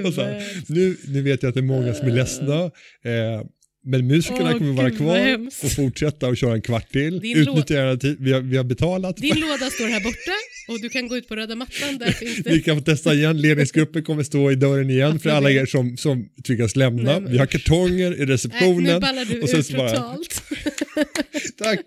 Och 0.05 0.15
så 0.15 0.41
nu, 0.69 0.97
nu 1.09 1.23
vet 1.23 1.43
jag 1.43 1.49
att 1.49 1.55
det 1.55 1.61
är 1.61 1.63
många 1.63 1.95
som 1.95 2.09
är 2.09 2.13
ledsna. 2.13 2.65
Eh, 3.03 3.43
men 3.85 4.07
musikerna 4.07 4.51
Åh, 4.53 4.59
kommer 4.59 4.73
vara 4.73 4.91
kvar 4.91 5.47
och 5.65 5.73
fortsätta 5.73 6.29
och 6.29 6.37
köra 6.37 6.55
en 6.55 6.63
kvart 6.63 6.93
till. 6.93 7.21
Din 7.21 7.37
Utnyttja 7.37 7.75
gärna 7.75 7.97
tid. 7.97 8.17
Vi 8.21 8.33
har, 8.33 8.41
vi 8.41 8.57
har 8.57 8.65
betalat. 8.65 9.17
Din 9.17 9.41
låda 9.41 9.71
står 9.71 9.87
här 9.89 10.01
borta 10.05 10.33
och 10.69 10.81
du 10.81 10.89
kan 10.89 11.09
gå 11.09 11.17
ut 11.17 11.29
på 11.29 11.37
röda 11.37 11.55
mattan, 11.55 11.99
där 11.99 12.11
finns 12.13 12.37
det. 12.39 12.61
kan 12.61 12.77
få 12.77 12.83
testa 12.83 13.15
igen. 13.15 13.41
Ledningsgruppen 13.41 14.03
kommer 14.03 14.23
stå 14.23 14.51
i 14.51 14.55
dörren 14.55 14.91
igen 14.91 15.19
för 15.19 15.31
alla 15.31 15.51
er 15.51 15.67
som, 15.67 15.97
som 15.97 16.29
tvingas 16.47 16.77
lämna. 16.77 17.19
Nej, 17.19 17.33
Vi 17.33 17.39
har 17.39 17.47
kartonger 17.47 18.07
i 18.07 18.09
Nej, 18.11 18.19
nu 18.19 18.27
receptionen. 18.27 19.03
du 19.31 19.41
och 19.43 19.49
sen 19.49 19.61
ut 19.61 19.67
så 19.67 19.77
bara- 19.77 19.91
totalt. 19.91 20.43
Tack. 21.59 21.81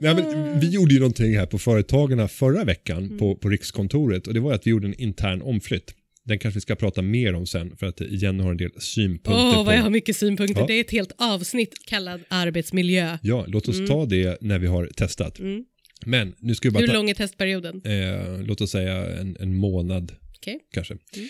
Nej, 0.00 0.14
men 0.14 0.60
vi 0.60 0.68
gjorde 0.70 0.94
ju 0.94 1.00
någonting 1.00 1.36
här 1.38 1.46
på 1.46 1.58
Företagarna 1.58 2.28
förra 2.28 2.64
veckan 2.64 2.98
Mm. 3.04 3.18
på, 3.18 3.34
på 3.36 3.48
Rikskontoret 3.48 4.26
och 4.26 4.34
det 4.34 4.40
var 4.40 4.52
att 4.52 4.66
vi 4.66 4.70
gjorde 4.70 4.86
en 4.86 4.94
intern 4.94 5.42
omflytt. 5.42 5.94
Den 6.30 6.38
kanske 6.38 6.56
vi 6.56 6.60
ska 6.60 6.76
prata 6.76 7.02
mer 7.02 7.34
om 7.34 7.46
sen 7.46 7.76
för 7.76 7.86
att 7.86 8.00
Jenny 8.00 8.42
har 8.42 8.50
en 8.50 8.56
del 8.56 8.70
synpunkter 8.80 9.32
Åh, 9.32 9.54
på. 9.54 9.62
vad 9.62 9.74
jag 9.74 9.82
har 9.82 9.90
mycket 9.90 10.16
synpunkter. 10.16 10.60
Ja. 10.60 10.66
Det 10.66 10.74
är 10.74 10.80
ett 10.80 10.90
helt 10.90 11.12
avsnitt 11.18 11.74
kallat 11.86 12.20
arbetsmiljö. 12.28 13.18
Ja, 13.22 13.44
låt 13.48 13.68
oss 13.68 13.88
ta 13.88 14.06
det 14.06 14.38
när 14.40 14.58
vi 14.58 14.66
har 14.66 14.86
testat. 14.86 15.38
Mm. 15.38 15.64
Men 16.06 16.34
nu 16.38 16.54
ska 16.54 16.68
vi 16.68 16.72
bara 16.72 16.80
Hur 16.80 16.86
ta, 16.86 16.92
lång 16.92 17.10
är 17.10 17.14
testperioden? 17.14 17.82
eh, 17.84 18.42
låt 18.46 18.60
oss 18.60 18.70
säga 18.70 19.20
en, 19.20 19.36
en 19.40 19.54
månad 19.56 20.12
Okej. 20.36 20.58
kanske. 20.74 20.94
Mm. 21.16 21.28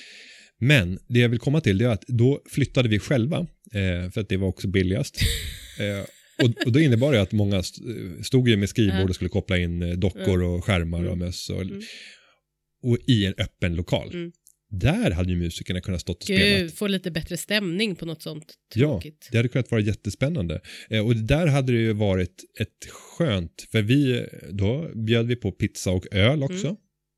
Men 0.58 0.98
det 1.08 1.18
jag 1.20 1.28
vill 1.28 1.38
komma 1.38 1.60
till 1.60 1.80
är 1.80 1.88
att 1.88 2.04
då 2.06 2.40
flyttade 2.50 2.88
vi 2.88 2.98
själva 2.98 3.38
eh, 3.74 4.10
för 4.10 4.20
att 4.20 4.28
det 4.28 4.36
var 4.36 4.48
också 4.48 4.68
billigast. 4.68 5.16
eh, 5.78 6.04
och, 6.44 6.66
och 6.66 6.72
då 6.72 6.80
innebar 6.80 7.12
det 7.12 7.22
att 7.22 7.32
många 7.32 7.56
eh, 7.56 7.62
stod 8.22 8.48
ju 8.48 8.56
med 8.56 8.68
skrivbord 8.68 9.08
och 9.08 9.14
skulle 9.14 9.30
koppla 9.30 9.58
in 9.58 9.82
eh, 9.82 9.90
dockor 9.90 10.42
och 10.42 10.64
skärmar 10.64 10.98
och 10.98 11.06
Mm. 11.06 11.18
möss 11.18 11.50
och, 11.50 11.62
Mm. 11.62 11.80
och 12.82 12.98
i 13.06 13.26
en 13.26 13.34
öppen 13.38 13.74
lokal. 13.76 14.10
Mm. 14.14 14.32
Där 14.70 15.11
hade 15.11 15.30
ju 15.33 15.37
musikerna 15.38 15.80
kunnat 15.80 16.00
stått 16.00 16.16
och 16.16 16.22
spelat. 16.24 16.42
Gud, 16.61 16.74
få 16.74 16.87
lite 16.87 17.11
bättre 17.11 17.37
stämning 17.37 17.96
på 17.96 18.06
något 18.06 18.22
sånt 18.22 18.54
Ja, 18.74 18.87
tråkigt. 18.88 19.28
det 19.30 19.37
hade 19.37 19.48
kunnat 19.48 19.70
vara 19.70 19.80
jättespännande. 19.80 20.61
Eh, 20.90 21.06
och 21.06 21.16
där 21.16 21.46
hade 21.46 21.72
det 21.72 21.78
ju 21.78 21.92
varit 21.92 22.44
ett 22.61 22.87
skönt, 22.90 23.66
för 23.72 23.83
vi, 23.83 24.26
då 24.50 24.90
bjöd 24.94 25.26
vi 25.26 25.37
på 25.37 25.52
pizza 25.52 25.90
och 25.90 26.06
öl 26.12 26.42
också. 26.42 26.66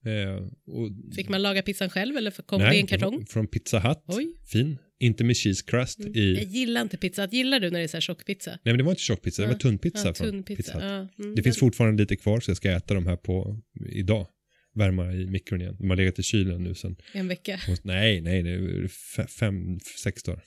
Eh, 0.07 0.35
och, 0.67 0.87
Mm. 0.88 1.11
Fick 1.17 1.29
man 1.29 1.43
laga 1.43 1.62
pizzan 1.62 1.91
själv 1.91 2.17
eller 2.17 2.31
kom 2.31 2.61
nej, 2.61 2.71
det 2.71 2.77
i 2.77 2.81
en 2.81 2.87
kartong? 2.87 3.27
Från 3.27 3.47
Pizza 3.47 3.79
Hut. 3.81 3.99
Oj. 4.07 4.27
Fin. 4.53 4.79
Inte 5.01 5.25
med 5.25 5.37
cheese 5.37 5.65
crust 5.67 5.99
Mm. 6.01 6.12
i... 6.17 6.35
Jag 6.35 6.45
gillar 6.45 6.83
inte 6.83 6.97
pizza. 6.97 7.29
Gillar 7.33 7.61
du 7.61 7.71
när 7.71 7.79
det 7.79 7.85
är 7.85 7.88
så 7.88 7.97
här 7.97 8.01
tjockpizza? 8.01 8.51
Nej 8.51 8.61
men 8.65 8.77
det 8.79 8.83
var 8.85 8.91
inte 8.93 9.03
tjockpizza, 9.03 9.43
det 9.43 9.49
var 9.49 9.55
Ja. 9.55 9.59
tunnpizza 9.59 10.09
Ja, 10.09 10.15
från 10.15 10.27
tunn 10.31 10.43
Pizza 10.43 10.57
pizza. 10.57 10.73
Hut. 10.73 11.09
Ja, 11.19 11.25
mm. 11.25 11.35
Det 11.35 11.43
finns 11.43 11.59
fortfarande 11.59 12.03
lite 12.03 12.17
kvar 12.17 12.41
så 12.41 12.51
jag 12.51 12.57
ska 12.57 12.71
äta 12.71 12.95
de 12.95 13.07
här 13.07 13.17
på 13.17 13.61
idag. 13.91 14.27
Värma 14.75 15.13
i 15.13 15.27
mikron 15.27 15.61
igen. 15.61 15.77
De 15.79 15.91
har 15.91 15.97
legat 15.97 16.19
i 16.19 16.23
kylen 16.23 16.65
nu 16.65 16.75
sen. 16.75 16.97
En 17.15 17.29
vecka. 17.29 17.61
Nej, 17.83 18.21
nej, 18.21 18.43
det 18.43 18.51
är 18.51 18.89
fe- 19.17 19.27
fem, 19.27 19.81
sex 20.03 20.23
dagar. 20.23 20.43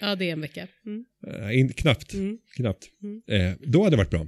Ja, 0.00 0.16
det 0.16 0.28
är 0.28 0.32
en 0.32 0.40
vecka. 0.40 0.68
Mm. 0.86 1.04
Eh, 1.26 1.58
in, 1.58 1.68
knappt, 1.72 2.14
Mm. 2.14 2.38
knappt. 2.56 2.88
Mm. 3.02 3.22
Eh, 3.28 3.56
då 3.66 3.78
hade 3.84 3.90
det 3.92 3.96
varit 3.96 4.10
bra. 4.10 4.26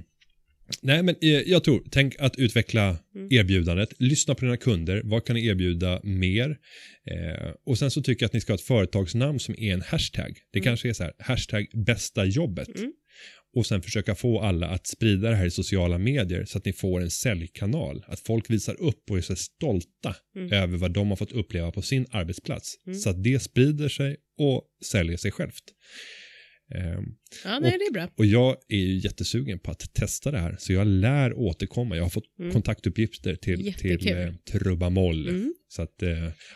Nej, 0.81 1.03
men 1.03 1.15
eh, 1.21 1.29
jag 1.29 1.63
tror, 1.63 1.83
tänk 1.91 2.15
att 2.19 2.35
utveckla 2.37 2.97
Mm. 3.15 3.27
erbjudandet, 3.31 3.93
lyssna 3.99 4.35
på 4.35 4.45
dina 4.45 4.57
kunder, 4.57 5.01
vad 5.03 5.25
kan 5.25 5.35
ni 5.35 5.45
erbjuda 5.47 5.99
mer? 6.03 6.57
Eh, 7.11 7.51
och 7.65 7.77
sen 7.77 7.91
så 7.91 8.01
tycker 8.01 8.23
jag 8.23 8.27
att 8.27 8.33
ni 8.33 8.41
ska 8.41 8.53
ha 8.53 8.55
ett 8.55 8.61
företagsnamn 8.61 9.39
som 9.39 9.55
är 9.57 9.73
en 9.73 9.81
hashtag. 9.81 10.33
Det 10.51 10.59
Mm. 10.59 10.63
kanske 10.63 10.89
är 10.89 10.93
så 10.93 11.03
här, 11.03 11.13
hashtag 11.19 11.67
bästa 11.73 12.25
jobbet. 12.25 12.69
Och 13.55 13.65
sen 13.65 13.81
försöka 13.81 14.15
få 14.15 14.39
alla 14.39 14.67
att 14.67 14.87
sprida 14.87 15.29
det 15.29 15.35
här 15.35 15.45
i 15.45 15.51
sociala 15.51 15.97
medier 15.97 16.45
så 16.45 16.57
att 16.57 16.65
ni 16.65 16.73
får 16.73 17.01
en 17.01 17.11
säljkanal. 17.11 18.05
Att 18.07 18.19
folk 18.19 18.49
visar 18.49 18.81
upp 18.81 19.11
och 19.11 19.17
är 19.17 19.21
så 19.21 19.35
stolta 19.35 20.15
Mm. 20.35 20.53
över 20.53 20.77
vad 20.77 20.91
de 20.91 21.09
har 21.09 21.15
fått 21.15 21.31
uppleva 21.31 21.71
på 21.71 21.81
sin 21.81 22.05
arbetsplats. 22.11 22.75
Mm. 22.87 22.99
Så 22.99 23.09
att 23.09 23.23
det 23.23 23.39
sprider 23.39 23.89
sig 23.89 24.17
och 24.37 24.63
säljer 24.85 25.17
sig 25.17 25.31
självt. 25.31 25.63
Ehm, 26.75 27.03
Ja, 27.43 27.59
nej, 27.59 27.71
det 27.79 27.85
är 27.85 27.91
bra. 27.93 28.09
och 28.17 28.25
jag 28.25 28.55
är 28.69 28.77
ju 28.77 28.97
jättesugen 28.97 29.59
på 29.59 29.71
att 29.71 29.93
testa 29.93 30.31
det 30.31 30.39
här, 30.39 30.55
så 30.59 30.73
jag 30.73 30.87
lär 30.87 31.33
återkomma. 31.33 31.95
Jag 31.95 32.03
har 32.03 32.09
fått 32.09 32.39
Mm. 32.39 32.51
kontaktuppgifter 32.53 33.35
till, 33.35 33.65
Jättekul. 33.65 33.99
till 33.99 34.17
eh, 34.17 34.33
Trubamoll. 34.51 35.29
Mm. 35.29 35.53
Så 35.67 35.81
att 35.81 36.03
eh, 36.03 36.09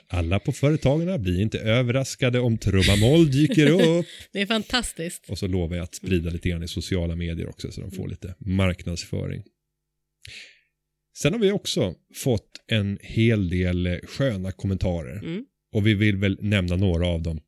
alla 0.08 0.40
på 0.40 0.52
företagen 0.52 1.22
blir 1.22 1.42
inte 1.42 1.60
överraskade 1.60 2.40
om 2.40 2.58
Trubamoll 2.58 3.32
dyker 3.32 3.70
upp. 4.00 4.06
Det 4.34 4.42
är 4.42 4.46
fantastiskt. 4.46 5.30
Och 5.30 5.38
så 5.40 5.48
lovar 5.48 5.76
jag 5.76 5.84
att 5.84 5.96
sprida 5.96 6.22
Mm. 6.22 6.34
lite 6.34 6.50
grann 6.50 6.64
i 6.64 6.68
sociala 6.68 7.16
medier 7.16 7.50
också, 7.50 7.72
så 7.72 7.82
de 7.82 7.92
får 7.92 8.08
lite 8.10 8.36
marknadsföring. 8.40 9.44
Sen 11.18 11.34
har 11.34 11.40
vi 11.40 11.52
också 11.52 11.96
fått 12.16 12.50
en 12.68 12.98
hel 13.02 13.50
del 13.50 13.88
eh, 13.88 13.98
sköna 14.04 14.52
kommentarer. 14.52 15.18
Mm. 15.18 15.46
Och 15.74 15.88
vi 15.88 15.94
vill 15.94 16.18
väl 16.18 16.38
nämna 16.42 16.76
några 16.76 17.08
av 17.08 17.22
dem. 17.22 17.40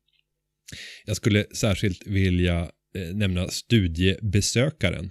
Jag 1.04 1.16
skulle 1.16 1.44
särskilt 1.54 2.06
vilja 2.06 2.70
eh, 2.96 3.14
nämna 3.16 3.48
studiebesökaren 3.48 5.10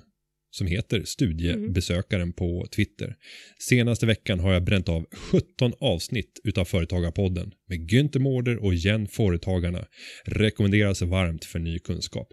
som 0.51 0.67
heter 0.67 1.03
studiebesökaren 1.05 2.33
på 2.33 2.67
Twitter. 2.75 3.15
Senaste 3.59 4.05
veckan 4.05 4.39
har 4.39 4.53
jag 4.53 4.63
bränt 4.63 4.89
av 4.89 5.05
17 5.15 5.73
avsnitt 5.79 6.39
utav 6.43 6.65
Företagarpodden 6.65 7.51
med 7.69 7.79
Günther 7.91 8.19
Mårder 8.19 8.63
och 8.63 8.75
Jen 8.75 9.07
Företagarna. 9.07 9.85
Rekommenderas 10.25 11.01
varmt 11.01 11.45
för 11.45 11.59
ny 11.59 11.79
kunskap. 11.79 12.27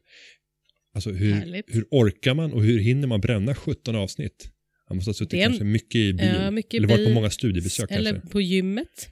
Alltså 0.94 1.10
hur, 1.10 1.32
Härligt. 1.32 1.64
hur 1.68 1.84
orkar 1.90 2.34
man 2.34 2.52
och 2.52 2.64
hur 2.64 2.78
hinner 2.78 3.08
man 3.08 3.20
bränna 3.20 3.54
17 3.54 3.96
avsnitt? 3.96 4.50
Man 4.88 4.96
måste 4.96 5.08
ha 5.08 5.14
suttit 5.14 5.34
en- 5.34 5.40
kanske 5.48 5.64
mycket 5.64 5.96
i 5.96 6.12
bil. 6.12 6.26
Ja, 6.34 6.50
mycket 6.50 6.74
eller 6.74 6.88
varit 6.88 7.06
på 7.06 7.12
många 7.12 7.30
studiebesök 7.30 7.90
Eller 7.90 8.10
kanske. 8.12 8.28
på 8.30 8.40
gymmet. 8.40 9.08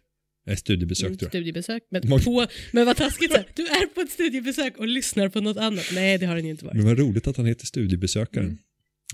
Nej, 0.48 0.56
studiebesök 0.56 1.06
Mm, 1.06 1.18
tror 1.18 1.26
jag. 1.26 1.30
studiebesök. 1.30 1.82
Men, 1.90 2.02
Många- 2.08 2.22
på, 2.22 2.46
men 2.72 2.86
vad 2.86 2.96
taskigt, 2.96 3.30
så 3.30 3.36
här, 3.36 3.46
du 3.54 3.62
är 3.66 3.86
på 3.86 4.00
ett 4.00 4.10
studiebesök 4.10 4.76
och 4.78 4.88
lyssnar 4.88 5.28
på 5.28 5.40
något 5.40 5.56
annat. 5.56 5.84
Nej, 5.94 6.18
det 6.18 6.26
har 6.26 6.36
den 6.36 6.44
ju 6.44 6.50
inte 6.50 6.64
varit. 6.64 6.76
Men 6.76 6.84
vad 6.86 6.98
roligt 6.98 7.26
att 7.26 7.36
han 7.36 7.46
heter 7.46 7.66
studiebesökaren. 7.66 8.58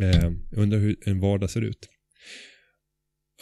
Mm. 0.00 0.10
Eh, 0.20 0.32
jag 0.50 0.58
undrar 0.62 0.78
hur 0.78 0.96
en 1.08 1.20
vardag 1.20 1.50
ser 1.50 1.60
ut. 1.60 1.88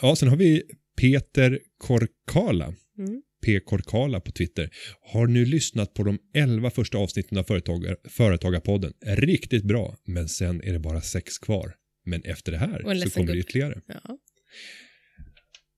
Ja, 0.01 0.15
sen 0.15 0.27
har 0.29 0.37
vi 0.37 0.63
Peter 0.97 1.59
Korkala. 1.77 2.73
Mm. 2.97 3.21
P. 3.45 3.59
Korkala 3.59 4.19
på 4.19 4.31
Twitter. 4.31 4.69
Har 5.01 5.27
nu 5.27 5.45
lyssnat 5.45 5.93
på 5.93 6.03
de 6.03 6.19
11 6.33 6.69
första 6.69 6.97
avsnitten 6.97 7.37
av 7.37 7.43
företagar, 7.43 7.97
Företagarpodden. 8.09 8.93
Riktigt 9.05 9.63
bra, 9.63 9.97
men 10.05 10.29
sen 10.29 10.61
är 10.63 10.73
det 10.73 10.79
bara 10.79 11.01
sex 11.01 11.37
kvar. 11.37 11.73
Men 12.05 12.21
efter 12.23 12.51
det 12.51 12.57
här 12.57 12.95
så 13.05 13.09
kommer 13.09 13.33
det 13.33 13.39
ytterligare. 13.39 13.81
Ja. 13.87 14.17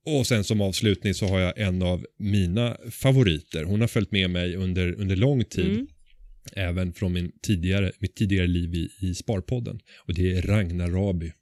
Och 0.06 0.26
sen 0.26 0.44
som 0.44 0.60
avslutning 0.60 1.14
så 1.14 1.26
har 1.26 1.40
jag 1.40 1.58
en 1.58 1.82
av 1.82 2.06
mina 2.18 2.76
favoriter. 2.90 3.64
Hon 3.64 3.80
har 3.80 3.88
följt 3.88 4.12
med 4.12 4.30
mig 4.30 4.56
under, 4.56 4.92
under 5.00 5.16
lång 5.16 5.44
tid. 5.44 5.70
Mm. 5.70 5.86
Även 6.52 6.92
från 6.92 7.12
min 7.12 7.32
tidigare, 7.42 7.92
mitt 7.98 8.16
tidigare 8.16 8.46
liv 8.46 8.74
i, 8.74 8.90
i 9.00 9.14
Sparpodden. 9.14 9.80
Och 10.06 10.14
det 10.14 10.32
är 10.32 10.42
Ragnar 10.42 10.90
Raby. 10.90 11.32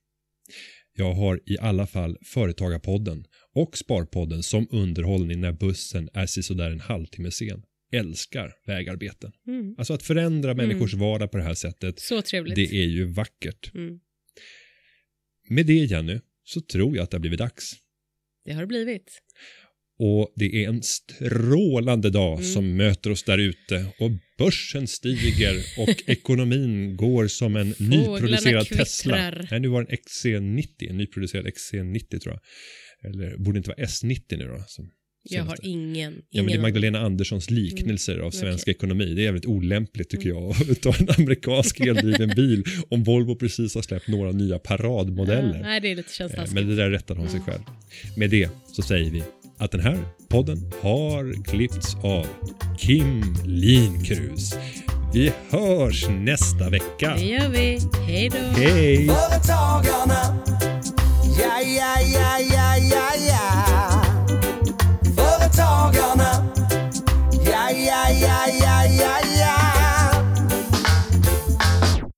Jag 0.96 1.14
har 1.14 1.40
i 1.46 1.58
alla 1.58 1.86
fall 1.86 2.18
Företagarpodden 2.24 3.24
och 3.54 3.78
Sparpodden 3.78 4.42
som 4.42 4.68
underhållning 4.70 5.40
när 5.40 5.52
bussen 5.52 6.08
är 6.14 6.26
sisådär 6.26 6.70
en 6.70 6.80
halvtimme 6.80 7.30
sen. 7.30 7.62
Älskar 7.92 8.52
vägarbeten. 8.66 9.32
Mm. 9.46 9.74
Alltså 9.78 9.94
att 9.94 10.02
förändra 10.02 10.54
människors 10.54 10.94
vardag 10.94 11.30
på 11.30 11.36
det 11.36 11.44
här 11.44 11.54
sättet, 11.54 12.00
Så 12.00 12.22
trevligt. 12.22 12.54
det 12.56 12.74
är 12.74 12.86
ju 12.86 13.04
vackert. 13.04 13.74
Mm. 13.74 14.00
Med 15.48 15.66
det 15.66 15.72
Jenny, 15.72 16.20
så 16.44 16.60
tror 16.60 16.96
jag 16.96 17.02
att 17.02 17.10
det 17.10 17.14
har 17.14 17.20
blivit 17.20 17.38
dags. 17.38 17.83
Det 18.44 18.52
har 18.52 18.60
det 18.60 18.66
blivit. 18.66 19.20
Och 19.98 20.32
det 20.36 20.64
är 20.64 20.68
en 20.68 20.82
strålande 20.82 22.10
dag 22.10 22.32
Mm. 22.38 22.44
som 22.44 22.76
möter 22.76 23.10
oss 23.10 23.22
där 23.22 23.38
ute 23.38 23.86
och 23.98 24.10
börsen 24.38 24.86
stiger 24.88 25.56
och 25.78 26.02
ekonomin 26.06 26.96
går 26.96 27.26
som 27.26 27.56
en 27.56 27.74
nyproducerad 27.78 28.66
Tesla. 28.66 29.30
Nej, 29.50 29.60
nu 29.60 29.68
var 29.68 29.82
det 29.84 29.90
en 29.90 29.96
XC90, 29.96 30.90
en 30.90 30.96
nyproducerad 30.96 31.46
XC90 31.46 32.18
tror 32.18 32.34
jag. 32.34 32.40
Eller 33.10 33.36
borde 33.36 33.58
inte 33.58 33.70
vara 33.70 33.86
S90 33.86 34.36
nu 34.36 34.44
då? 34.48 34.64
Som 34.66 34.90
Jag 35.30 35.44
har 35.44 35.56
ingen, 35.62 35.94
ingen 35.96 36.22
Ja, 36.30 36.42
men 36.42 36.52
det 36.52 36.58
är. 36.58 36.62
Magdalena 36.62 37.00
Anderssons 37.00 37.50
liknelser 37.50 38.18
av 38.18 38.30
svensk 38.30 38.64
okej. 38.64 38.74
ekonomi. 38.74 39.04
Det 39.14 39.22
är 39.22 39.24
jävligt 39.24 39.46
olämpligt 39.46 40.10
tycker 40.10 40.28
jag 40.28 40.50
att 40.70 40.80
ta 40.82 40.94
en 40.98 41.08
amerikansk 41.18 41.80
eldriven 41.80 42.28
bil 42.36 42.64
om 42.90 43.04
Volvo 43.04 43.34
precis 43.36 43.74
har 43.74 43.82
släppt 43.82 44.08
några 44.08 44.32
nya 44.32 44.58
paradmodeller. 44.58 45.54
Ja, 45.54 45.62
nej, 45.62 45.80
det 45.80 45.90
är 45.90 45.96
lite 45.96 46.14
känns 46.14 46.32
Eh, 46.32 46.36
taskigt. 46.36 46.54
Men 46.54 46.68
det 46.68 46.76
där 46.76 46.90
rättade 46.90 47.20
hon 47.20 47.28
sig 47.28 47.40
själv. 47.40 47.62
Med 48.16 48.30
det 48.30 48.48
så 48.72 48.82
säger 48.82 49.10
vi 49.10 49.22
att 49.58 49.70
den 49.72 49.80
här 49.80 49.98
podden 50.28 50.72
har 50.80 51.44
klippts 51.44 51.94
av 52.02 52.26
Kim 52.78 53.22
Linkrus. 53.46 54.54
Vi 55.14 55.32
hörs 55.50 56.08
nästa 56.08 56.70
vecka. 56.70 57.14
Det 57.18 57.24
gör 57.24 57.48
vi. 57.48 57.78
Hej 58.06 58.28
då. 58.28 58.60
Hej! 58.60 59.06
Företagarna. 59.08 60.38
Ja, 61.40 61.60
ja, 61.60 62.00
ja, 62.14 62.38
yeah, 68.24 68.46
yeah. 68.46 68.73